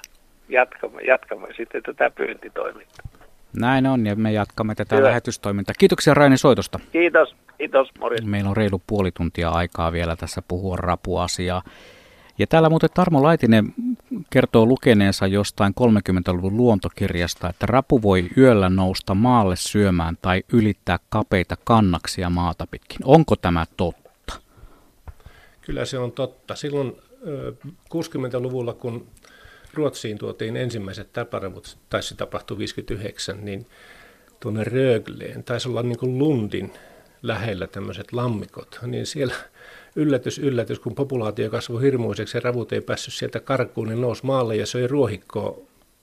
[0.49, 3.07] jatkamme, jatkamme sitten tätä pyyntitoimintaa.
[3.53, 5.09] Näin on, ja me jatkamme tätä Hyvä.
[5.09, 5.75] lähetystoimintaa.
[5.79, 6.81] Kiitoksia Raini soitosta.
[6.93, 8.27] Kiitos, kiitos, morjens.
[8.27, 11.63] Meillä on reilu puoli tuntia aikaa vielä tässä puhua rapuasiaa.
[12.39, 13.75] Ja täällä muuten Tarmo Laitinen
[14.31, 21.57] kertoo lukeneensa jostain 30-luvun luontokirjasta, että rapu voi yöllä nousta maalle syömään tai ylittää kapeita
[21.65, 22.99] kannaksia maata pitkin.
[23.05, 24.35] Onko tämä totta?
[25.61, 26.55] Kyllä se on totta.
[26.55, 26.97] Silloin
[27.95, 29.07] 60-luvulla, kun
[29.77, 33.67] Ruotsiin tuotiin ensimmäiset täpärevut, tai se tapahtui 59, niin
[34.41, 36.73] tuonne Rögleen, taisi olla niin kuin Lundin
[37.23, 39.35] lähellä tämmöiset lammikot, niin siellä
[39.97, 44.57] yllätys, yllätys, kun populaatio kasvoi hirmuiseksi ja ravut ei päässyt sieltä karkuun, niin nousi maalle
[44.57, 45.59] ja söi ruohikkoa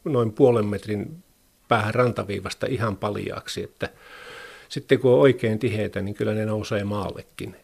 [0.05, 1.23] noin puolen metrin
[1.67, 3.89] päähän rantaviivasta ihan paljaaksi, että
[4.69, 7.55] sitten kun on oikein tiheitä, niin kyllä ne nousee maallekin.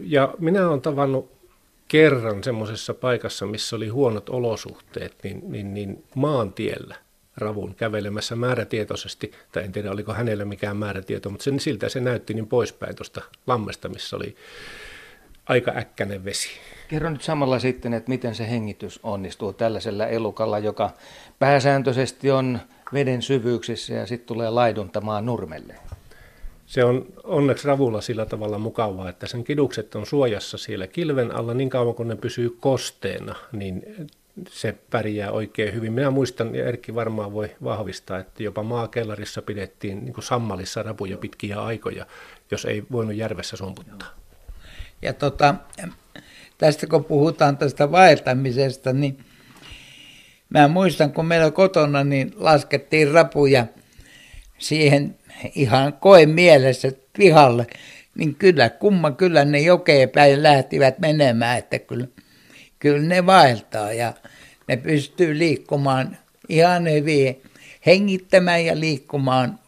[0.00, 1.39] Ja minä olen tavannut
[1.90, 6.96] kerran semmoisessa paikassa, missä oli huonot olosuhteet, niin, niin, niin maantiellä
[7.36, 12.34] ravun kävelemässä määrätietoisesti, tai en tiedä oliko hänellä mikään määrätieto, mutta sen, siltä se näytti
[12.34, 14.36] niin poispäin tuosta lammesta, missä oli
[15.48, 16.48] aika äkkänen vesi.
[16.88, 20.90] Kerro nyt samalla sitten, että miten se hengitys onnistuu tällaisella elukalla, joka
[21.38, 22.58] pääsääntöisesti on
[22.92, 25.74] veden syvyyksissä ja sitten tulee laiduntamaan nurmelle
[26.70, 31.54] se on onneksi ravulla sillä tavalla mukavaa, että sen kidukset on suojassa siellä kilven alla
[31.54, 33.82] niin kauan kuin ne pysyy kosteena, niin
[34.48, 35.92] se pärjää oikein hyvin.
[35.92, 41.62] Minä muistan, ja Erkki varmaan voi vahvistaa, että jopa maakellarissa pidettiin niin sammalissa rapuja pitkiä
[41.62, 42.06] aikoja,
[42.50, 44.08] jos ei voinut järvessä sumputtaa.
[45.02, 45.54] Ja tota,
[46.58, 49.18] tästä kun puhutaan tästä vaeltamisesta, niin
[50.48, 53.66] mä muistan, kun meillä kotona niin laskettiin rapuja
[54.58, 55.19] siihen
[55.54, 57.66] ihan koe mielessä pihalle,
[58.14, 62.06] niin kyllä, kumma kyllä ne jokeen päin lähtivät menemään, että kyllä,
[62.78, 64.12] kyllä ne vaeltaa ja
[64.68, 66.16] ne pystyy liikkumaan
[66.48, 67.42] ihan hyvin,
[67.86, 69.58] hengittämään ja liikkumaan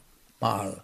[0.41, 0.83] maalla.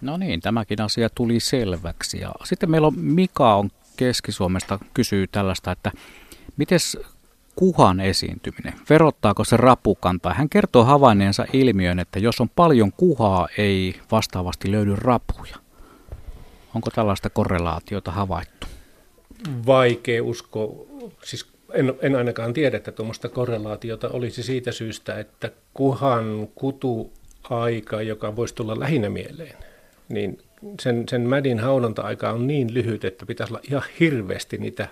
[0.00, 2.18] No niin, tämäkin asia tuli selväksi.
[2.18, 5.92] Ja sitten meillä on Mika on Keski-Suomesta kysyy tällaista, että
[6.56, 6.78] miten
[7.56, 10.34] kuhan esiintyminen, verottaako se rapukantaa?
[10.34, 15.56] Hän kertoo havainneensa ilmiön, että jos on paljon kuhaa, ei vastaavasti löydy rapuja.
[16.74, 18.66] Onko tällaista korrelaatiota havaittu?
[19.66, 20.86] Vaikea usko,
[21.24, 28.36] siis en, en ainakaan tiedä, että tuommoista korrelaatiota olisi siitä syystä, että kuhan kutuaika, joka
[28.36, 29.56] voisi tulla lähinnä mieleen,
[30.08, 30.38] niin
[30.80, 34.88] sen, sen mädin haudonta-aika on niin lyhyt, että pitäisi olla ihan hirveästi niitä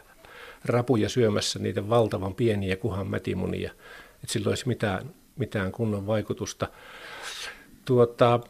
[0.65, 3.73] rapuja syömässä, niitä valtavan pieniä kuhan mätimunia,
[4.15, 6.69] että sillä olisi mitään, mitään kunnon vaikutusta.
[7.85, 8.41] Tuota,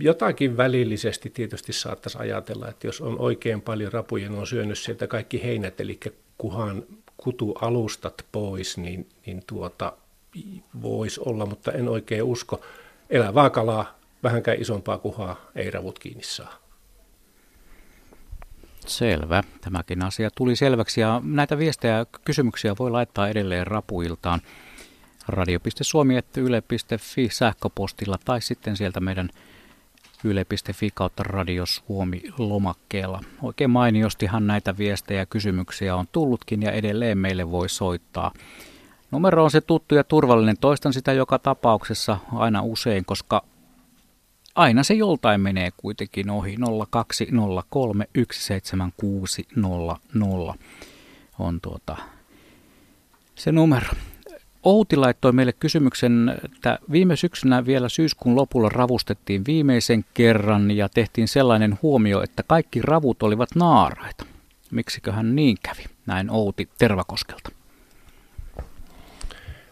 [0.00, 5.06] jotakin välillisesti tietysti saattaisi ajatella, että jos on oikein paljon rapuja, ne on syönyt sieltä
[5.06, 6.00] kaikki heinät, eli
[6.38, 6.82] kuhan
[7.16, 9.92] kutualustat pois, niin, niin tuota,
[10.82, 12.60] voisi olla, mutta en oikein usko.
[13.10, 16.59] Elävää kalaa, vähänkään isompaa kuhaa ei ravut kiinni saa.
[18.86, 19.42] Selvä.
[19.60, 24.40] Tämäkin asia tuli selväksi ja näitä viestejä ja kysymyksiä voi laittaa edelleen rapuiltaan
[25.28, 29.30] radio.suomi.yle.fi sähköpostilla tai sitten sieltä meidän
[30.24, 33.20] yle.fi kautta Radio Suomi lomakkeella.
[33.42, 38.32] Oikein mainiostihan näitä viestejä ja kysymyksiä on tullutkin ja edelleen meille voi soittaa.
[39.10, 40.56] Numero on se tuttu ja turvallinen.
[40.60, 43.42] Toistan sitä joka tapauksessa aina usein, koska
[44.54, 46.56] aina se joltain menee kuitenkin ohi.
[46.90, 49.98] 0203 17600
[51.38, 51.96] on tuota
[53.34, 53.88] se numero.
[54.62, 61.28] Outi laittoi meille kysymyksen, että viime syksynä vielä syyskuun lopulla ravustettiin viimeisen kerran ja tehtiin
[61.28, 64.24] sellainen huomio, että kaikki ravut olivat naaraita.
[64.70, 65.84] Miksiköhän niin kävi?
[66.06, 67.50] Näin Outi Tervakoskelta.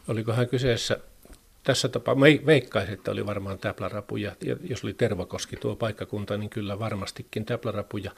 [0.08, 1.00] Olikohan kyseessä
[1.68, 6.78] tässä tapaa, veikkaisin, että oli varmaan täplarapuja, ja jos oli Tervakoski tuo paikkakunta, niin kyllä
[6.78, 8.10] varmastikin täplarapuja.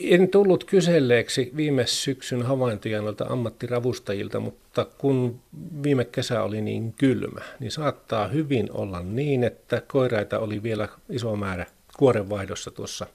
[0.00, 5.40] En tullut kyselleeksi viime syksyn havaintoja noilta ammattiravustajilta, mutta kun
[5.82, 11.36] viime kesä oli niin kylmä, niin saattaa hyvin olla niin, että koiraita oli vielä iso
[11.36, 11.66] määrä
[11.96, 13.06] kuorenvaihdossa tuossa,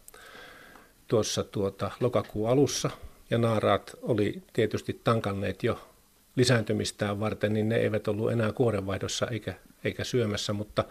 [1.08, 2.90] tuossa tuota, lokakuun alussa,
[3.30, 5.91] ja naaraat oli tietysti tankanneet jo
[6.36, 9.54] lisääntymistään varten, niin ne eivät ollut enää kuorenvaihdossa eikä,
[9.84, 10.84] eikä syömässä, mutta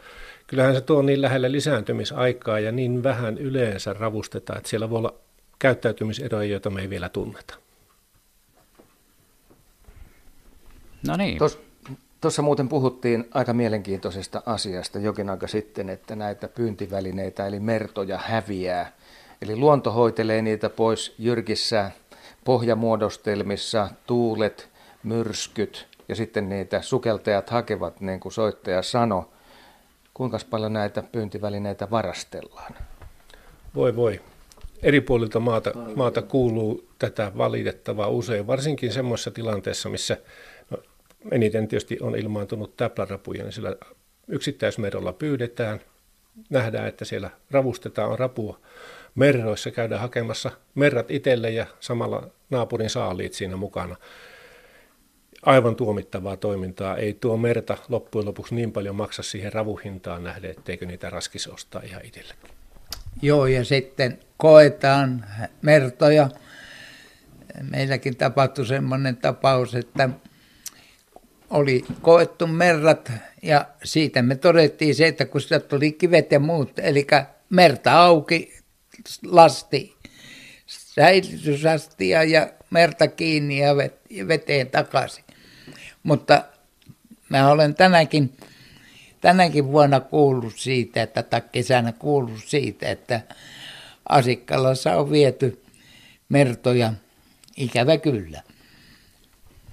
[0.46, 5.14] kyllähän se tuo niin lähelle lisääntymisaikaa ja niin vähän yleensä ravustetaan, että siellä voi olla
[5.58, 7.54] käyttäytymiseroja, joita me ei vielä tunneta.
[11.06, 11.38] No niin.
[12.20, 18.92] Tuossa muuten puhuttiin aika mielenkiintoisesta asiasta jokin aika sitten, että näitä pyyntivälineitä eli mertoja häviää.
[19.42, 21.90] Eli luonto hoitelee niitä pois jyrkissä
[22.44, 24.69] pohjamuodostelmissa, tuulet,
[25.02, 29.24] myrskyt ja sitten niitä sukeltajat hakevat, niin kuin soittaja sanoi.
[30.14, 32.74] Kuinka paljon näitä pyyntivälineitä varastellaan?
[33.74, 34.20] Voi voi.
[34.82, 40.16] Eri puolilta maata, maata kuuluu tätä valitettavaa usein, varsinkin semmoisessa tilanteessa, missä
[40.70, 40.78] no,
[41.30, 43.76] eniten tietysti on ilmaantunut täplärapuja, niin sillä
[44.28, 45.80] yksittäismerolla pyydetään,
[46.50, 48.60] nähdään, että siellä ravustetaan, rapua
[49.14, 53.96] merroissa, käydään hakemassa merrat itselle ja samalla naapurin saaliit siinä mukana
[55.42, 56.96] aivan tuomittavaa toimintaa.
[56.96, 61.82] Ei tuo merta loppujen lopuksi niin paljon maksa siihen ravuhintaan nähden, etteikö niitä raskis ostaa
[61.84, 62.50] ihan itsellekin.
[63.22, 65.26] Joo, ja sitten koetaan
[65.62, 66.28] mertoja.
[67.70, 70.10] Meilläkin tapahtui semmoinen tapaus, että
[71.50, 73.12] oli koettu merrat
[73.42, 77.06] ja siitä me todettiin se, että kun sieltä tuli kivet ja muut, eli
[77.50, 78.58] merta auki,
[79.24, 79.96] lasti,
[80.66, 83.76] säilytysastia ja merta kiinni ja
[84.28, 85.24] veteen takaisin.
[86.02, 86.44] Mutta
[87.28, 88.36] mä olen tänäkin,
[89.20, 93.20] tänäkin vuonna kuullut siitä, että tai kesänä kuullut siitä, että
[94.08, 95.62] Asikkalassa on viety
[96.28, 96.92] mertoja,
[97.56, 98.42] ikävä kyllä.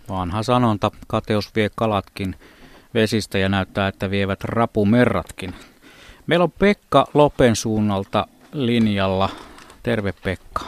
[0.09, 2.35] Vanha sanonta, kateus vie kalatkin
[2.93, 5.53] vesistä ja näyttää, että vievät rapumerratkin.
[6.27, 9.29] Meillä on Pekka Lopen suunnalta linjalla.
[9.83, 10.65] Terve Pekka.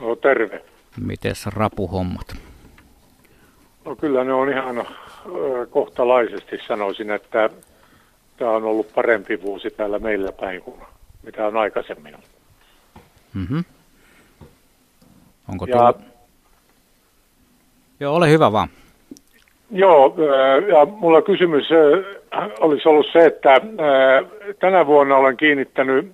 [0.00, 0.64] No terve.
[1.00, 2.36] Mites rapuhommat?
[3.84, 4.86] No kyllä ne on ihan
[5.70, 7.50] kohtalaisesti sanoisin, että
[8.36, 10.80] tämä on ollut parempi vuosi täällä meillä päin kuin
[11.22, 12.16] mitä on aikaisemmin.
[13.34, 13.64] Mm-hmm.
[15.48, 15.96] Onko ja, tullut?
[18.00, 18.68] Joo, ole hyvä vaan.
[19.70, 20.16] Joo,
[20.68, 21.68] ja mulla kysymys
[22.60, 23.60] olisi ollut se, että
[24.60, 26.12] tänä vuonna olen kiinnittänyt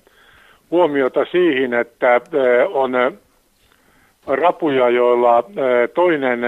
[0.71, 2.21] huomiota siihen, että
[2.73, 2.93] on
[4.27, 5.45] rapuja, joilla
[5.95, 6.41] toinen,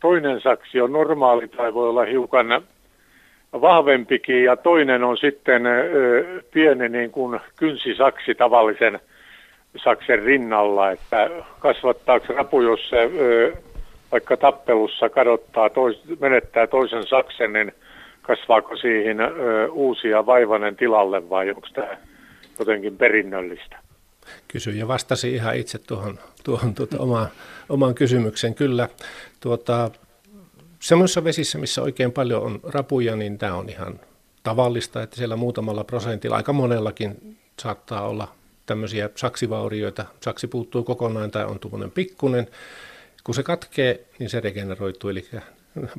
[0.00, 2.62] toinen saksi on normaali tai voi olla hiukan
[3.52, 5.62] vahvempikin ja toinen on sitten
[6.50, 9.00] pieni niin kuin kynsisaksi tavallisen
[9.76, 13.10] saksen rinnalla, että kasvattaako rapu, jos se
[14.12, 17.72] vaikka tappelussa kadottaa, tois, menettää toisen saksen, niin
[18.22, 19.18] kasvaako siihen
[19.72, 21.96] uusia vaivanen tilalle vai onko tämä
[22.58, 23.89] jotenkin perinnöllistä?
[24.78, 27.28] Ja vastasi ihan itse tuohon, tuohon tuota, omaan,
[27.68, 28.54] omaan kysymykseen.
[28.54, 28.88] Kyllä,
[29.40, 29.90] tuota,
[30.80, 34.00] semmoisissa vesissä, missä oikein paljon on rapuja, niin tämä on ihan
[34.42, 38.34] tavallista, että siellä muutamalla prosentilla, aika monellakin saattaa olla
[38.66, 40.04] tämmöisiä saksivaurioita.
[40.20, 42.48] Saksi puuttuu kokonaan tai on tuommoinen pikkunen.
[43.24, 45.28] Kun se katkee, niin se regeneroituu, eli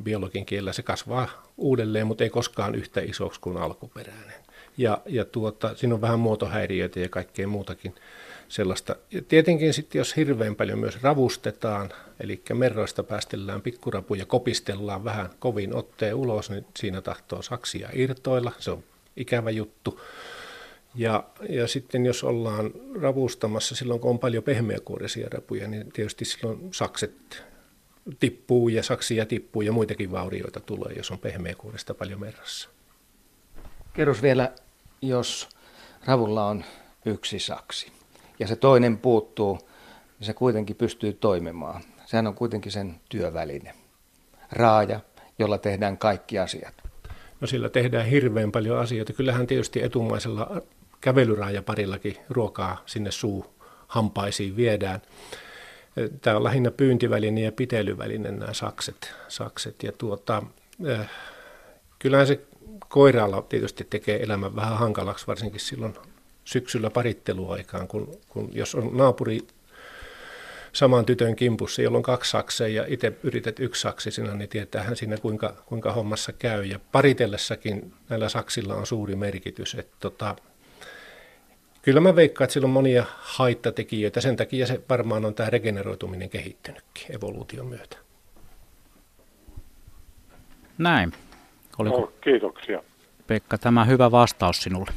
[0.02, 4.41] biologin kielellä se kasvaa uudelleen, mutta ei koskaan yhtä isoksi kuin alkuperäinen.
[4.76, 7.94] Ja, ja tuota, siinä on vähän muotohäiriöitä ja kaikkea muutakin
[8.48, 8.96] sellaista.
[9.10, 11.90] Ja tietenkin sitten, jos hirveän paljon myös ravustetaan,
[12.20, 18.52] eli merroista päästellään pikkurapuja, kopistellaan vähän kovin otteen ulos, niin siinä tahtoo saksia irtoilla.
[18.58, 18.84] Se on
[19.16, 20.00] ikävä juttu.
[20.94, 22.70] Ja, ja sitten jos ollaan
[23.00, 27.44] ravustamassa silloin, kun on paljon pehmeäkuorisia rapuja, niin tietysti silloin sakset
[28.20, 32.68] tippuu ja saksia tippuu ja muitakin vaurioita tulee, jos on pehmeäkuorista paljon merrassa.
[33.94, 34.52] Kerros vielä,
[35.02, 35.48] jos
[36.04, 36.64] ravulla on
[37.04, 37.92] yksi saksi
[38.38, 39.58] ja se toinen puuttuu,
[40.18, 41.82] niin se kuitenkin pystyy toimimaan.
[42.06, 43.74] Sehän on kuitenkin sen työväline.
[44.52, 45.00] Raaja,
[45.38, 46.74] jolla tehdään kaikki asiat.
[47.40, 49.12] No sillä tehdään hirveän paljon asioita.
[49.12, 50.62] Kyllähän tietysti etumaisella
[51.00, 53.46] kävelyraajaparillakin ruokaa sinne suu
[53.86, 55.02] hampaisiin viedään.
[56.20, 59.14] Tämä on lähinnä pyyntiväline ja pitelyväline nämä sakset.
[59.28, 59.82] sakset.
[59.82, 60.42] Ja tuota,
[60.90, 61.10] äh,
[61.98, 62.40] kyllähän se
[62.92, 65.94] koiraalla tietysti tekee elämän vähän hankalaksi, varsinkin silloin
[66.44, 69.40] syksyllä paritteluaikaan, kun, kun jos on naapuri
[70.72, 74.96] saman tytön kimpussa, jolla on kaksi sakseja ja itse yrität yksi saksi sinä, niin tietäähän
[74.96, 76.64] siinä kuinka, kuinka hommassa käy.
[76.64, 79.74] Ja paritellessakin näillä saksilla on suuri merkitys.
[79.74, 80.36] Että tota,
[81.82, 84.20] Kyllä mä veikkaan, että sillä on monia haittatekijöitä.
[84.20, 87.96] Sen takia se varmaan on tämä regeneroituminen kehittynytkin evoluution myötä.
[90.78, 91.12] Näin.
[91.78, 92.82] Oliko, no, kiitoksia.
[93.26, 94.90] Pekka, tämä hyvä vastaus sinulle.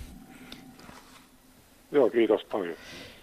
[1.92, 2.76] Joo, kiitos paljon.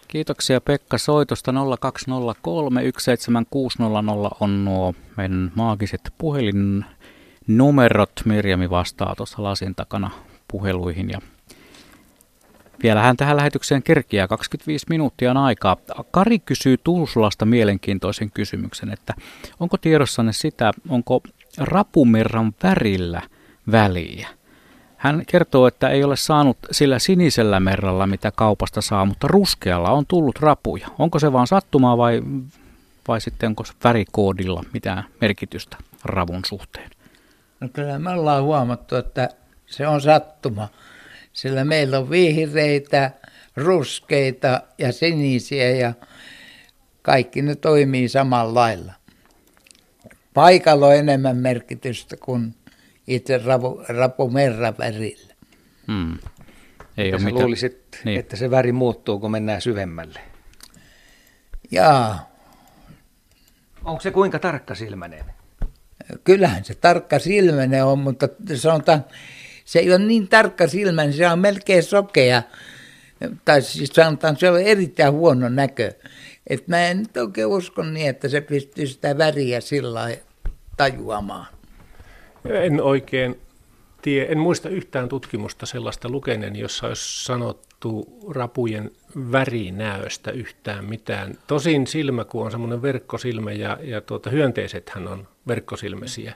[0.09, 8.11] Kiitoksia Pekka soitosta 0203 17600 on nuo meidän maagiset puhelinnumerot.
[8.25, 10.11] Mirjami vastaa tuossa lasin takana
[10.49, 11.19] puheluihin ja
[12.83, 15.77] Vielähän tähän lähetykseen kerkiää 25 minuuttia on aikaa.
[16.11, 19.15] Kari kysyy Tuusulasta mielenkiintoisen kysymyksen, että
[19.61, 21.21] onko tiedossanne sitä, onko
[21.59, 23.23] rapumerran värillä
[23.71, 24.29] väliä?
[24.97, 30.07] Hän kertoo, että ei ole saanut sillä sinisellä merralla, mitä kaupasta saa, mutta ruskealla on
[30.09, 30.89] tullut rapuja.
[30.99, 32.23] Onko se vaan sattumaa vai,
[33.09, 36.91] vai sitten onko värikoodilla mitään merkitystä ravun suhteen?
[37.61, 39.29] No kyllä me ollaan huomattu, että
[39.67, 40.69] se on sattuma
[41.33, 43.11] sillä meillä on vihreitä,
[43.57, 45.93] ruskeita ja sinisiä ja
[47.03, 48.93] kaikki ne toimii samalla lailla.
[50.35, 52.55] Paikalla on enemmän merkitystä kuin
[53.15, 55.35] itse rapu, rapumerra värillä.
[55.87, 56.19] Hmm.
[56.97, 57.35] Ei ole mitään.
[57.35, 58.21] luulisit, niin.
[58.21, 60.21] että se väri muuttuu, kun mennään syvemmälle?
[61.71, 62.33] Jaa.
[63.85, 65.25] Onko se kuinka tarkka silmäinen?
[66.25, 69.05] Kyllähän se tarkka silmäinen on, mutta sanotaan,
[69.65, 72.43] se ei ole niin tarkka silmä, niin se on melkein sokea.
[73.45, 75.93] Tai siis sanotaan, se on erittäin huono näkö.
[76.47, 80.17] Et mä en nyt oikein usko niin, että se pystyy sitä väriä sillä
[80.77, 81.47] tajuamaan.
[82.45, 83.41] En oikein
[84.03, 88.91] tiedä, en muista yhtään tutkimusta sellaista lukeneen, jossa olisi sanottu rapujen
[89.33, 91.39] värinäöstä yhtään mitään.
[91.47, 96.35] Tosin silmä, kun on semmoinen verkkosilmä ja, ja tuota, hyönteisethän on verkkosilmäisiä,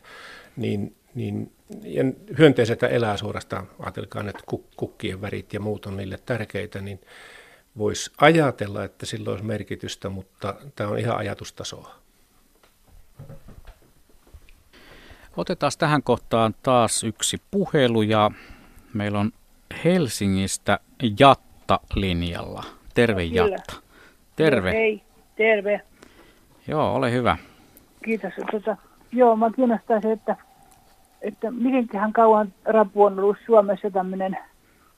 [0.56, 1.52] niin, niin
[1.82, 2.04] ja
[2.38, 4.42] hyönteiset elää suorastaan, ajatelkaa että
[4.76, 7.00] kukkien värit ja muut on niille tärkeitä, niin
[7.78, 12.05] voisi ajatella, että sillä olisi merkitystä, mutta tämä on ihan ajatustasoa.
[15.36, 18.30] Otetaan tähän kohtaan taas yksi puhelu ja
[18.94, 19.30] meillä on
[19.84, 20.78] Helsingistä
[21.20, 22.64] Jatta linjalla.
[22.94, 23.74] Terve no, Jatta.
[24.36, 24.70] Terve.
[24.70, 25.02] No, hei,
[25.36, 25.80] terve.
[26.68, 27.36] Joo, ole hyvä.
[28.04, 28.32] Kiitos.
[28.50, 28.76] Tota,
[29.12, 30.36] joo, mä kiinnostaisin, että
[31.22, 34.38] että mitenköhän kauan rapu on ollut Suomessa tämmöinen,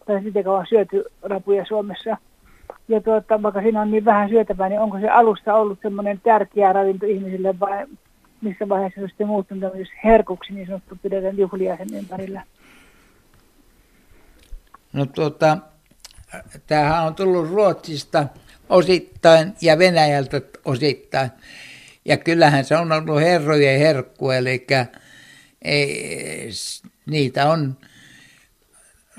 [0.07, 2.17] tai sitten kauan syöty rapuja Suomessa.
[2.89, 6.73] Ja tuota, vaikka siinä on niin vähän syötävää, niin onko se alusta ollut semmoinen tärkeä
[6.73, 7.87] ravinto ihmisille vai
[8.41, 12.43] missä vaiheessa se sitten muuttunut tämmöisessä herkuksi, niin sanottu pidetään juhlia sen ympärillä.
[14.93, 15.59] No tuota,
[16.67, 18.27] tämähän on tullut Ruotsista
[18.69, 21.31] osittain ja Venäjältä osittain.
[22.05, 24.67] Ja kyllähän se on ollut herrojen herkku, eli
[25.63, 26.51] ei,
[27.07, 27.77] niitä on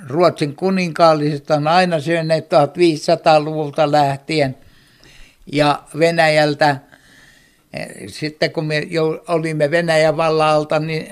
[0.07, 4.57] Ruotsin kuninkaalliset on aina syöneet 1500-luvulta lähtien
[5.51, 6.77] ja Venäjältä
[8.07, 11.07] sitten kun me jo olimme Venäjän vallalta, niin,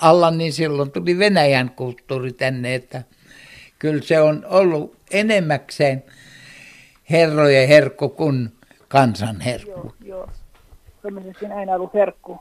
[0.00, 3.02] alla, niin silloin tuli Venäjän kulttuuri tänne, että
[3.78, 6.04] kyllä se on ollut enemmäkseen
[7.10, 8.52] herrojen herkku kuin
[8.88, 9.70] kansan herkku.
[9.70, 10.28] Joo, joo.
[11.02, 12.40] Suomessa aina ollut herkku.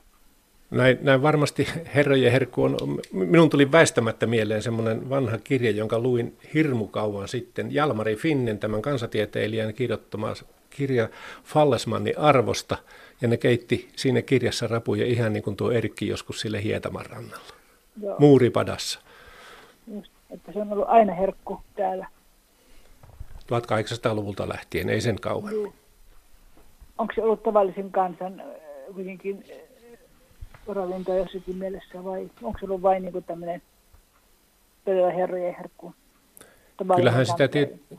[0.71, 2.77] Näin, näin varmasti herrojen herkku on.
[3.11, 7.73] Minun tuli väistämättä mieleen semmoinen vanha kirja, jonka luin hirmu kauan sitten.
[7.73, 10.33] Jalmari Finnen, tämän kansatieteilijän kirjoittama
[10.69, 11.09] kirja
[11.43, 12.77] Fallesmannin arvosta.
[13.21, 17.53] Ja ne keitti siinä kirjassa rapuja ihan niin kuin tuo Erkki joskus sille Hietaman rannalla.
[18.01, 18.15] Joo.
[18.19, 18.99] Muuripadassa.
[19.95, 22.07] Just, että se on ollut aina herkku täällä.
[23.45, 25.53] 1800-luvulta lähtien, ei sen kauan.
[26.97, 28.45] Onko se ollut tavallisen kansan äh,
[28.93, 29.45] kuitenkin
[30.67, 33.61] ravinto jossakin mielessä vai onko se ollut vain niin tämmöinen
[34.85, 35.93] todella herrojen herkku?
[36.95, 37.43] Kyllähän, sitä,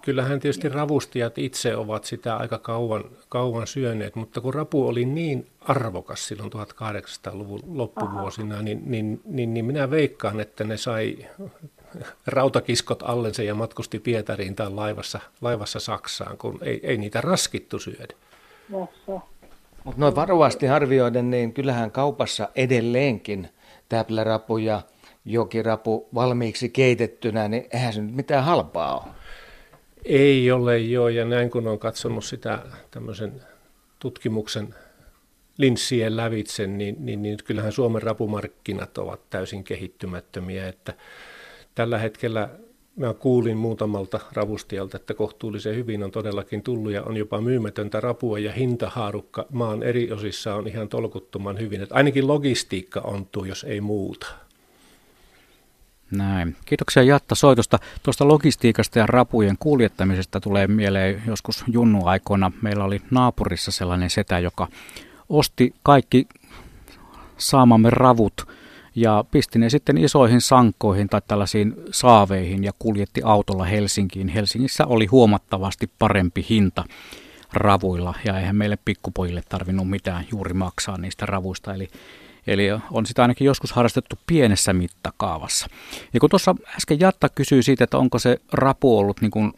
[0.03, 5.47] kyllähän tietysti ravustajat itse ovat sitä aika kauan, kauan syöneet, mutta kun rapu oli niin
[5.61, 11.27] arvokas silloin 1800-luvun loppuvuosina, niin, niin, niin, niin minä veikkaan, että ne sai
[12.27, 18.15] rautakiskot allensa ja matkusti Pietariin tai laivassa, laivassa Saksaan, kun ei, ei niitä raskittu syödä.
[19.85, 23.48] Mutta noin varovasti arvioiden, niin kyllähän kaupassa edelleenkin
[23.89, 24.82] täplärapu ja
[25.27, 29.12] jokirapu valmiiksi keitettynä, niin eihän se nyt mitään halpaa ole.
[30.05, 32.59] Ei ole joo, ja näin kun on katsonut sitä
[32.90, 33.43] tämmöisen
[33.98, 34.74] tutkimuksen
[35.59, 40.94] linssien lävitse, niin, niin, niin kyllähän Suomen rapumarkkinat ovat täysin kehittymättömiä, että
[41.74, 42.48] tällä hetkellä
[42.97, 48.39] Mä kuulin muutamalta ravustajalta, että kohtuullisen hyvin on todellakin tullut ja on jopa myymätöntä rapua
[48.39, 51.82] ja hintahaarukka maan eri osissa on ihan tolkuttoman hyvin.
[51.82, 54.45] Että ainakin logistiikka ontuu, jos ei muuta.
[56.10, 56.56] Näin.
[56.64, 57.78] Kiitoksia Jatta soitosta.
[58.02, 62.52] Tuosta logistiikasta ja rapujen kuljettamisesta tulee mieleen joskus junnuaikoina.
[62.62, 64.68] Meillä oli naapurissa sellainen setä, joka
[65.28, 66.26] osti kaikki
[67.38, 68.48] saamamme ravut
[68.94, 74.28] ja pisti ne sitten isoihin sankkoihin tai tällaisiin saaveihin ja kuljetti autolla Helsinkiin.
[74.28, 76.84] Helsingissä oli huomattavasti parempi hinta
[77.52, 81.74] ravuilla ja eihän meille pikkupojille tarvinnut mitään juuri maksaa niistä ravuista.
[81.74, 81.88] Eli,
[82.47, 85.66] eli on sitä ainakin joskus harrastettu pienessä mittakaavassa.
[86.14, 89.52] Ja kun tuossa äsken Jatta kysyi siitä, että onko se rapu ollut niin kuin,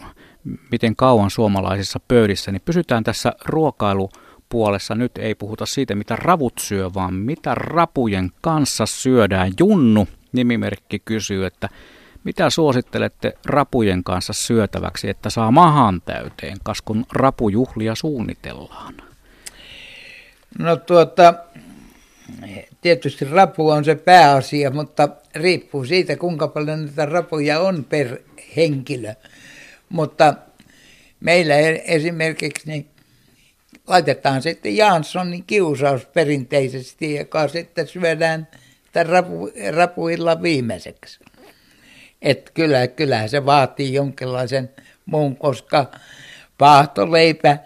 [0.71, 4.11] miten kauan suomalaisissa pöydissä, niin pysytään tässä ruokailu
[4.49, 9.53] puolessa nyt ei puhuta siitä, mitä ravut syö, vaan mitä rapujen kanssa syödään.
[9.61, 11.69] Junnu nimimerkki kysyy, että
[12.25, 18.95] mitä suosittelette rapujen kanssa syötäväksi, että saa mahan täyteen, kas kun rapujuhlia suunnitellaan?
[20.59, 21.35] No tuota,
[22.81, 28.19] tietysti rapu on se pääasia, mutta riippuu siitä, kuinka paljon näitä rapuja on per
[28.57, 29.15] henkilö.
[29.89, 30.35] Mutta
[31.21, 32.87] meillä e- esimerkiksi niin
[33.87, 38.49] laitetaan sitten Janssonin kiusaus perinteisesti, joka sitten syödään
[38.95, 41.21] rapu, rapuilla viimeiseksi.
[42.23, 44.71] Et kyllä, kyllä se vaatii jonkinlaisen
[45.07, 45.91] muun, koska
[46.59, 47.59] paahtoleipä,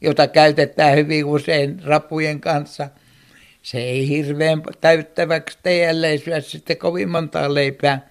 [0.00, 2.88] jota käytetään hyvin usein rapujen kanssa,
[3.68, 8.08] se ei hirveän täyttäväksi tee, ellei syö sitten kovin montaa leipää.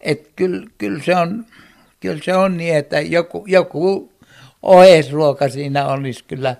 [0.00, 1.46] Et kyllä, kyllä, se on,
[2.00, 4.12] kyllä se on niin, että joku, joku
[4.62, 6.56] ohesruoka siinä olisi kyllä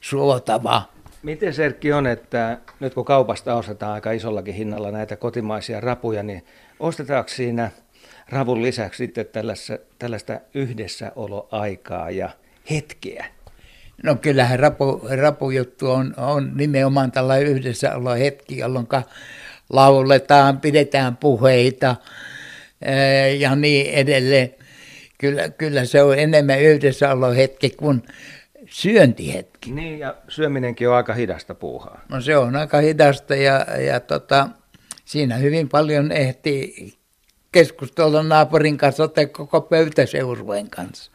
[0.00, 0.82] suotava.
[1.22, 6.44] Miten Serkki on, että nyt kun kaupasta ostetaan aika isollakin hinnalla näitä kotimaisia rapuja, niin
[6.80, 7.70] ostetaanko siinä
[8.28, 12.30] ravun lisäksi sitten tällaista, tällaista yhdessäoloaikaa ja
[12.70, 13.26] hetkeä?
[14.02, 18.86] No kyllähän rapu, rapujuttu on, on nimenomaan tällainen yhdessäolohetki, jolloin
[19.70, 21.96] lauletaan, pidetään puheita
[23.38, 24.54] ja niin edelleen
[25.22, 26.58] kyllä, kyllä se on enemmän
[27.36, 28.02] hetki kuin
[28.70, 29.72] syöntihetki.
[29.72, 32.00] Niin, ja syöminenkin on aika hidasta puuhaa.
[32.08, 34.48] No se on aika hidasta ja, ja tota,
[35.04, 36.92] siinä hyvin paljon ehtii
[37.52, 41.12] keskustella naapurin kanssa tai koko pöytäseurueen kanssa.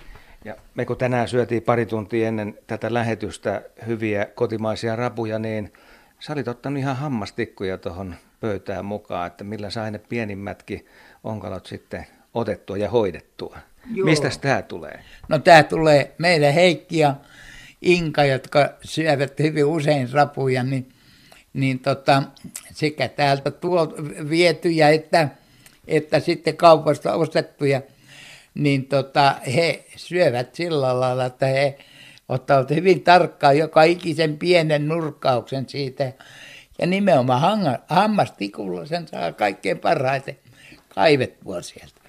[0.47, 5.73] Ja me kun tänään syötiin pari tuntia ennen tätä lähetystä hyviä kotimaisia rapuja, niin
[6.19, 10.85] sä olit ottanut ihan hammastikkuja tuohon pöytään mukaan, että millä sai ne pienimmätkin
[11.23, 13.57] onkalot sitten otettua ja hoidettua.
[14.03, 14.99] Mistä tämä tulee?
[15.29, 17.15] No tämä tulee meidän Heikki ja
[17.81, 20.89] Inka, jotka syövät hyvin usein rapuja, niin
[21.53, 22.23] niin tota,
[22.71, 23.93] sekä täältä tuo
[24.29, 25.29] vietyjä että,
[25.87, 27.81] että sitten kaupasta ostettuja,
[28.57, 31.77] niin tota, he syövät sillä lailla, että he
[32.29, 36.13] ottavat hyvin tarkkaan joka ikisen pienen nurkkauksen siitä.
[36.79, 40.37] Ja nimenomaan hammastikulla sen saa kaikkein parhaiten
[40.95, 42.01] kaivettua sieltä.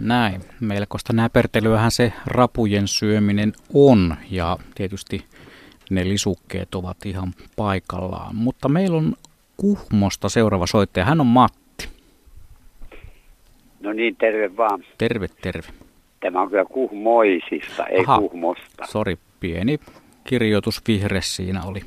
[0.00, 0.44] Näin.
[0.60, 5.24] Melkoista näpertelyähän se rapujen syöminen on ja tietysti
[5.90, 8.36] ne lisukkeet ovat ihan paikallaan.
[8.36, 9.14] Mutta meillä on
[9.56, 11.04] Kuhmosta seuraava soittaja.
[11.04, 11.61] Hän on Matti.
[13.82, 14.84] No niin, terve vaan.
[14.98, 15.68] Terve, terve.
[16.20, 18.86] Tämä on kyllä Kuhmoisista, ei Aha, Kuhmosta.
[18.86, 19.78] Sori, pieni
[20.24, 21.80] kirjoitusvihre siinä oli.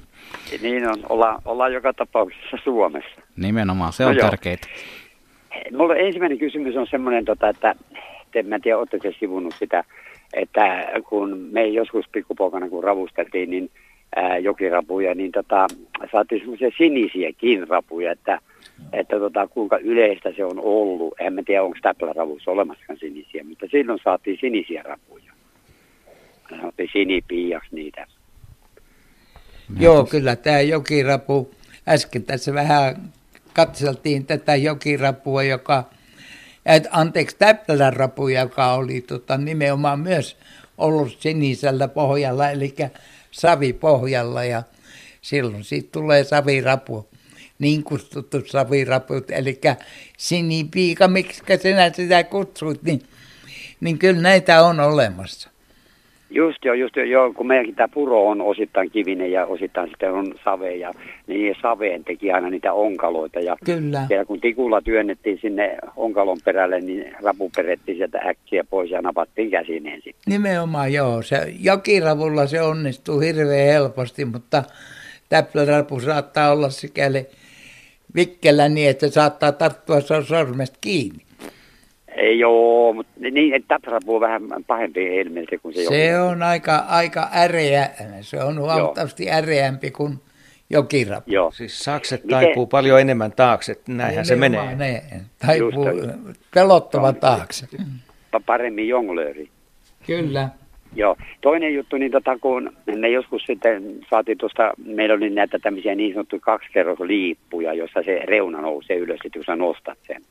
[0.62, 3.22] Niin on, olla, ollaan joka tapauksessa Suomessa.
[3.38, 4.58] Nimenomaan, se on no tärkeää.
[5.78, 7.76] Mulla ensimmäinen kysymys on semmoinen, tota, että
[8.32, 9.84] te, mä en tiedä, olette sivunut sitä,
[10.34, 13.72] että kun me joskus pikkupoikana kun ravusteltiin, niin
[14.16, 15.68] ää, jokirapuja, niin tota,
[16.12, 18.40] saatiin semmoisia sinisiäkin rapuja, että,
[18.94, 21.14] että tota, kuinka yleistä se on ollut.
[21.20, 25.34] En mä tiedä, onko täpläravussa olemassakaan sinisiä, mutta silloin saatiin sinisiä rapuja.
[26.50, 28.08] Sanottiin sinipiiaksi niitä.
[29.80, 31.52] Joo, kyllä tämä jokirapu,
[31.88, 32.96] äsken tässä vähän
[33.54, 35.84] katseltiin tätä jokirapua, joka,
[36.66, 40.38] et, anteeksi, täppälänrapu, joka oli tota, nimenomaan myös
[40.78, 42.76] ollut sinisellä pohjalla, eli
[43.32, 44.64] savipohjalla, ja
[45.22, 47.08] silloin siitä tulee savirapu,
[47.60, 49.60] niin kutsuttu savirapu, eli
[50.18, 53.02] sinipiika, miksi sinä sitä kutsuit, niin,
[53.82, 55.50] niin kyllä näitä on olemassa.
[56.30, 60.34] Just joo, just joo, kun meidänkin tämä puro on osittain kivinen ja osittain sitten on
[60.44, 60.94] save ja
[61.28, 63.40] niin saveen teki aina niitä onkaloita.
[63.40, 64.08] Ja, Kyllä.
[64.10, 69.52] ja kun tikulla työnnettiin sinne onkalon perälle, niin rapu perettiin sieltä äkkiä pois ja napattiin
[69.52, 70.24] käsineen sitten.
[70.28, 74.64] Nimenomaan joo, se jokiravulla se onnistuu hirveän helposti, mutta
[75.30, 77.28] täplärapu saattaa olla sikäli
[78.16, 81.26] vikkelä niin, että se saattaa tarttua sormesta kiinni.
[82.16, 87.30] Ei joo, mutta niin, että on vähän pahempi ilmeisesti kuin se Se on aika, aika
[87.36, 87.90] äreä,
[88.22, 89.36] se on huomattavasti joo.
[89.36, 90.20] äreämpi kuin
[90.70, 91.32] jokirapu.
[91.32, 91.52] Joo.
[91.52, 92.40] Siis sakset Miten?
[92.40, 94.76] taipuu paljon enemmän taakse, näinhän ne se menee.
[94.76, 95.04] Ne
[95.46, 95.86] taipuu
[96.54, 97.68] pelottava taakse.
[98.46, 99.50] Paremmin jonglööri.
[100.08, 100.50] Kyllä.
[100.96, 101.16] Joo.
[101.42, 106.14] Toinen juttu, niin tota, kun me joskus sitten saatiin tuosta, meillä oli näitä tämmöisiä niin
[106.14, 110.22] sanottuja kaksikerrosliippuja, jossa se reuna nousee ylös, kun sä nostat sen.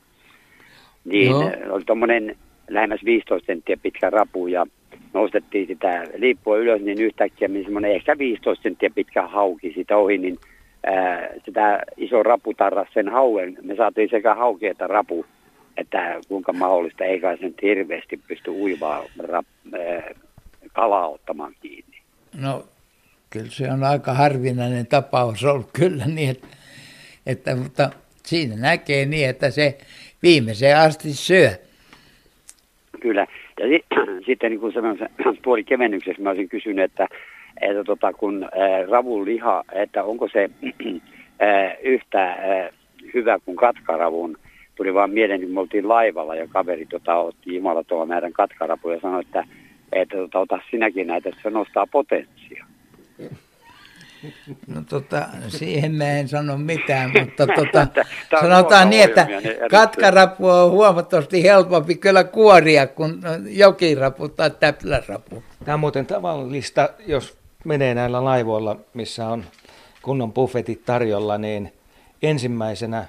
[1.04, 1.52] Niin Joo.
[1.70, 2.36] oli tuommoinen
[2.68, 4.66] lähemmäs 15 senttiä pitkä rapu ja
[5.12, 10.18] nostettiin sitä liippua ylös, niin yhtäkkiä niin semmoinen ehkä 15 senttiä pitkä hauki sitä ohi,
[10.18, 10.38] niin
[10.86, 13.56] ää, sitä iso rapu tarras sen hauen.
[13.62, 15.26] Me saatiin sekä hauki että rapu,
[15.76, 20.14] että kuinka mahdollista, eikä sen hirveästi pysty uivaa rap, ää,
[20.74, 21.96] kalaa ottamaan kiinni.
[22.40, 22.64] No
[23.30, 26.46] kyllä se on aika harvinainen tapaus ollut kyllä niin, että,
[27.26, 27.90] että mutta
[28.22, 29.78] siinä näkee niin, että se
[30.22, 31.50] viimeiseen asti syö.
[33.00, 33.26] Kyllä.
[33.60, 33.84] Ja si-
[34.26, 35.08] sitten niin kuin semmoisen
[35.44, 37.06] puoli kevennyksessä mä olisin kysynyt, että,
[37.60, 40.50] että tota, kun äh, ravun liha, että onko se
[41.42, 42.70] äh, yhtä äh,
[43.14, 44.36] hyvä kuin katkaravun.
[44.74, 48.90] Tuli vaan mieleen, kun me oltiin laivalla ja kaveri tota, otti Jumala tuolla meidän katkarapu
[48.90, 49.44] ja sanoi, että,
[49.92, 52.66] että tota, ota sinäkin näitä, että se nostaa potenssia.
[54.66, 57.86] No tota, siihen mä en sano mitään, mutta tota,
[58.40, 59.26] sanotaan niin, että
[59.70, 65.42] katkarapu on huomattavasti helpompi kyllä kuoria kuin jokirapu tai täplärapu.
[65.64, 69.44] Tämä on muuten tavallista, jos menee näillä laivoilla, missä on
[70.02, 71.72] kunnon buffetit tarjolla, niin
[72.22, 73.04] ensimmäisenä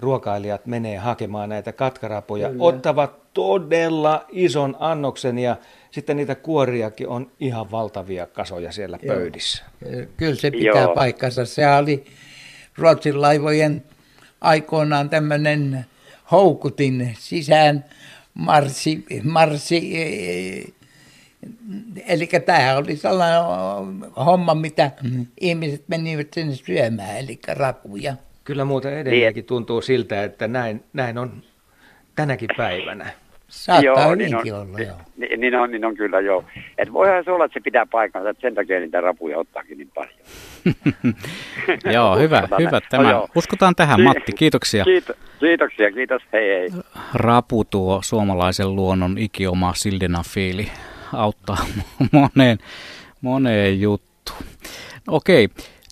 [0.00, 2.64] ruokailijat menee hakemaan näitä katkarapuja, Kyllä.
[2.64, 5.56] ottavat todella ison annoksen ja
[5.90, 9.16] sitten niitä kuoriakin on ihan valtavia kasoja siellä Joo.
[9.16, 9.64] pöydissä.
[10.16, 10.94] Kyllä se pitää Joo.
[10.94, 11.44] paikkansa.
[11.44, 12.04] Se oli
[12.78, 13.84] Ruotsin laivojen
[14.40, 15.86] aikoinaan tämmöinen
[16.30, 17.84] houkutin sisään
[18.34, 19.92] marssi, marssi
[22.06, 23.40] eli tämä oli sellainen
[24.16, 24.90] homma, mitä
[25.40, 28.14] ihmiset menivät sinne syömään, eli rapuja.
[28.44, 31.42] Kyllä muuten edelleenkin tuntuu siltä, että näin, näin on
[32.16, 33.10] tänäkin päivänä.
[33.50, 34.96] Saattaa joo, niin on, olla, joo.
[35.16, 36.44] Niin, niin, on, niin on kyllä, joo.
[36.78, 39.90] Et voihan se olla, että se pitää paikkansa, että sen takia niitä rapuja ottaakin niin
[39.94, 40.14] paljon.
[41.94, 43.12] joo, hyvä, hyvä tämä.
[43.12, 44.84] No, Uskotaan tähän, Matti, kiitoksia.
[44.84, 46.70] Kiito, kiitoksia, kiitos, hei hei.
[47.14, 50.68] Rapu tuo suomalaisen luonnon ikioma sildenafiili
[51.12, 51.66] auttaa
[52.12, 52.58] moneen,
[53.20, 54.42] moneen juttuun.
[55.08, 55.48] Okei,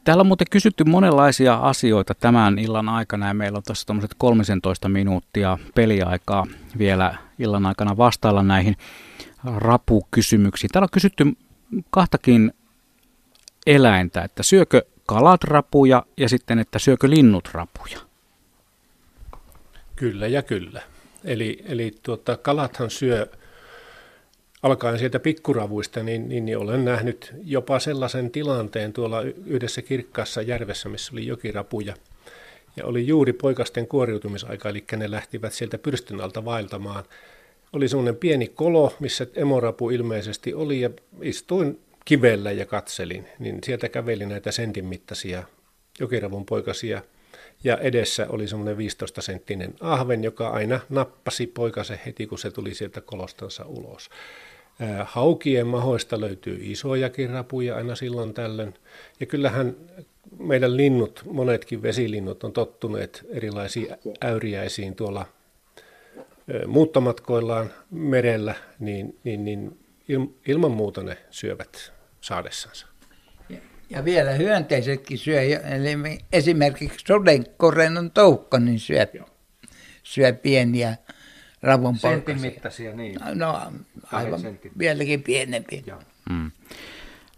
[0.09, 4.89] Täällä on muuten kysytty monenlaisia asioita tämän illan aikana ja meillä on tässä tuommoiset 13
[4.89, 6.47] minuuttia peliaikaa
[6.79, 8.77] vielä illan aikana vastailla näihin
[9.57, 10.71] rapukysymyksiin.
[10.73, 11.25] Täällä on kysytty
[11.91, 12.53] kahtakin
[13.67, 17.99] eläintä, että syökö kalat rapuja ja sitten, että syökö linnut rapuja?
[19.97, 20.83] Kyllä ja kyllä.
[21.25, 23.27] Eli, eli tuota, kalathan syö
[24.63, 30.89] alkaen sieltä pikkuravuista, niin, niin, niin olen nähnyt jopa sellaisen tilanteen tuolla yhdessä kirkkaassa järvessä,
[30.89, 31.95] missä oli jokirapuja.
[32.79, 37.05] Ja oli juuri poikasten kuoriutumisaika, eli ne lähtivät sieltä pyrstyn alta vaeltamaan.
[37.73, 40.91] Oli semmoinen pieni kolo, missä emorapu ilmeisesti oli, ja
[41.23, 43.27] istuin kivellä ja katselin.
[43.39, 45.43] Niin sieltä käveli näitä sentin mittaisia
[46.01, 47.03] jokiravun poikasia–
[47.65, 53.01] ja edessä oli semmoinen 15-senttinen ahven, joka aina nappasi poikase heti, kun se tuli sieltä
[53.01, 54.11] kolostansa ulos.
[55.05, 58.75] Haukien mahoista löytyy isojakin rapuja aina silloin tällöin.
[59.21, 59.77] Ja kyllähän
[60.39, 63.89] meidän linnut, monetkin vesilinnut on tottuneet erilaisiin
[64.25, 65.27] äyriäisiin tuolla
[66.67, 69.79] muuttomatkoillaan merellä, niin, niin, niin
[70.47, 72.87] ilman muuta ne syövät saadessansa.
[73.91, 79.07] Ja vielä hyönteisetkin syö, eli esimerkiksi sodenkorennon toukka, niin syö,
[80.03, 80.97] syö pieniä
[81.63, 83.17] ravun Sentin mittaisia, niin.
[83.35, 83.73] No,
[84.13, 84.41] aivan
[84.79, 85.85] vieläkin pienempi.
[86.31, 86.51] Mm.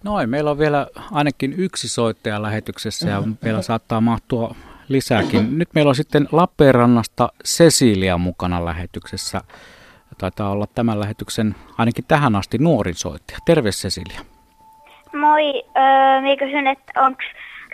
[0.04, 4.54] Noin, meillä on vielä ainakin yksi soittaja lähetyksessä ja vielä saattaa mahtua
[4.88, 5.58] lisääkin.
[5.58, 9.40] Nyt meillä on sitten Lappeenrannasta Cecilia mukana lähetyksessä.
[10.18, 13.38] Taitaa olla tämän lähetyksen ainakin tähän asti nuorin soittaja.
[13.46, 14.20] Terve Cecilia.
[15.12, 17.22] Moi, öö, minä kysyn, että onko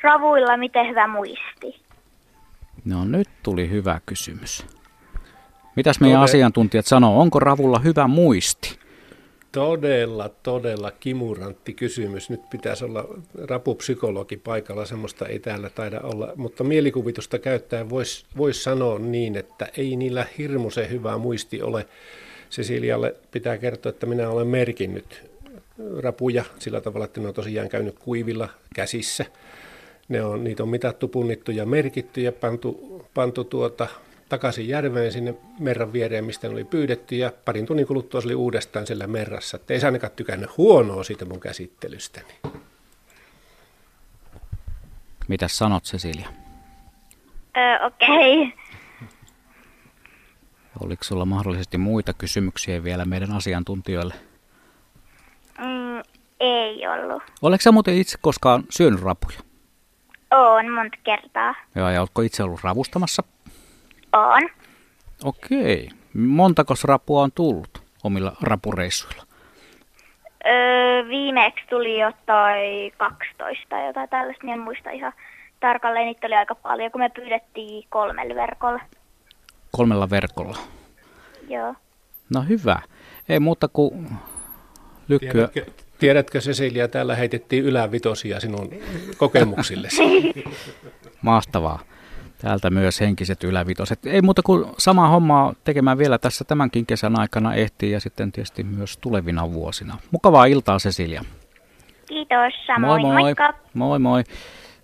[0.02, 1.82] ravuilla miten hyvä muisti?
[2.84, 4.66] No nyt tuli hyvä kysymys.
[5.76, 6.24] Mitäs meidän Todella.
[6.24, 8.78] asiantuntijat sanoo, onko ravulla hyvä muisti?
[9.56, 12.30] Todella, todella kimurantti kysymys.
[12.30, 13.08] Nyt pitäisi olla
[13.44, 16.32] rapupsykologi paikalla, semmoista ei täällä taida olla.
[16.36, 21.86] Mutta mielikuvitusta käyttäen voisi vois sanoa niin, että ei niillä hirmuisen hyvä muisti ole.
[22.50, 25.30] Cecilialle pitää kertoa, että minä olen merkinnyt
[25.98, 29.24] rapuja sillä tavalla, että ne on tosiaan käynyt kuivilla käsissä.
[30.08, 33.88] Ne on, niitä on mitattu, punnittu ja merkitty ja pantu, pantu tuota,
[34.28, 38.34] takaisin järveen sinne merran viereen, mistä ne oli pyydetty ja parin tunnin kuluttua se oli
[38.34, 39.56] uudestaan siellä merrassa.
[39.56, 42.34] Että ei se ainakaan tykännyt huonoa siitä mun käsittelystäni.
[45.28, 46.28] Mitä sanot Cecilia?
[47.56, 48.42] Öö, okei.
[48.42, 48.66] Okay.
[50.80, 54.14] Oliko sulla mahdollisesti muita kysymyksiä vielä meidän asiantuntijoille?
[55.58, 56.02] Mm,
[56.40, 57.22] ei ollut.
[57.42, 59.38] Oletko sä muuten itse koskaan syönyt rapuja?
[60.30, 61.54] On monta kertaa.
[61.74, 63.22] Joo, ja oletko itse ollut ravustamassa?
[64.16, 64.42] On.
[65.24, 65.88] Okei.
[66.14, 69.22] Montako rapua on tullut omilla rapureissuilla?
[70.46, 75.12] Öö, viimeksi tuli jotain 12 tai jotain tällaista, niin en muista ihan
[75.60, 76.06] tarkalleen.
[76.06, 78.80] Niitä oli aika paljon, kun me pyydettiin kolmella verkolla.
[79.72, 80.58] Kolmella verkolla?
[81.48, 81.74] Joo.
[82.34, 82.78] No hyvä.
[83.28, 84.08] Ei muuta kuin
[85.08, 85.48] lykkyä.
[85.48, 88.70] Tiedätkö, tiedätkö Cecilia, täällä heitettiin ylävitosia sinun
[89.16, 90.02] kokemuksillesi.
[91.22, 91.78] Mahtavaa.
[92.38, 94.06] Täältä myös henkiset ylävitoset.
[94.06, 98.64] Ei muuta kuin samaa hommaa tekemään vielä tässä tämänkin kesän aikana ehtii ja sitten tietysti
[98.64, 99.98] myös tulevina vuosina.
[100.10, 101.24] Mukavaa iltaa Cecilia.
[102.06, 103.02] Kiitos, samoin.
[103.02, 103.22] Moi moi.
[103.22, 103.54] Moikka.
[103.74, 104.24] Moi moi.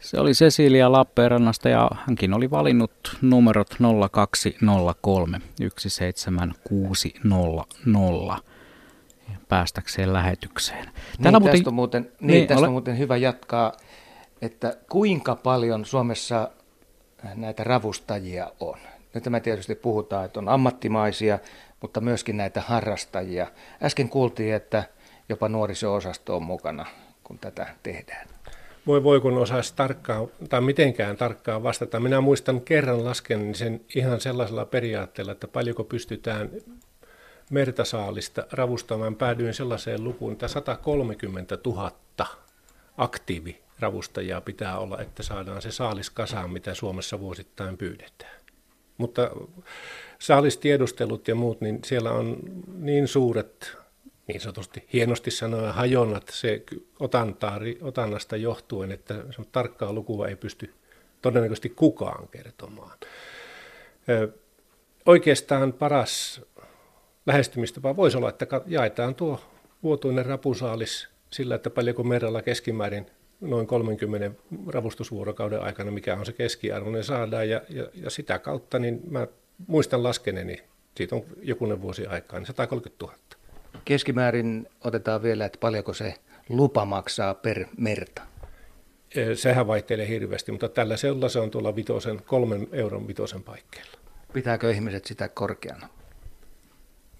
[0.00, 3.76] Se oli Cecilia Lappeenrannasta ja hänkin oli valinnut numerot
[4.10, 5.40] 0203
[5.76, 8.38] 17600
[9.48, 10.90] päästäkseen lähetykseen.
[11.22, 12.66] Täällä niin, muuten, tästä on muuten, niin, niin, tästä ole...
[12.66, 13.72] on muuten hyvä jatkaa,
[14.42, 16.50] että kuinka paljon Suomessa
[17.34, 18.78] näitä ravustajia on.
[19.14, 21.38] Nyt me tietysti puhutaan, että on ammattimaisia,
[21.80, 23.46] mutta myöskin näitä harrastajia.
[23.82, 24.84] Äsken kuultiin, että
[25.28, 26.86] jopa nuoriso-osasto on mukana,
[27.24, 28.28] kun tätä tehdään.
[28.86, 32.00] Voi voi, kun osaisi tarkkaan tai mitenkään tarkkaan vastata.
[32.00, 36.50] Minä muistan kerran lasken sen ihan sellaisella periaatteella, että paljonko pystytään
[37.50, 39.16] mertasaalista ravustamaan.
[39.16, 41.92] Päädyin sellaiseen lukuun, että 130 000
[42.96, 48.40] aktiivi ravustajaa pitää olla, että saadaan se saalis kasaan, mitä Suomessa vuosittain pyydetään.
[48.98, 49.30] Mutta
[50.18, 52.36] saalistiedustelut ja muut, niin siellä on
[52.78, 53.76] niin suuret,
[54.26, 56.62] niin sanotusti hienosti sanoen hajonnat se
[57.00, 59.14] otantaari, otannasta johtuen, että
[59.52, 60.74] tarkkaa lukua ei pysty
[61.22, 62.98] todennäköisesti kukaan kertomaan.
[65.06, 66.40] Oikeastaan paras
[67.26, 69.40] lähestymistapa voisi olla, että jaetaan tuo
[69.82, 73.06] vuotuinen rapusaalis sillä, että paljonko merralla keskimäärin
[73.42, 74.30] noin 30
[74.66, 79.26] ravustusvuorokauden aikana, mikä on se keskiarvoinen saadaan, ja, ja, ja sitä kautta niin mä
[79.66, 80.62] muistan laskeneni,
[80.96, 83.16] siitä on jokunen vuosi aikaa, niin 130 000.
[83.84, 86.14] Keskimäärin otetaan vielä, että paljonko se
[86.48, 88.22] lupa maksaa per merta?
[89.34, 93.98] Sehän vaihtelee hirveästi, mutta tällä seudulla se on tuolla vitosen, kolmen euron vitosen paikkeilla.
[94.32, 95.88] Pitääkö ihmiset sitä korkeana?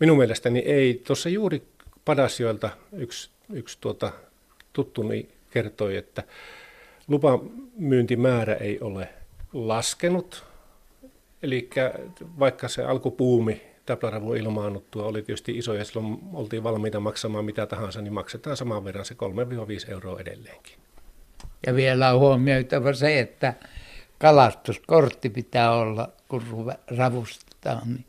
[0.01, 1.03] Minun mielestäni ei.
[1.07, 1.63] Tuossa juuri
[2.05, 4.13] Padasjoelta yksi, yksi tuota,
[4.73, 6.23] tuttuni kertoi, että
[7.09, 9.09] lupamyyntimäärä ei ole
[9.53, 10.45] laskenut.
[11.43, 11.71] Eli
[12.39, 18.03] vaikka se alkupuumi täpläravun ilmaannuttua oli tietysti iso ja silloin oltiin valmiita maksamaan mitä tahansa,
[18.03, 19.15] niin maksetaan saman verran se
[19.89, 20.75] 3-5 euroa edelleenkin.
[21.67, 23.55] Ja vielä on huomioitava se, että
[24.19, 28.05] kalastuskortti pitää olla, kun ravustetaan, niin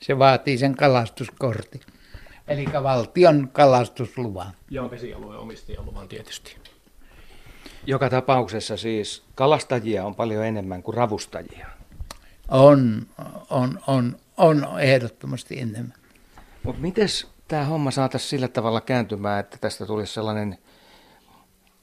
[0.00, 1.80] se vaatii sen kalastuskortin.
[2.48, 4.52] Eli valtion kalastusluvan.
[4.70, 6.56] Ja vesialueen omistajan luvan tietysti.
[7.86, 11.66] Joka tapauksessa siis kalastajia on paljon enemmän kuin ravustajia.
[12.48, 13.06] On,
[13.50, 15.94] on, on, on ehdottomasti enemmän.
[16.62, 17.08] Mutta miten
[17.48, 20.58] tämä homma saataisiin sillä tavalla kääntymään, että tästä tulisi sellainen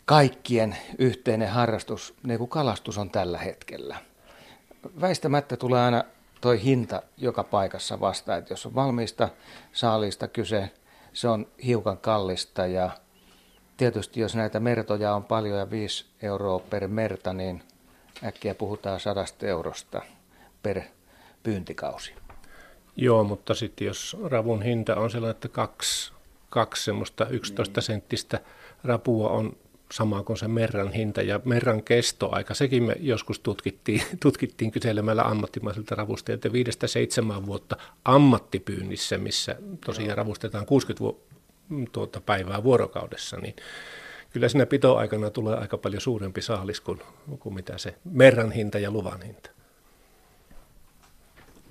[0.05, 3.97] kaikkien yhteinen harrastus, niin kuin kalastus on tällä hetkellä?
[5.01, 6.03] Väistämättä tulee aina
[6.41, 9.29] toi hinta joka paikassa vastaan, että jos on valmiista
[9.73, 10.71] saalista kyse,
[11.13, 12.89] se on hiukan kallista ja
[13.79, 17.63] tietysti jos näitä mertoja on paljon ja 5 euroa per merta, niin
[18.23, 20.01] äkkiä puhutaan sadasta eurosta
[20.63, 20.81] per
[21.43, 22.13] pyyntikausi.
[22.95, 26.13] Joo, mutta sitten jos ravun hinta on sellainen, että kaksi,
[26.49, 28.39] kaksi semmoista 11 senttistä
[28.83, 29.55] rapua on
[29.91, 32.53] sama kuin se merran hinta ja merran kestoaika.
[32.53, 40.65] Sekin me joskus tutkittiin, tutkittiin kyselemällä ammattimaisilta ravustajilta viidestä seitsemän vuotta ammattipyynnissä, missä tosiaan ravustetaan
[40.65, 41.28] 60 vu-
[41.91, 43.55] tuota päivää vuorokaudessa, niin
[44.33, 46.99] kyllä siinä pitoaikana tulee aika paljon suurempi saalis kuin,
[47.39, 49.49] kuin mitä se merran hinta ja luvan hinta.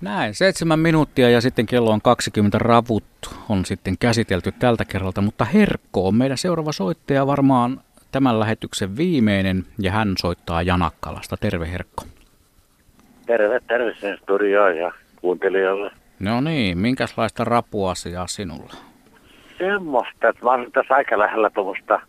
[0.01, 3.03] Näin, seitsemän minuuttia ja sitten kello on 20 ravut
[3.49, 7.81] on sitten käsitelty tältä kerralta, mutta Herkko on meidän seuraava soittaja varmaan
[8.11, 11.37] tämän lähetyksen viimeinen ja hän soittaa Janakkalasta.
[11.37, 12.03] Terve Herkko.
[13.25, 14.19] Terve, terve sen
[14.79, 15.91] ja kuuntelijoille.
[16.19, 18.88] No niin, minkälaista rapuasiaa sinulla?
[19.59, 22.01] Semmoista, että mä olen tässä aika lähellä tuommoista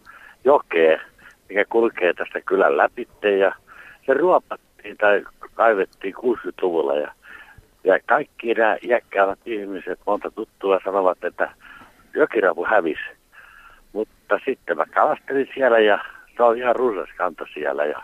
[0.44, 1.01] jokea,
[1.48, 3.09] mikä kulkee tästä kylän läpi
[3.40, 3.52] ja
[4.06, 5.24] se ruopattiin tai
[5.55, 7.12] kaivettiin 60-luvulla ja,
[7.85, 11.51] ja kaikki nämä iäkkäävät ihmiset, monta tuttua sanovat, että
[12.14, 13.10] jokirapu hävisi.
[13.93, 16.05] Mutta sitten mä kalastelin siellä ja
[16.36, 18.02] se on ihan runsas kanta siellä ja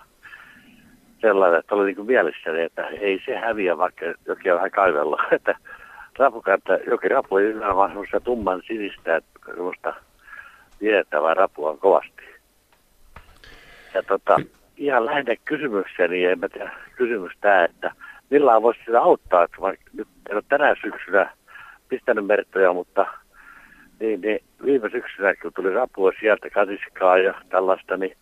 [1.21, 5.25] sellainen, että oli niin kuin mielessäni, että ei se häviä, vaikka jokin on vähän kaivella.
[5.37, 5.55] Että
[6.19, 9.95] rapukanta, jokin rapu ei ole vaan semmoista tumman sinistä, semmoista
[10.81, 12.23] viettävää rapua on kovasti.
[13.95, 14.37] Ja tota,
[14.77, 17.93] ihan lähinnä kysymykseni, en mä tiedä, kysymys tämä, että
[18.31, 21.33] millään voisi sitä auttaa, että vaikka nyt en ole tänä syksynä
[21.89, 23.07] pistänyt mertoja, mutta
[24.01, 28.17] niin, niin viime syksynä, kun tuli rapua sieltä katiskaa ja tällaista, niin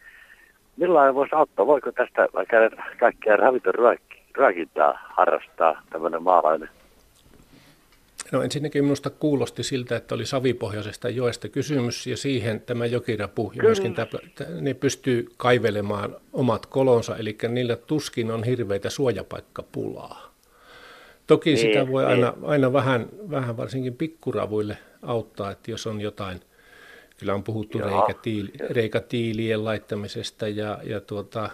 [0.76, 1.66] millä voisi auttaa?
[1.66, 2.56] Voiko tästä vaikka
[3.00, 3.74] kaikkia ravinton
[4.36, 6.68] ruokintaa harrastaa tämmöinen maalainen?
[8.32, 13.62] No ensinnäkin minusta kuulosti siltä, että oli savipohjaisesta joesta kysymys ja siihen tämä jokirapu ja
[13.62, 14.08] myöskin tämä,
[14.60, 20.34] ne pystyy kaivelemaan omat kolonsa, eli niillä tuskin on hirveitä suojapaikkapulaa.
[21.26, 22.10] Toki niin, sitä voi niin.
[22.10, 26.40] aina, aina vähän, vähän varsinkin pikkuravuille auttaa, että jos on jotain,
[27.18, 31.50] kyllä on puhuttu reikätiili, reikätiilien laittamisesta ja, ja tuota,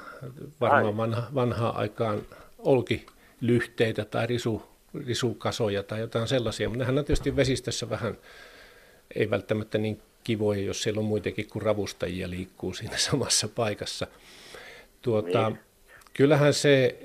[0.60, 2.22] varmaan vanha, vanhaan aikaan
[2.59, 4.69] olkilyhteitä tai risu,
[5.07, 8.19] risukasoja tai jotain sellaisia, mutta nehän on tietysti vesistössä vähän,
[9.15, 14.07] ei välttämättä niin kivoja, jos siellä on muitakin kuin ravustajia liikkuu siinä samassa paikassa.
[15.03, 15.59] Tuota, niin.
[16.12, 16.99] Kyllähän se,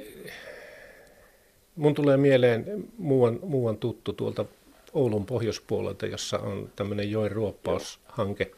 [1.76, 4.46] mun tulee mieleen muuan, muuan tuttu tuolta
[4.94, 8.52] Oulun pohjoispuolelta, jossa on tämmöinen joen ruoppaushanke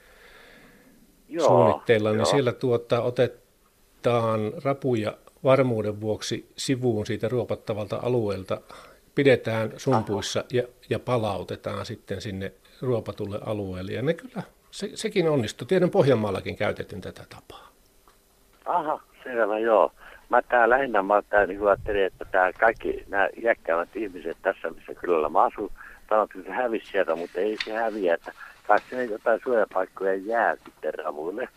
[1.29, 8.61] Joo, suunnitteilla, niin siellä tuota, otetaan rapuja varmuuden vuoksi sivuun siitä ruopattavalta alueelta,
[9.17, 13.91] pidetään sumpuissa ja, ja palautetaan sitten sinne ruopatulle alueelle.
[13.91, 15.67] Ja ne kyllä, se, sekin onnistui.
[15.67, 17.71] Tiedän Pohjanmaallakin käytetyn tätä tapaa.
[18.65, 19.91] Aha, selvä, joo.
[20.29, 24.93] Mä tää lähinnä mä tää, niin ajattelin, että tää kaikki nämä iäkkäävät ihmiset tässä, missä
[24.95, 25.71] kylällä mä asun,
[26.09, 28.31] sanottiin, että se hävisi sieltä, mutta ei se häviä, että
[28.67, 31.49] kai sinne jotain suojapaikkoja jää sitten ravuille.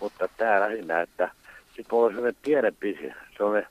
[0.00, 1.30] Mutta tämä lähinnä, että
[1.66, 3.66] sitten mulla oli sellainen pienempi, sellainen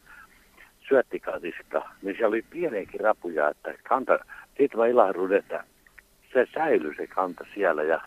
[0.90, 4.20] syöttikatiska, niin siellä oli pieniäkin rapuja, että kanta,
[4.58, 5.64] siitä mä ilahdun, että
[6.34, 8.02] se säilyi se kanta siellä ja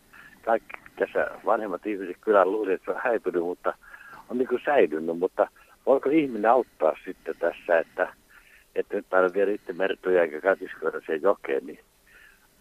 [0.45, 3.73] kaikki tässä vanhemmat ihmiset kyllä luulivat, että se on häipynyt, mutta
[4.29, 5.47] on niin kuin säilynyt, mutta
[5.85, 8.13] voiko ihminen auttaa sitten tässä, että,
[8.75, 11.79] että nyt en vielä itse mertoja eikä katiskoida sen jokeen, niin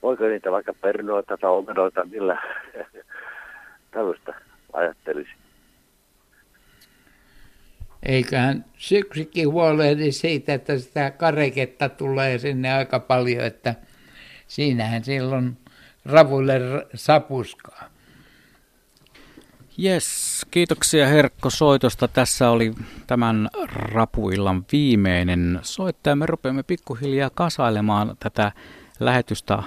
[0.02, 2.42] voiko niitä vaikka pernoita tai omenoita, millä
[3.90, 4.34] tällaista
[4.72, 5.41] ajattelisi.
[8.02, 13.74] Eiköhän syksykin huolehdi siitä, että sitä kareketta tulee sinne aika paljon, että
[14.48, 15.56] siinähän silloin
[16.04, 16.60] ravuille
[16.94, 17.92] sapuskaa.
[19.84, 22.08] Yes, kiitoksia Herkko soitosta.
[22.08, 22.74] Tässä oli
[23.06, 26.16] tämän rapuillan viimeinen soittaja.
[26.16, 28.52] Me rupeamme pikkuhiljaa kasailemaan tätä
[29.00, 29.62] lähetystä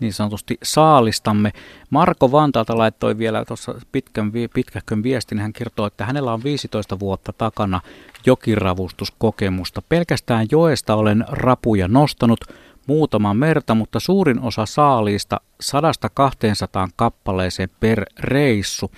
[0.00, 1.52] niin sanotusti saalistamme.
[1.90, 5.38] Marko Vantaalta laittoi vielä tuossa pitkän, pitkähkön viestin.
[5.38, 7.80] Hän kertoo, että hänellä on 15 vuotta takana
[8.26, 9.82] jokiravustuskokemusta.
[9.88, 12.40] Pelkästään joesta olen rapuja nostanut
[12.86, 18.90] muutaman merta, mutta suurin osa saaliista 100-200 kappaleeseen per reissu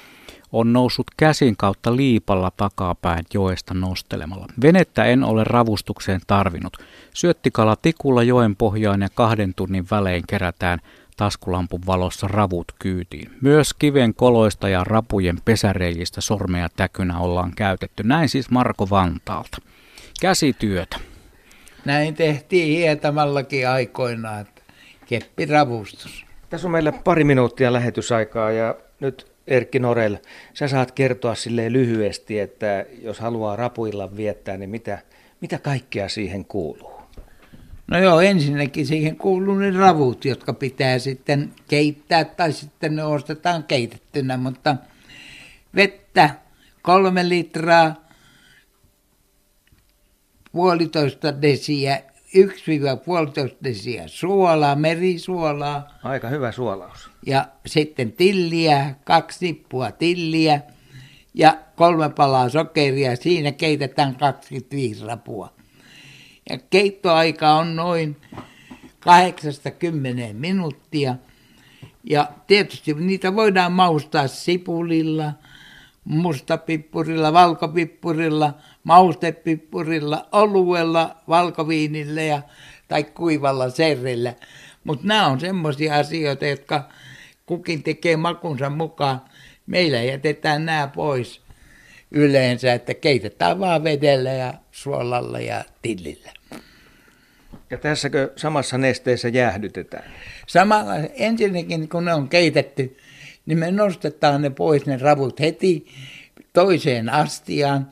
[0.53, 4.47] on noussut käsin kautta liipalla takapäin joesta nostelemalla.
[4.63, 6.77] Venettä en ole ravustukseen tarvinnut.
[7.15, 10.79] Syöttikala tikulla joen pohjaan ja kahden tunnin välein kerätään
[11.17, 13.31] taskulampun valossa ravut kyytiin.
[13.41, 18.03] Myös kiven koloista ja rapujen pesäreijistä sormea täkynä ollaan käytetty.
[18.03, 19.59] Näin siis Marko Vantaalta.
[20.21, 20.97] Käsityötä.
[21.85, 24.63] Näin tehtiin hietamallakin aikoinaan, että
[25.07, 26.27] keppiravustus.
[26.51, 30.17] Tässä on meillä pari minuuttia lähetysaikaa ja nyt Erkki Norel,
[30.55, 34.99] sä saat kertoa sille lyhyesti, että jos haluaa rapuilla viettää, niin mitä,
[35.41, 36.99] mitä kaikkea siihen kuuluu?
[37.87, 43.65] No joo, ensinnäkin siihen kuuluu ne ravut, jotka pitää sitten keittää tai sitten ne ostetaan
[43.65, 44.77] keitettynä, mutta
[45.75, 46.31] vettä
[46.83, 47.95] kolme litraa,
[50.53, 52.03] puolitoista desiä,
[52.37, 55.99] 1-1,5 desiä suolaa, merisuolaa.
[56.03, 57.08] Aika hyvä suolaus.
[57.27, 60.61] Ja sitten tilliä, kaksi nippua tilliä
[61.35, 63.17] ja kolme palaa sokeria.
[63.17, 65.53] Siinä keitetään 25 rapua.
[66.51, 68.17] Ja keittoaika on noin
[69.01, 71.15] 80 minuuttia.
[72.05, 75.33] Ja tietysti niitä voidaan maustaa sipulilla,
[76.05, 78.55] mustapippurilla, valkopippurilla,
[78.85, 82.43] maustepippurilla, oluella, valkoviinillä ja,
[82.89, 84.35] tai kuivalla serrellä.
[84.85, 86.89] Mutta nämä on semmoisia asioita, jotka
[87.49, 89.21] kukin tekee makunsa mukaan.
[89.67, 91.41] Meillä jätetään nämä pois
[92.11, 96.33] yleensä, että keitetään vaan vedellä ja suolalla ja tillillä.
[97.71, 100.05] Ja tässäkö samassa nesteessä jäähdytetään?
[100.47, 102.97] Samalla ensinnäkin kun ne on keitetty,
[103.47, 105.87] niin me nostetaan ne pois ne ravut heti
[106.53, 107.91] toiseen astiaan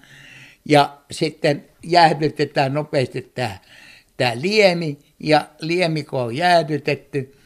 [0.65, 3.59] ja sitten jäähdytetään nopeasti tämä,
[4.17, 7.37] tämä liemi ja liemi kun on jäähdytetty,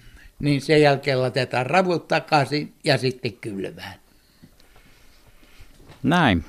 [0.41, 3.95] niin sen jälkeen laitetaan ravut takaisin ja sitten kylmään.
[6.03, 6.45] Näin.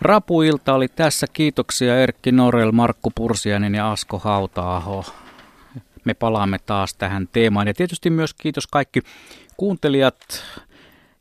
[0.00, 1.26] Rapuilta oli tässä.
[1.32, 5.04] Kiitoksia Erkki Norel, Markku Pursiainen ja Asko Hautaaho.
[6.04, 7.66] Me palaamme taas tähän teemaan.
[7.66, 9.00] Ja tietysti myös kiitos kaikki
[9.56, 10.44] kuuntelijat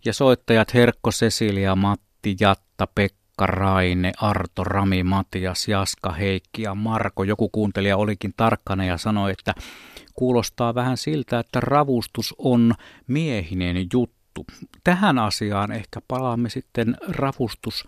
[0.05, 7.23] ja soittajat Herkko, Cecilia, Matti, Jatta, Pekka, Raine, Arto, Rami, Matias, Jaska, Heikki ja Marko.
[7.23, 9.53] Joku kuuntelija olikin tarkkana ja sanoi, että
[10.17, 12.73] kuulostaa vähän siltä, että ravustus on
[13.07, 14.45] miehinen juttu.
[14.83, 17.87] Tähän asiaan ehkä palaamme sitten ravustus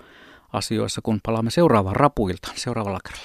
[0.54, 3.18] asioissa, kun palaamme seuraavaan rapuilta seuraavalla kerralla.